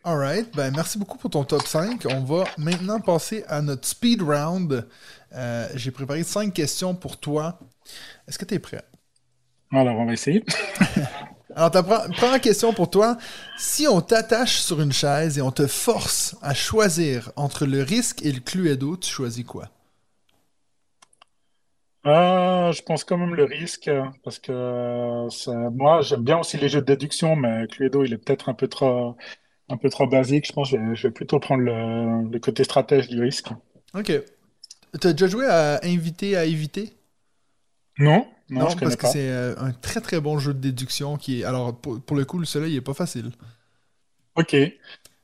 Alright 0.07 0.55
ben 0.55 0.71
merci 0.77 0.99
beaucoup 0.99 1.17
pour 1.17 1.31
ton 1.31 1.45
top 1.45 1.63
5 1.63 2.05
on 2.11 2.21
va 2.25 2.45
maintenant 2.59 3.01
passer 3.01 3.43
à 3.49 3.63
notre 3.63 3.87
speed 3.89 4.21
round. 4.21 4.87
Euh, 5.33 5.69
j'ai 5.77 5.91
préparé 5.91 6.23
5 6.23 6.53
questions 6.53 6.95
pour 6.95 7.19
toi. 7.19 7.59
Est-ce 8.29 8.39
que 8.39 8.45
tu 8.45 8.55
es 8.55 8.59
prêt? 8.59 8.83
Alors, 9.73 9.97
on 9.99 10.07
va 10.07 10.13
essayer. 10.13 10.45
Alors, 11.57 11.71
ta 11.71 11.83
pre- 11.83 12.13
première 12.15 12.41
question 12.41 12.73
pour 12.73 12.91
toi. 12.91 13.17
Si 13.57 13.87
on 13.87 14.01
t'attache 14.01 14.59
sur 14.61 14.81
une 14.81 14.93
chaise 14.93 15.39
et 15.39 15.43
on 15.43 15.51
te 15.53 15.67
force 15.67 16.37
à 16.43 16.53
choisir 16.55 17.33
entre 17.37 17.67
le 17.67 17.83
risque 17.83 18.23
et 18.25 18.33
le 18.33 18.41
Cluedo, 18.41 18.97
tu 18.97 19.11
choisis 19.11 19.45
quoi? 19.45 19.69
Euh, 22.07 22.71
je 22.73 22.83
pense 22.83 23.03
quand 23.05 23.17
même 23.17 23.35
le 23.35 23.45
risque, 23.45 23.91
parce 24.23 24.39
que 24.39 25.27
ça- 25.31 25.71
moi, 25.71 26.03
j'aime 26.03 26.23
bien 26.23 26.39
aussi 26.39 26.59
les 26.59 26.69
jeux 26.69 26.81
de 26.83 26.87
déduction, 26.87 27.35
mais 27.35 27.67
Cluedo, 27.69 28.05
il 28.05 28.13
est 28.13 28.19
peut-être 28.19 28.51
un 28.51 28.55
peu 28.55 28.69
trop, 28.69 29.17
un 29.71 29.77
peu 29.79 29.91
trop 29.91 30.07
basique. 30.09 30.47
Je 30.49 30.53
pense 30.55 30.73
que 30.73 30.79
je 30.79 30.83
vais, 30.83 30.97
je 30.97 31.09
vais 31.09 31.15
plutôt 31.15 31.41
prendre 31.41 31.63
le, 31.65 32.29
le 32.31 32.41
côté 32.41 32.65
stratège 32.65 33.09
du 33.09 33.23
risque. 33.23 33.49
Ok. 33.95 34.13
T'as 35.01 35.13
déjà 35.13 35.29
joué 35.29 35.47
à 35.47 35.81
Inviter 35.85 36.37
à 36.37 36.45
éviter? 36.47 36.95
Non, 37.99 38.27
non, 38.51 38.67
Non, 38.67 38.69
je 38.69 38.77
parce 38.77 38.97
que 38.97 39.07
c'est 39.07 39.29
euh, 39.31 39.55
un 39.59 39.73
très 39.73 40.01
très 40.01 40.21
bon 40.21 40.39
jeu 40.39 40.55
de 40.55 40.59
déduction 40.61 41.17
qui 41.17 41.41
est. 41.41 41.45
Alors, 41.45 41.77
pour, 41.81 42.01
pour 42.01 42.17
le 42.17 42.25
coup, 42.25 42.39
le 42.39 42.47
soleil 42.47 42.73
il 42.75 42.77
est 42.77 42.81
pas 42.81 42.95
facile. 42.95 43.33
Ok. 44.37 44.57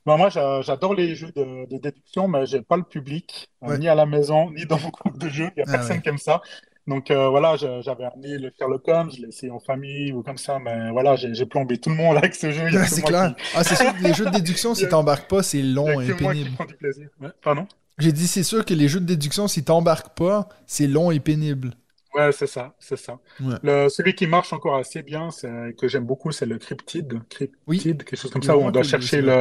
Bon, 0.06 0.18
moi, 0.18 0.30
j'a- 0.30 0.62
j'adore 0.62 0.94
les 0.94 1.14
jeux 1.14 1.32
de, 1.32 1.66
de 1.68 1.78
déduction, 1.78 2.28
mais 2.28 2.46
j'ai 2.46 2.62
pas 2.62 2.76
le 2.76 2.84
public, 2.84 3.50
euh, 3.64 3.72
Ouais. 3.72 3.78
ni 3.78 3.88
à 3.88 3.94
la 3.94 4.06
maison, 4.06 4.50
ni 4.52 4.66
dans 4.66 4.78
mon 4.80 4.88
groupe 4.90 5.18
de 5.18 5.28
jeux. 5.28 5.50
Il 5.56 5.60
y 5.60 5.62
a 5.62 5.66
Ah 5.66 5.70
personne 5.70 6.00
ouais. 6.00 6.02
qui 6.02 6.08
aime 6.08 6.18
ça. 6.18 6.42
Donc 6.86 7.10
euh, 7.10 7.28
voilà, 7.28 7.56
je- 7.56 7.82
j'avais 7.82 8.04
amené 8.04 8.38
le 8.38 8.52
Sherlock 8.58 8.88
Holmes, 8.88 9.10
je 9.14 9.22
l'ai 9.22 9.28
essayé 9.28 9.52
en 9.52 9.60
famille 9.60 10.12
ou 10.12 10.22
comme 10.22 10.38
ça, 10.38 10.58
mais 10.58 10.90
voilà, 10.90 11.16
j'ai 11.16 11.46
plombé 11.46 11.78
tout 11.78 11.90
le 11.90 11.96
monde 11.96 12.16
avec 12.16 12.34
ce 12.34 12.50
jeu. 12.52 12.68
C'est 12.86 13.02
qui, 13.02 13.02
clair. 13.02 13.34
Ah, 13.52 13.64
c'est 13.64 13.76
sûr 13.76 13.94
que 13.94 14.02
les 14.02 14.12
jeux 14.14 14.26
de 14.26 14.30
déduction, 14.30 14.74
si 14.74 14.88
t'embarques 14.88 15.28
pas, 15.28 15.42
c'est 15.42 15.62
long 15.62 16.00
et 16.00 16.12
que 16.12 16.12
moi 16.12 16.34
qui 16.36 16.44
pénible. 16.44 16.50
prends 16.50 16.64
du 16.66 16.76
plaisir. 16.76 17.08
Ouais, 17.20 17.30
pardon? 17.42 17.66
J'ai 17.98 18.12
dit, 18.12 18.26
c'est 18.26 18.42
sûr 18.42 18.64
que 18.64 18.74
les 18.74 18.88
jeux 18.88 18.98
de 19.00 19.06
déduction, 19.06 19.46
si 19.46 19.62
t'embarques 19.64 20.16
pas, 20.16 20.48
c'est 20.66 20.86
long 20.88 21.10
et 21.12 21.20
pénible. 21.20 21.74
Ouais, 22.14 22.32
c'est 22.32 22.46
ça, 22.46 22.74
c'est 22.78 22.96
ça. 22.96 23.18
Ouais. 23.40 23.54
Le, 23.62 23.88
celui 23.88 24.14
qui 24.14 24.26
marche 24.26 24.52
encore 24.52 24.76
assez 24.76 25.02
bien, 25.02 25.28
que 25.78 25.86
j'aime 25.86 26.04
beaucoup, 26.04 26.32
c'est 26.32 26.46
le 26.46 26.58
Cryptid. 26.58 27.20
Oui, 27.66 27.78
Cryptid, 27.78 28.04
quelque 28.04 28.16
chose 28.20 28.30
comme 28.30 28.42
ça, 28.42 28.56
où 28.56 28.62
on 28.62 28.70
doit 28.70 28.82
chercher 28.82 29.20
le, 29.22 29.32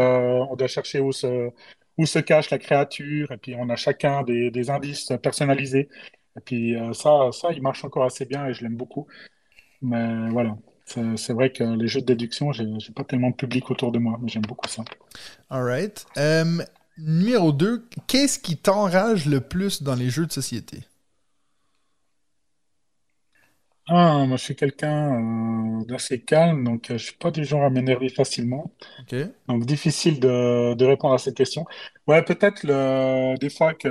on 0.49 0.55
doit 0.55 0.67
chercher 0.67 0.99
où 0.99 1.11
se, 1.11 1.49
où 1.97 2.05
se 2.05 2.19
cache 2.19 2.49
la 2.51 2.59
créature, 2.59 3.31
et 3.31 3.37
puis 3.37 3.55
on 3.57 3.69
a 3.69 3.75
chacun 3.75 4.23
des, 4.23 4.51
des 4.51 4.69
indices 4.69 5.11
personnalisés. 5.21 5.89
Et 6.37 6.41
puis 6.41 6.75
euh, 6.75 6.93
ça, 6.93 7.31
ça, 7.31 7.51
il 7.51 7.61
marche 7.61 7.83
encore 7.83 8.05
assez 8.05 8.25
bien 8.25 8.45
et 8.47 8.53
je 8.53 8.63
l'aime 8.63 8.75
beaucoup. 8.75 9.07
Mais 9.81 10.29
voilà, 10.29 10.57
c'est 10.85 11.33
vrai 11.33 11.51
que 11.51 11.63
les 11.63 11.87
jeux 11.87 12.01
de 12.01 12.05
déduction, 12.05 12.51
j'ai 12.51 12.65
pas 12.95 13.03
tellement 13.03 13.29
de 13.29 13.35
public 13.35 13.69
autour 13.71 13.91
de 13.91 13.99
moi, 13.99 14.19
mais 14.21 14.29
j'aime 14.29 14.43
beaucoup 14.43 14.67
ça. 14.67 14.83
Alright. 15.49 16.05
Euh, 16.17 16.63
numéro 16.97 17.51
2, 17.51 17.85
qu'est-ce 18.07 18.39
qui 18.39 18.57
t'enrage 18.57 19.25
le 19.25 19.41
plus 19.41 19.83
dans 19.83 19.95
les 19.95 20.09
jeux 20.09 20.25
de 20.25 20.31
société? 20.31 20.79
Ah, 23.91 24.25
moi, 24.27 24.37
je 24.37 24.43
suis 24.43 24.55
quelqu'un 24.55 25.79
euh, 25.81 25.85
d'assez 25.85 26.21
calme, 26.21 26.63
donc 26.63 26.91
euh, 26.91 26.97
je 26.99 27.05
suis 27.05 27.15
pas 27.17 27.31
du 27.31 27.43
genre 27.43 27.63
à 27.63 27.69
m'énerver 27.71 28.09
facilement. 28.09 28.71
Ok. 28.97 29.15
Donc, 29.47 29.65
difficile 29.65 30.19
de, 30.19 30.75
de 30.75 30.85
répondre 30.85 31.15
à 31.15 31.17
cette 31.19 31.35
question. 31.35 31.65
Ouais, 32.07 32.23
peut-être 32.23 32.63
le, 32.63 33.37
des 33.39 33.49
fois 33.49 33.73
que 33.73 33.87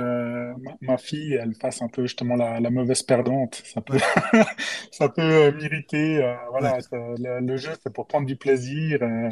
ma, 0.59 0.77
ma 0.81 0.97
fille, 0.97 1.33
elle 1.35 1.55
fasse 1.55 1.81
un 1.81 1.89
peu 1.89 2.03
justement 2.03 2.35
la, 2.37 2.59
la 2.61 2.69
mauvaise 2.69 3.03
perdante. 3.03 3.61
Ça 3.65 3.81
peut, 3.81 3.97
Ouais. 4.33 4.43
ça 4.91 5.09
peut 5.09 5.21
euh, 5.21 5.51
m'irriter. 5.53 6.23
euh, 6.23 6.35
Ouais. 6.59 6.73
voilà, 6.73 6.81
ça- 6.81 6.97
le, 6.97 7.41
le 7.45 7.57
jeu, 7.57 7.71
c'est 7.83 7.93
pour 7.93 8.07
prendre 8.07 8.27
du 8.27 8.37
plaisir. 8.37 8.99
euh, 9.03 9.29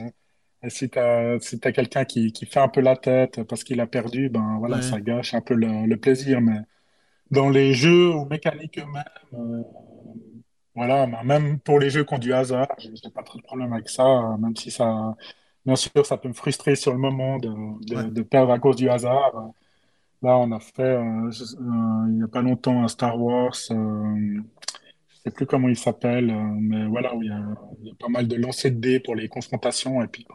et 0.63 0.69
si 0.71 0.89
t'as, 0.89 1.39
si 1.41 1.59
t'as 1.59 1.71
quelqu'un 1.73 2.05
qui, 2.05 2.31
qui 2.33 2.45
fait 2.47 2.59
un 2.61 2.69
peu 2.69 2.81
la 2.81 2.95
tête 2.97 3.43
parce 3.43 3.63
qu'il 3.63 3.79
a 3.81 3.87
perdu, 3.87 4.29
ben 4.29 4.57
voilà, 4.59 4.77
Ouais. 4.77 4.81
ça 4.81 5.01
gâche 5.01 5.33
un 5.35 5.41
peu 5.41 5.55
le, 5.55 5.85
le 5.87 5.97
plaisir. 5.97 6.41
Mais 6.41 6.59
dans 7.31 7.49
les 7.49 7.73
jeux 7.73 8.11
ou 8.15 8.25
mécaniques 8.25 8.79
eux-mêmes, 8.79 9.65
voilà, 10.77 11.07
même 11.25 11.59
pour 11.59 11.79
les 11.81 11.91
jeux 11.91 12.05
qui 12.05 12.15
ont 12.15 12.19
du 12.19 12.33
hasard, 12.33 12.69
j'ai 12.79 12.91
j'ai 12.95 13.11
pas 13.11 13.23
trop 13.23 13.39
de 13.39 13.43
problème 13.43 13.73
avec 13.73 13.89
ça, 13.89 14.05
euh, 14.05 14.37
même 14.37 14.55
si 14.57 14.71
ça, 14.71 15.15
bien 15.65 15.75
sûr, 15.77 16.05
ça 16.05 16.17
peut 16.17 16.29
me 16.29 16.33
frustrer 16.35 16.75
sur 16.77 16.93
le 16.93 16.99
moment 16.99 17.39
de, 17.39 17.49
Ouais. 17.93 18.07
de, 18.07 18.11
de 18.11 18.23
perdre 18.23 18.53
à 18.53 18.59
cause 18.59 18.77
du 18.77 18.89
hasard. 18.89 19.33
Là, 20.23 20.37
on 20.39 20.51
a 20.53 20.59
fait, 20.61 20.83
euh, 20.83 21.31
je- 21.31 21.43
euh, 21.57 22.07
il 22.13 22.19
y 22.21 22.23
a 22.23 22.29
pas 22.29 22.41
longtemps, 22.43 22.83
un 22.83 22.89
Star 22.89 23.19
Wars, 23.21 23.55
je 25.09 25.17
sais 25.23 25.31
plus 25.31 25.45
comment 25.45 25.69
il 25.69 25.77
s'appelle, 25.77 26.33
mais 26.59 26.85
voilà, 26.87 27.15
où 27.15 27.21
il 27.23 27.29
y 27.29 27.31
a, 27.31 27.41
il 27.81 27.87
y 27.87 27.91
a 27.91 27.95
pas 27.95 28.09
mal 28.09 28.27
de 28.27 28.35
lancers 28.35 28.71
de 28.71 28.77
dés 28.77 28.99
pour 28.99 29.15
les 29.15 29.27
confrontations, 29.29 30.01
et 30.03 30.07
puis 30.07 30.25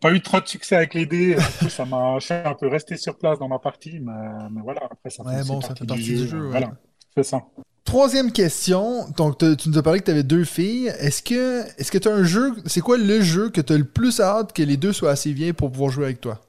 pas 0.00 0.12
eu 0.12 0.20
trop 0.22 0.40
de 0.40 0.46
succès 0.48 0.76
avec 0.76 0.94
les 0.94 1.06
dés, 1.06 1.36
coup, 1.58 1.68
ça 1.70 1.86
m'a, 1.86 2.18
je 2.20 2.26
suis 2.26 2.34
un 2.34 2.54
peu 2.54 2.68
resté 2.68 2.96
sur 2.96 3.18
place 3.18 3.38
dans 3.38 3.48
ma 3.48 3.58
partie, 3.58 4.00
mais, 4.00 4.12
mais 4.50 4.62
voilà, 4.62 4.82
après, 4.90 5.10
ça 5.10 5.24
fait 5.24 5.38
Ouais, 5.38 5.44
bon, 5.44 5.60
ça 5.60 5.74
fait 5.76 5.84
partie 5.84 5.86
du 5.86 6.02
partie 6.02 6.14
du 6.14 6.26
jeu, 6.26 6.28
jeu, 6.28 6.50
ouais. 6.50 6.58
voilà, 6.58 6.72
c'est 7.16 7.24
ça. 7.24 7.42
Troisième 7.88 8.32
question. 8.32 9.08
Donc, 9.16 9.38
tu 9.38 9.68
nous 9.70 9.78
as 9.78 9.82
parlé 9.82 10.00
que 10.00 10.04
tu 10.04 10.10
avais 10.10 10.22
deux 10.22 10.44
filles. 10.44 10.88
Est-ce 11.00 11.22
que 11.22 11.62
est-ce 11.80 11.90
que 11.90 11.96
tu 11.98 12.08
as 12.08 12.12
un 12.14 12.22
jeu 12.22 12.54
C'est 12.66 12.82
quoi 12.82 12.98
le 12.98 13.20
jeu 13.22 13.48
que 13.48 13.62
tu 13.62 13.72
as 13.72 13.78
le 13.78 13.84
plus 13.84 14.20
hâte 14.20 14.52
que 14.52 14.62
les 14.62 14.76
deux 14.76 14.92
soient 14.92 15.10
assez 15.10 15.32
vieilles 15.32 15.54
pour 15.54 15.72
pouvoir 15.72 15.90
jouer 15.90 16.04
avec 16.04 16.20
toi? 16.20 16.40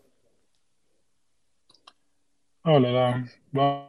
Oh 2.66 2.80
là 2.80 2.92
là, 2.92 3.18
bon, 3.52 3.86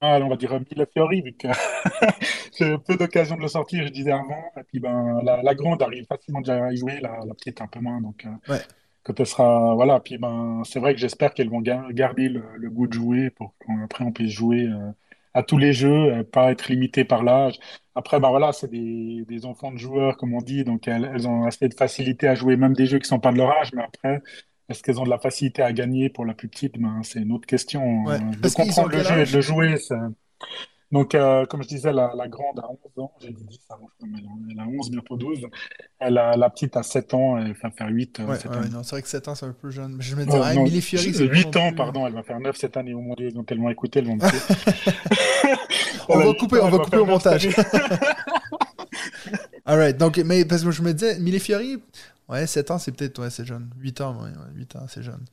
ah, 0.00 0.18
on 0.22 0.28
va 0.28 0.36
dire 0.36 0.52
Mille 0.52 0.86
Fiori, 0.92 1.22
vu 1.22 1.32
que 1.34 1.48
j'ai 2.58 2.72
eu 2.74 2.78
peu 2.78 2.96
d'occasion 2.96 3.36
de 3.36 3.42
le 3.42 3.48
sortir, 3.48 3.84
je 3.86 3.92
disais 3.92 4.10
avant, 4.12 4.44
et 4.56 4.62
puis 4.64 4.80
ben, 4.80 5.20
la, 5.24 5.42
la 5.42 5.54
grande 5.54 5.82
arrive 5.82 6.06
facilement 6.06 6.40
déjà 6.40 6.64
à 6.66 6.72
y 6.72 6.76
jouer, 6.76 7.00
la, 7.00 7.20
la 7.24 7.34
petite 7.34 7.60
un 7.60 7.68
peu 7.68 7.80
moins, 7.80 8.00
donc... 8.00 8.24
euh, 8.26 8.30
Ouais. 8.48 8.62
quand 9.04 9.18
elle 9.20 9.26
sera 9.26 9.74
voilà 9.76 10.00
puis 10.00 10.18
ben 10.18 10.62
c'est 10.66 10.80
vrai 10.80 10.94
que 10.94 11.00
j'espère 11.00 11.34
qu'elles 11.34 11.50
vont 11.50 11.60
ga- 11.62 11.86
garder 11.92 12.28
le, 12.28 12.42
le 12.58 12.70
goût 12.70 12.86
de 12.88 12.94
jouer 12.94 13.30
pour 13.30 13.54
qu'après 13.60 14.04
on 14.04 14.12
puisse 14.12 14.30
jouer 14.32 14.64
euh, 14.64 14.92
à 15.34 15.42
tous 15.42 15.58
les 15.58 15.72
jeux 15.72 16.24
pas 16.32 16.50
être 16.52 16.68
limité 16.68 17.04
par 17.04 17.22
l'âge. 17.22 17.58
Après 17.94 18.20
ben 18.20 18.30
voilà 18.30 18.52
c'est 18.52 18.70
des, 18.70 19.24
des 19.28 19.44
enfants 19.46 19.72
de 19.72 19.78
joueurs 19.78 20.16
comme 20.16 20.34
on 20.34 20.40
dit 20.40 20.64
donc 20.64 20.88
elles, 20.88 21.10
elles 21.14 21.28
ont 21.28 21.44
assez 21.44 21.68
de 21.68 21.74
facilité 21.74 22.28
à 22.28 22.34
jouer 22.34 22.56
même 22.56 22.74
des 22.74 22.86
jeux 22.86 22.98
qui 22.98 23.08
sont 23.08 23.20
pas 23.20 23.32
de 23.32 23.38
leur 23.38 23.50
âge 23.50 23.72
mais 23.74 23.82
après 23.82 24.22
est-ce 24.68 24.82
qu'elles 24.82 25.00
ont 25.00 25.04
de 25.04 25.10
la 25.10 25.18
facilité 25.18 25.62
à 25.62 25.72
gagner 25.72 26.08
pour 26.08 26.24
la 26.24 26.34
plus 26.34 26.48
petite? 26.48 26.78
Ben 26.78 27.00
c'est 27.02 27.20
une 27.20 27.32
autre 27.32 27.46
question. 27.46 28.04
Ouais. 28.04 28.18
De 28.18 28.48
comprendre 28.54 28.90
le 28.90 29.02
jeu 29.02 29.18
et 29.20 29.26
de 29.26 29.32
le 29.32 29.40
jouer 29.40 29.76
c'est 29.76 29.94
donc, 30.92 31.14
euh, 31.14 31.46
comme 31.46 31.62
je 31.62 31.68
disais, 31.68 31.90
la, 31.90 32.12
la 32.14 32.28
grande 32.28 32.58
a 32.58 32.68
11 32.68 33.02
ans, 33.04 33.12
j'ai 33.18 33.32
dit 33.32 33.44
10 33.44 33.60
avant, 33.70 33.88
elle 34.02 34.14
a 34.14 34.18
elle 34.50 34.60
a 34.60 34.66
11, 34.66 34.90
bientôt 34.90 35.16
12. 35.16 35.46
Elle 35.98 36.18
a, 36.18 36.36
la 36.36 36.50
petite 36.50 36.76
a 36.76 36.82
7 36.82 37.14
ans, 37.14 37.38
elle 37.38 37.54
va 37.54 37.70
faire 37.70 37.88
8 37.88 38.20
euh, 38.20 38.24
Ouais, 38.24 38.36
ouais, 38.36 38.68
non, 38.70 38.82
c'est 38.82 38.96
vrai 38.96 39.02
que 39.02 39.08
7 39.08 39.28
ans, 39.28 39.34
c'est 39.34 39.46
un 39.46 39.54
peu 39.54 39.70
jeune. 39.70 39.94
Mais 39.96 40.02
je 40.02 40.14
me 40.14 40.26
dis, 40.26 40.36
Euh, 40.36 40.42
ah, 40.44 40.54
Emily 40.54 40.82
Fiori, 40.82 41.14
c'est 41.14 41.26
pas 41.26 41.34
non 41.34 41.40
8 41.40 41.56
ans, 41.56 41.68
plus. 41.68 41.76
pardon, 41.76 42.06
elle 42.06 42.12
va 42.12 42.22
faire 42.22 42.38
9 42.38 42.54
cette 42.54 42.76
année, 42.76 42.92
oh 42.92 43.00
mon 43.00 43.14
Dieu, 43.14 43.30
ils 43.32 43.38
ont 43.38 43.42
tellement 43.42 43.70
écouté, 43.70 44.00
elles 44.00 44.06
vont 44.06 44.16
me. 44.16 44.22
On 46.10 46.18
va 46.18 46.26
8 46.26 46.36
couper, 46.36 46.60
on 46.60 46.68
va 46.68 46.78
couper 46.78 46.98
au 46.98 47.06
faire 47.06 47.14
9 47.14 47.22
cette 47.22 47.56
montage. 47.56 47.56
Alright, 49.64 49.96
donc, 49.96 50.18
mais 50.18 50.44
parce 50.44 50.62
que 50.62 50.70
je 50.70 50.82
me 50.82 50.92
disais, 50.92 51.16
Emily 51.16 51.40
Fiori, 51.40 51.82
ouais, 52.28 52.46
7 52.46 52.70
ans, 52.70 52.78
c'est 52.78 52.92
peut-être, 52.92 53.18
ouais, 53.18 53.30
c'est 53.30 53.46
jeune. 53.46 53.70
8 53.78 54.02
ans, 54.02 54.16
ouais, 54.22 54.28
ouais, 54.28 54.52
8 54.56 54.76
ans, 54.76 54.86
c'est 54.88 55.02
jeune. 55.02 55.24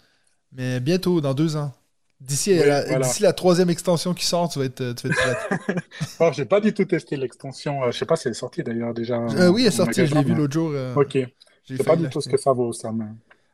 Mais 0.53 0.79
bientôt, 0.79 1.19
dans 1.19 1.33
2 1.33 1.57
ans. 1.57 1.73
D'ici 2.21 2.53
Oui, 2.53 2.63
la, 2.63 2.83
voilà. 2.87 2.99
d'ici 2.99 3.23
la 3.23 3.33
troisième 3.33 3.69
extension 3.69 4.13
qui 4.13 4.25
sort, 4.25 4.49
tu 4.49 4.59
vas 4.59 4.65
être, 4.65 4.93
tu 4.93 5.07
vas 5.07 5.09
être 5.09 5.15
prête. 5.15 5.39
Alors, 6.19 6.33
j'ai 6.33 6.45
pas 6.45 6.59
du 6.61 6.73
tout 6.73 6.85
testé 6.85 7.17
l'extension, 7.17 7.83
euh, 7.83 7.91
je 7.91 7.97
sais 7.97 8.05
pas 8.05 8.15
si 8.15 8.27
elle 8.27 8.31
est 8.31 8.35
sortie 8.35 8.63
d'ailleurs 8.63 8.93
déjà 8.93 9.17
Euh, 9.17 9.49
oui, 9.49 9.61
elle 9.61 9.67
est 9.67 9.71
sortie, 9.71 10.05
je 10.05 10.13
l'ai 10.15 10.23
vu 10.23 10.33
l'autre 10.35 10.53
jour. 10.53 10.71
euh, 10.73 10.95
Ok, 10.95 11.17
je 11.69 11.77
sais 11.77 11.83
pas 11.83 11.95
du 11.95 12.07
tout 12.09 12.21
ce 12.21 12.29
que 12.29 12.37
ça 12.37 12.53
vaut, 12.53 12.73
ça, 12.73 12.91
mais... 12.91 13.05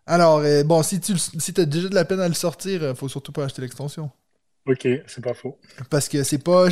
Alors, 0.07 0.39
euh, 0.39 0.63
bon, 0.63 0.81
si 0.83 0.99
tu 0.99 1.17
si 1.17 1.53
as 1.59 1.65
déjà 1.65 1.89
de 1.89 1.95
la 1.95 2.05
peine 2.05 2.19
à 2.19 2.27
le 2.27 2.33
sortir, 2.33 2.81
euh, 2.83 2.93
faut 2.95 3.07
surtout 3.09 3.31
pas 3.31 3.45
acheter 3.45 3.61
l'extension. 3.61 4.11
Ok, 4.67 4.87
c'est 5.07 5.23
pas 5.23 5.33
faux. 5.33 5.59
Parce 5.89 6.07
que 6.07 6.23
c'est 6.23 6.37
pas, 6.37 6.67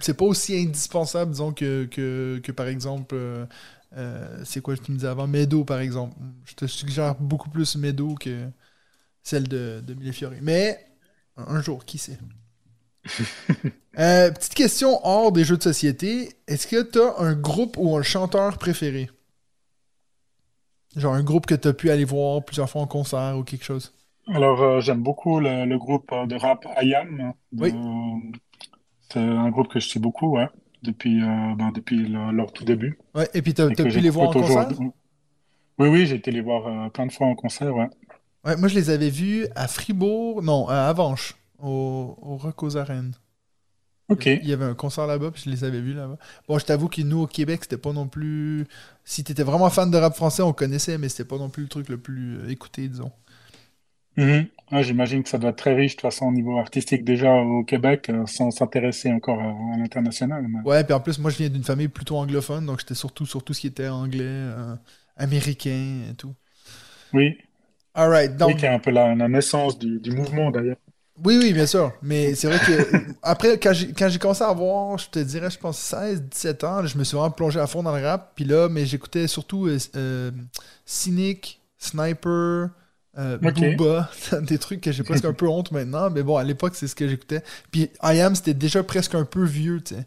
c'est 0.00 0.14
pas 0.14 0.24
aussi 0.24 0.56
indispensable, 0.56 1.32
disons, 1.32 1.52
que, 1.52 1.86
que, 1.86 2.40
que 2.42 2.52
par 2.52 2.68
exemple, 2.68 3.16
c'est 4.44 4.60
quoi 4.60 4.76
que 4.76 4.82
tu 4.82 4.92
me 4.92 4.96
disais 4.96 5.08
avant, 5.08 5.26
Meadow, 5.26 5.64
par 5.64 5.80
exemple. 5.80 6.16
Je 6.44 6.54
te 6.54 6.66
suggère 6.66 7.14
beaucoup 7.16 7.50
plus 7.50 7.76
Meadow 7.76 8.14
que 8.14 8.48
celle 9.22 9.48
de, 9.48 9.82
de 9.86 9.94
Mille 9.94 10.12
Fiori. 10.12 10.38
Mais, 10.42 10.86
un 11.36 11.60
jour, 11.62 11.84
qui 11.84 11.98
sait? 11.98 12.18
Euh, 13.98 14.30
petite 14.32 14.54
question 14.54 14.98
hors 15.06 15.30
des 15.32 15.44
jeux 15.44 15.56
de 15.56 15.62
société. 15.62 16.30
Est-ce 16.48 16.66
que 16.66 16.82
tu 16.82 17.00
as 17.00 17.14
un 17.18 17.34
groupe 17.34 17.76
ou 17.78 17.96
un 17.96 18.02
chanteur 18.02 18.58
préféré? 18.58 19.08
Genre 20.96 21.14
un 21.14 21.22
groupe 21.22 21.46
que 21.46 21.54
tu 21.54 21.68
as 21.68 21.72
pu 21.72 21.90
aller 21.90 22.04
voir 22.04 22.44
plusieurs 22.44 22.70
fois 22.70 22.82
en 22.82 22.86
concert 22.86 23.36
ou 23.36 23.42
quelque 23.44 23.64
chose? 23.64 23.92
Alors, 24.28 24.62
euh, 24.62 24.80
j'aime 24.80 25.02
beaucoup 25.02 25.38
le, 25.40 25.64
le 25.64 25.78
groupe 25.78 26.10
euh, 26.12 26.26
de 26.26 26.36
rap 26.36 26.66
IAM. 26.82 27.34
Oui. 27.52 27.72
C'est 29.10 29.20
un 29.20 29.50
groupe 29.50 29.68
que 29.68 29.80
je 29.80 29.86
suis 29.88 30.00
beaucoup, 30.00 30.28
ouais, 30.36 30.48
depuis, 30.82 31.22
euh, 31.22 31.54
ben, 31.56 31.70
depuis 31.72 31.98
le- 31.98 32.32
leur 32.32 32.52
tout 32.52 32.64
début. 32.64 32.98
Ouais, 33.14 33.28
et 33.34 33.42
puis 33.42 33.54
tu 33.54 33.62
as, 33.62 33.70
pu 33.70 33.88
les 33.88 34.10
voir 34.10 34.30
en 34.30 34.32
concert? 34.32 34.68
Oui, 35.78 35.88
oui, 35.88 36.06
j'ai 36.06 36.16
été 36.16 36.30
les 36.30 36.40
voir 36.40 36.90
plein 36.92 37.06
de 37.06 37.12
fois 37.12 37.26
en 37.26 37.34
concert, 37.34 37.74
ouais. 37.74 37.88
Ouais, 38.44 38.56
moi, 38.56 38.68
je 38.68 38.74
les 38.74 38.90
avais 38.90 39.10
vus 39.10 39.46
à 39.54 39.68
Fribourg, 39.68 40.42
non, 40.42 40.68
à 40.68 40.82
Avanches, 40.88 41.34
au, 41.58 42.16
au 42.20 42.36
Rock 42.36 42.62
aux 42.62 42.76
Arènes. 42.76 43.14
Ok. 44.08 44.26
Il 44.26 44.46
y 44.46 44.52
avait 44.52 44.66
un 44.66 44.74
concert 44.74 45.06
là-bas, 45.06 45.30
puis 45.30 45.42
je 45.46 45.50
les 45.50 45.64
avais 45.64 45.80
vus 45.80 45.94
là-bas. 45.94 46.18
Bon, 46.46 46.58
je 46.58 46.64
t'avoue 46.66 46.88
que 46.88 47.00
nous, 47.00 47.20
au 47.22 47.26
Québec, 47.26 47.60
c'était 47.62 47.78
pas 47.78 47.92
non 47.92 48.06
plus. 48.06 48.66
Si 49.04 49.24
t'étais 49.24 49.44
vraiment 49.44 49.70
fan 49.70 49.90
de 49.90 49.96
rap 49.96 50.14
français, 50.14 50.42
on 50.42 50.52
connaissait, 50.52 50.98
mais 50.98 51.08
c'était 51.08 51.24
pas 51.24 51.38
non 51.38 51.48
plus 51.48 51.62
le 51.62 51.68
truc 51.70 51.88
le 51.88 51.96
plus 51.96 52.36
euh, 52.38 52.48
écouté, 52.50 52.86
disons. 52.88 53.12
Ouais, 54.70 54.82
j'imagine 54.82 55.22
que 55.22 55.28
ça 55.28 55.38
doit 55.38 55.50
être 55.50 55.56
très 55.56 55.74
riche, 55.74 55.92
de 55.92 55.96
toute 55.96 56.02
façon, 56.02 56.26
au 56.26 56.32
niveau 56.32 56.58
artistique 56.58 57.04
déjà 57.04 57.32
au 57.34 57.64
Québec, 57.64 58.08
euh, 58.10 58.26
sans 58.26 58.50
s'intéresser 58.50 59.10
encore 59.12 59.40
à, 59.40 59.74
à 59.74 59.76
l'international. 59.78 60.46
mais- 60.48 60.60
Ouais, 60.68 60.84
puis 60.84 60.94
en 60.94 61.00
plus, 61.00 61.18
moi, 61.18 61.30
je 61.30 61.38
viens 61.38 61.48
d'une 61.48 61.64
famille 61.64 61.88
plutôt 61.88 62.16
anglophone, 62.16 62.66
donc 62.66 62.80
j'étais 62.80 62.94
surtout 62.94 63.26
sur 63.26 63.42
tout 63.42 63.54
ce 63.54 63.60
qui 63.60 63.66
était 63.66 63.88
anglais, 63.88 64.22
euh, 64.24 64.76
américain 65.16 66.02
et 66.10 66.14
tout. 66.14 66.34
Oui, 67.12 67.38
Oui, 67.96 68.28
donc. 68.28 68.56
qui 68.56 68.64
est 68.64 68.68
un 68.68 68.78
peu 68.78 68.90
la, 68.90 69.14
la 69.14 69.28
naissance 69.28 69.78
du, 69.78 69.98
du 70.00 70.10
mouvement 70.10 70.50
d'ailleurs. 70.50 70.76
Oui, 71.22 71.38
oui, 71.40 71.52
bien 71.52 71.66
sûr. 71.66 71.92
Mais 72.02 72.34
c'est 72.34 72.48
vrai 72.48 72.58
que 72.58 72.98
après, 73.22 73.58
quand 73.58 73.72
j'ai, 73.72 74.18
commencé 74.18 74.42
à 74.42 74.48
avoir, 74.48 74.98
je 74.98 75.08
te 75.10 75.18
dirais, 75.20 75.48
je 75.48 75.58
pense 75.58 75.78
16, 75.78 76.22
17 76.22 76.64
ans, 76.64 76.86
je 76.86 76.98
me 76.98 77.04
suis 77.04 77.16
vraiment 77.16 77.30
plongé 77.30 77.60
à 77.60 77.66
fond 77.66 77.82
dans 77.82 77.96
le 77.96 78.04
rap. 78.04 78.32
Puis 78.34 78.44
là, 78.44 78.68
mais 78.68 78.84
j'écoutais 78.84 79.28
surtout 79.28 79.66
euh, 79.66 79.78
euh, 79.94 80.32
Cynic, 80.84 81.60
Sniper, 81.78 82.70
euh. 83.16 83.38
Booba, 83.38 84.10
des 84.42 84.58
trucs 84.58 84.80
que 84.80 84.90
j'ai 84.90 85.04
presque 85.04 85.24
un 85.24 85.32
peu 85.32 85.46
honte 85.46 85.70
maintenant. 85.70 86.10
Mais 86.10 86.24
bon, 86.24 86.36
à 86.36 86.42
l'époque, 86.42 86.74
c'est 86.74 86.88
ce 86.88 86.96
que 86.96 87.06
j'écoutais. 87.06 87.42
Puis 87.70 87.90
I 88.02 88.20
Am, 88.20 88.34
c'était 88.34 88.54
déjà 88.54 88.82
presque 88.82 89.14
un 89.14 89.24
peu 89.24 89.44
vieux, 89.44 89.80
tu 89.80 89.94
sais. 89.94 90.06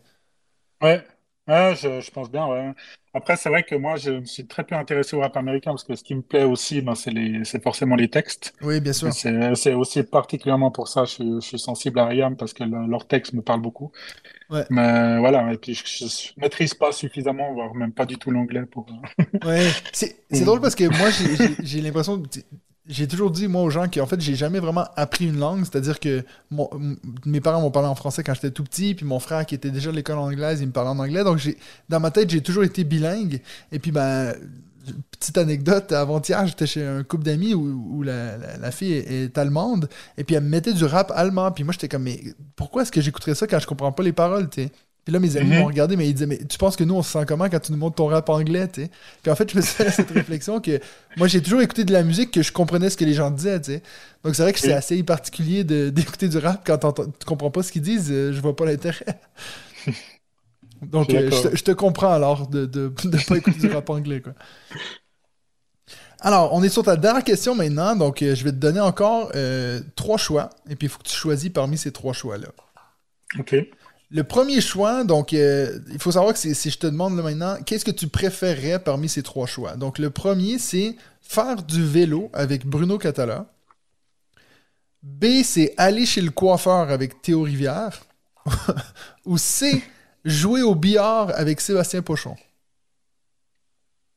Ouais, 0.82 1.04
Ouais, 1.48 1.76
je, 1.76 2.02
je 2.02 2.12
pense 2.12 2.30
bien, 2.30 2.46
ouais. 2.48 2.74
Après, 3.14 3.38
c'est 3.38 3.48
vrai 3.50 3.64
que 3.64 3.74
moi, 3.74 3.96
je 3.96 4.12
me 4.12 4.26
suis 4.26 4.46
très 4.46 4.66
peu 4.66 4.76
intéressé 4.76 5.16
au 5.16 5.22
rap 5.22 5.36
américain 5.38 5.72
parce 5.72 5.86
que 5.86 5.96
ce 5.96 6.04
qui 6.04 6.14
me 6.14 6.22
plaît 6.22 6.44
aussi, 6.44 6.82
ben, 6.82 6.94
c'est 6.94 7.10
les, 7.10 7.46
c'est 7.46 7.64
forcément 7.64 7.96
les 7.96 8.10
textes. 8.10 8.54
Oui, 8.62 8.82
bien 8.82 8.92
sûr. 8.92 9.14
C'est, 9.14 9.56
c'est 9.56 9.74
aussi 9.74 10.04
particulièrement 10.04 10.72
pour 10.72 10.90
ça, 10.90 11.06
je, 11.06 11.24
je 11.24 11.40
suis 11.40 11.58
sensible 11.60 12.00
à 12.00 12.06
Rihanna 12.08 12.36
parce 12.36 12.54
que 12.54 12.64
le- 12.66 12.86
leurs 12.88 13.08
textes 13.08 13.34
me 13.34 13.42
parlent 13.42 13.62
beaucoup. 13.62 13.92
Ouais. 14.50 14.66
Mais 14.70 15.20
voilà, 15.20 15.54
et 15.54 15.58
puis 15.58 15.74
je, 15.74 15.84
je 15.86 16.34
maîtrise 16.38 16.74
pas 16.74 16.92
suffisamment, 16.92 17.54
voire 17.54 17.74
même 17.76 17.94
pas 17.94 18.06
du 18.06 18.18
tout 18.18 18.32
l'anglais 18.32 18.66
pour. 18.66 18.86
Ouais, 19.44 19.78
c'est 19.94 20.26
c'est 20.32 20.46
drôle 20.46 20.62
parce 20.62 20.76
que 20.76 20.86
moi, 20.90 21.10
j'ai 21.12 21.36
j'ai- 21.38 21.58
j'ai 21.64 21.82
l'impression, 21.82 22.22
j'ai 22.88 23.08
toujours 23.08 23.32
dit, 23.32 23.48
moi, 23.48 23.62
aux 23.64 23.70
gens, 23.70 23.88
qu'en 23.88 24.06
fait, 24.06 24.20
j'ai 24.22 24.36
jamais 24.36 24.60
vraiment 24.60 24.86
appris 24.96 25.26
une 25.28 25.40
langue. 25.40 25.66
C'est-à-dire 25.66 26.00
que 26.00 26.24
mes 27.26 27.42
parents 27.42 27.62
m'ont 27.62 27.72
parlé 27.72 27.90
en 27.90 27.96
français 27.96 28.24
quand 28.24 28.34
j'étais 28.34 28.52
tout 28.52 28.64
petit, 28.64 28.96
puis 28.96 29.06
mon 29.06 29.20
frère, 29.20 29.46
qui 29.46 29.56
était 29.56 29.72
déjà 29.72 29.90
à 29.90 29.94
l'école 29.94 30.20
anglaise, 30.20 30.62
il 30.62 30.68
me 30.68 30.72
parlait 30.72 30.90
en 30.90 31.00
anglais. 31.00 31.24
Donc, 31.24 31.38
j'ai 31.38 31.58
dans 31.90 32.00
ma 32.00 32.12
tête, 32.12 32.30
j'ai 32.30 32.42
toujours 32.42 32.64
été 32.64 32.84
bilingue. 32.84 33.42
Et 33.72 33.80
puis, 33.80 33.92
ben, 33.92 34.34
petite 35.12 35.38
anecdote, 35.38 35.92
avant-hier, 35.92 36.48
j'étais 36.48 36.68
chez 36.68 36.86
un 36.86 37.04
couple 37.04 37.24
d'amis 37.24 37.54
où, 37.54 38.04
la, 38.04 38.72
fille 38.72 38.94
est, 38.94 39.24
est 39.26 39.38
allemande, 39.38 39.90
et 40.18 40.24
puis 40.24 40.36
elle 40.36 40.44
me 40.44 40.50
mettait 40.50 40.74
du 40.74 40.86
rap 40.86 41.12
allemand. 41.16 41.52
Puis 41.52 41.64
moi, 41.64 41.74
j'étais 41.74 41.90
comme, 41.90 42.04
mais 42.04 42.22
pourquoi 42.56 42.84
est-ce 42.84 42.92
que 42.92 43.02
j'écouterais 43.02 43.36
ça 43.36 43.48
quand 43.48 43.60
je 43.60 43.68
comprends 43.68 43.92
pas 43.92 44.04
les 44.04 44.14
paroles, 44.14 44.50
tu 44.50 44.64
sais? 44.64 44.72
Puis 45.08 45.14
là, 45.14 45.20
mes 45.22 45.38
amis 45.38 45.52
Mhm. 45.52 45.58
m'ont 45.60 45.68
regardé, 45.68 45.96
mais 45.96 46.06
ils 46.10 46.14
disaient, 46.14 46.26
mais 46.26 46.38
tu 46.38 46.58
penses 46.58 46.76
que 46.76 46.84
nous, 46.84 46.94
on 46.94 47.02
se 47.02 47.10
sent 47.14 47.26
comment 47.26 47.48
quand 47.50 47.62
tu 47.62 47.72
nous 47.72 47.78
montres 47.78 47.96
ton 47.96 48.08
rap 48.08 48.28
anglais, 48.28 48.68
tu 48.68 48.84
sais? 48.84 48.92
Puis 49.24 49.32
en 49.32 49.36
fait, 49.36 49.50
je 49.50 49.56
me 49.56 49.62
suis 49.62 49.74
fait 49.74 49.90
cette 49.90 50.12
réflexion 50.12 50.60
que 50.60 50.82
moi, 51.16 51.28
j'ai 51.28 51.42
toujours 51.42 51.62
écouté 51.62 51.86
de 51.86 51.94
la 51.94 52.04
musique 52.04 52.32
que 52.32 52.42
je 52.42 52.52
comprenais 52.52 52.90
ce 52.90 52.98
que 52.98 53.06
les 53.06 53.14
gens 53.14 53.32
disaient, 53.32 53.62
tu 53.62 53.72
sais. 53.72 53.84
Donc 54.26 54.36
c'est 54.36 54.42
vrai 54.44 54.52
que 54.52 54.60
c'est 54.60 54.74
assez 54.74 55.02
particulier 55.04 55.64
d'écouter 55.92 56.28
du 56.28 56.38
rap 56.40 56.62
quand 56.66 56.78
tu 56.94 57.26
comprends 57.26 57.52
pas 57.52 57.64
ce 57.64 57.72
qu'ils 57.72 57.84
disent, 57.84 58.10
euh, 58.12 58.34
je 58.34 58.42
vois 58.42 58.54
pas 58.54 58.66
l'intérêt. 58.66 59.06
Donc 60.82 61.12
Je 61.12 61.16
euh, 61.16 61.32
je, 61.32 61.42
te, 61.42 61.56
je 61.56 61.64
te 61.64 61.72
comprends 61.72 62.12
alors 62.12 62.48
de 62.48 62.66
de, 62.66 62.94
de 63.04 63.18
pas 63.28 63.38
écouter 63.38 63.60
du 63.60 63.68
rap 63.68 63.90
anglais, 63.90 64.22
quoi. 64.22 64.34
Alors, 66.20 66.54
on 66.54 66.64
est 66.64 66.70
sur 66.70 66.84
ta 66.84 66.96
dernière 66.98 67.24
question 67.24 67.54
maintenant, 67.56 67.96
donc 67.96 68.22
euh, 68.22 68.34
je 68.36 68.44
vais 68.44 68.52
te 68.52 68.56
donner 68.58 68.80
encore 68.80 69.32
euh, 69.36 69.80
trois 69.96 70.18
choix, 70.18 70.50
et 70.70 70.76
puis 70.76 70.88
il 70.88 70.90
faut 70.90 70.98
que 71.00 71.08
tu 71.08 71.16
choisis 71.16 71.50
parmi 71.52 71.78
ces 71.78 71.92
trois 71.92 72.14
choix-là. 72.14 72.48
Ok. 73.40 73.54
Le 74.10 74.24
premier 74.24 74.62
choix, 74.62 75.04
donc, 75.04 75.34
euh, 75.34 75.80
il 75.92 76.00
faut 76.00 76.12
savoir 76.14 76.34
que 76.34 76.40
si 76.40 76.70
je 76.70 76.78
te 76.78 76.88
demande 76.88 77.18
là 77.18 77.24
maintenant, 77.24 77.58
qu'est-ce 77.66 77.84
que 77.84 77.92
tu 77.92 78.08
préférerais 78.08 78.80
parmi 78.82 79.10
ces 79.10 79.22
trois 79.22 79.48
choix? 79.48 79.76
Donc, 79.76 80.00
le 80.00 80.10
premier, 80.10 80.60
c'est 80.60 80.96
faire 81.22 81.62
du 81.64 81.84
vélo 81.86 82.30
avec 82.34 82.66
Bruno 82.66 82.98
Catala. 82.98 83.48
B, 85.04 85.42
c'est 85.44 85.74
aller 85.78 86.06
chez 86.06 86.22
le 86.22 86.30
coiffeur 86.32 86.90
avec 86.92 87.22
Théo 87.22 87.42
Rivière. 87.42 88.02
Ou 89.26 89.38
C, 89.38 89.84
jouer 90.26 90.62
au 90.62 90.76
billard 90.76 91.32
avec 91.36 91.62
Sébastien 91.62 92.02
Pochon. 92.02 92.36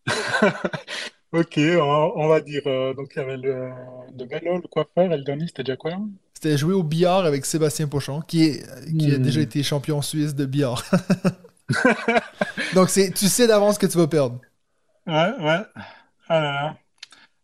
Ok, 1.33 1.55
on, 1.59 2.13
on 2.17 2.29
va 2.29 2.41
dire. 2.41 2.63
euh, 2.67 2.95
donc, 2.95 3.13
il 3.15 3.19
y 3.19 3.23
avait 3.23 3.37
le, 3.37 3.71
le 4.19 4.25
vélo, 4.27 4.57
le 4.59 4.69
coiffeur 4.69 5.13
et 5.13 5.17
le 5.17 5.25
dernier, 5.25 5.47
c'était 5.47 5.63
déjà 5.65 5.77
quoi? 5.77 5.99
C'était 6.43 6.57
jouer 6.57 6.73
au 6.73 6.83
billard 6.83 7.27
avec 7.27 7.45
Sébastien 7.45 7.87
Pochon, 7.87 8.23
qui, 8.23 8.45
est, 8.45 8.65
qui 8.99 9.13
a 9.13 9.19
Hmm. 9.19 9.23
déjà 9.23 9.43
été 9.43 9.63
champion 9.63 10.01
suisse 10.01 10.35
de 10.35 10.47
billard. 10.47 10.83
Donc, 12.75 12.89
c'est, 12.89 13.11
tu 13.11 13.27
sais 13.27 13.47
d'avance 13.47 13.77
que 13.77 13.87
tu 13.87 13.99
vas 13.99 14.07
perdre. 14.07 14.41
Ouais, 15.07 15.33
ouais. 15.39 15.59
Ah 16.29 16.41
là 16.41 16.53
là. 16.53 16.77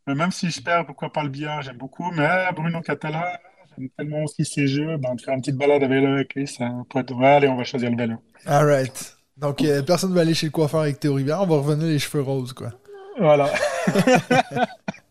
Mais 0.07 0.15
même 0.15 0.33
si 0.33 0.51
je 0.51 0.63
perds, 0.63 0.87
pourquoi 0.87 1.13
pas 1.13 1.23
le 1.23 1.29
billard, 1.29 1.61
j'aime 1.61 1.77
beaucoup. 1.77 2.11
Mais 2.13 2.27
euh, 2.27 2.53
Bruno 2.53 2.81
Catala, 2.81 3.39
j'aime 3.77 3.89
tellement 3.99 4.23
aussi 4.23 4.47
ses 4.47 4.67
jeux. 4.67 4.97
Ben, 4.97 5.15
de 5.15 5.21
faire 5.21 5.35
une 5.35 5.41
petite 5.43 5.57
balade 5.57 5.83
à 5.83 5.89
vélo 5.89 6.07
avec 6.15 6.35
lui, 6.35 6.47
ça 6.47 6.71
pourrait 6.89 7.03
être... 7.03 7.15
Ouais, 7.15 7.27
allez, 7.27 7.49
on 7.49 7.57
va 7.57 7.65
choisir 7.65 7.91
le 7.91 7.97
vélo. 7.99 8.15
All 8.47 8.65
right. 8.67 9.17
Donc, 9.37 9.61
euh, 9.63 9.83
personne 9.83 10.09
ne 10.11 10.15
va 10.15 10.23
aller 10.23 10.33
chez 10.33 10.47
le 10.47 10.53
coiffeur 10.53 10.81
avec 10.81 11.01
Théo 11.01 11.13
Rivière. 11.15 11.43
On 11.43 11.47
va 11.47 11.57
revenir 11.57 11.87
les 11.87 11.99
cheveux 11.99 12.23
roses, 12.23 12.55
quoi. 12.55 12.71
Voilà. 13.19 13.51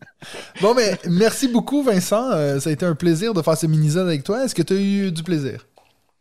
Bon, 0.60 0.74
mais 0.74 0.98
merci 1.08 1.48
beaucoup, 1.48 1.82
Vincent. 1.82 2.30
Euh, 2.32 2.58
ça 2.60 2.70
a 2.70 2.72
été 2.72 2.86
un 2.86 2.94
plaisir 2.94 3.34
de 3.34 3.42
faire 3.42 3.56
ce 3.56 3.66
mini-zone 3.66 4.06
avec 4.06 4.24
toi. 4.24 4.44
Est-ce 4.44 4.54
que 4.54 4.62
tu 4.62 4.72
as 4.72 4.76
eu 4.76 5.12
du 5.12 5.22
plaisir? 5.22 5.66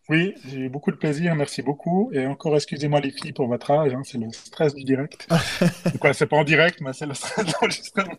Oui, 0.07 0.35
j'ai 0.47 0.59
eu 0.59 0.69
beaucoup 0.69 0.91
de 0.91 0.97
plaisir, 0.97 1.33
merci 1.35 1.63
beaucoup. 1.63 2.11
Et 2.13 2.27
encore, 2.27 2.55
excusez-moi 2.55 2.99
les 2.99 3.09
filles 3.09 3.31
pour 3.33 3.47
votre 3.47 3.71
âge, 3.71 3.91
hein, 3.93 4.01
c'est 4.03 4.19
le 4.19 4.31
stress 4.31 4.75
du 4.75 4.83
direct. 4.83 5.27
C'est 5.83 5.97
quoi, 5.97 6.13
c'est 6.13 6.27
pas 6.27 6.37
en 6.37 6.43
direct, 6.43 6.79
mais 6.81 6.93
c'est 6.93 7.05
le 7.07 7.13
stress 7.15 7.45
de 7.45 7.51
l'enregistrement. 7.53 8.13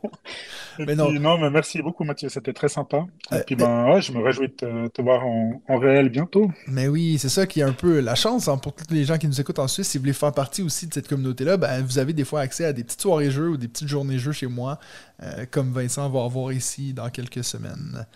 Puis, 0.76 0.96
non. 0.96 1.12
non, 1.12 1.38
mais 1.38 1.50
merci 1.50 1.80
beaucoup 1.82 2.02
Mathieu, 2.04 2.28
c'était 2.28 2.52
très 2.52 2.68
sympa. 2.68 3.04
Et 3.30 3.34
Euh, 3.36 3.42
puis, 3.46 3.54
ben, 3.54 3.88
ouais, 3.92 4.02
je 4.02 4.12
me 4.12 4.20
réjouis 4.20 4.48
de 4.48 4.54
te, 4.54 4.88
te 4.88 5.02
voir 5.02 5.24
en, 5.24 5.62
en 5.68 5.78
réel 5.78 6.08
bientôt. 6.08 6.50
Mais 6.66 6.88
oui, 6.88 7.18
c'est 7.18 7.28
ça 7.28 7.46
qui 7.46 7.60
est 7.60 7.64
un 7.64 7.72
peu 7.72 8.00
la 8.00 8.14
chance 8.16 8.48
hein, 8.48 8.58
pour 8.58 8.74
tous 8.74 8.92
les 8.92 9.04
gens 9.04 9.16
qui 9.18 9.28
nous 9.28 9.40
écoutent 9.40 9.58
en 9.60 9.68
Suisse. 9.68 9.88
Si 9.88 9.98
vous 9.98 10.02
voulez 10.02 10.12
faire 10.12 10.32
partie 10.32 10.62
aussi 10.62 10.86
de 10.88 10.94
cette 10.94 11.08
communauté-là, 11.08 11.56
ben, 11.56 11.82
vous 11.82 11.98
avez 11.98 12.12
des 12.12 12.24
fois 12.24 12.40
accès 12.40 12.64
à 12.64 12.72
des 12.72 12.82
petites 12.82 13.02
soirées 13.02 13.30
jeux 13.30 13.50
ou 13.50 13.56
des 13.56 13.68
petites 13.68 13.88
journées 13.88 14.18
jeux 14.18 14.32
chez 14.32 14.46
moi, 14.48 14.78
euh, 15.22 15.46
comme 15.50 15.72
Vincent 15.72 16.08
va 16.10 16.24
avoir 16.24 16.52
ici 16.52 16.92
dans 16.92 17.10
quelques 17.10 17.44
semaines. 17.44 18.06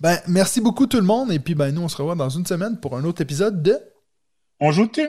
Ben, 0.00 0.18
merci 0.28 0.60
beaucoup 0.62 0.86
tout 0.86 0.96
le 0.96 1.02
monde. 1.02 1.30
Et 1.30 1.38
puis, 1.38 1.54
ben, 1.54 1.74
nous, 1.74 1.82
on 1.82 1.88
se 1.88 1.96
revoit 1.96 2.14
dans 2.14 2.30
une 2.30 2.46
semaine 2.46 2.80
pour 2.80 2.96
un 2.96 3.04
autre 3.04 3.20
épisode 3.20 3.62
de 3.62 3.78
On 4.58 4.72
joue-tu? 4.72 5.08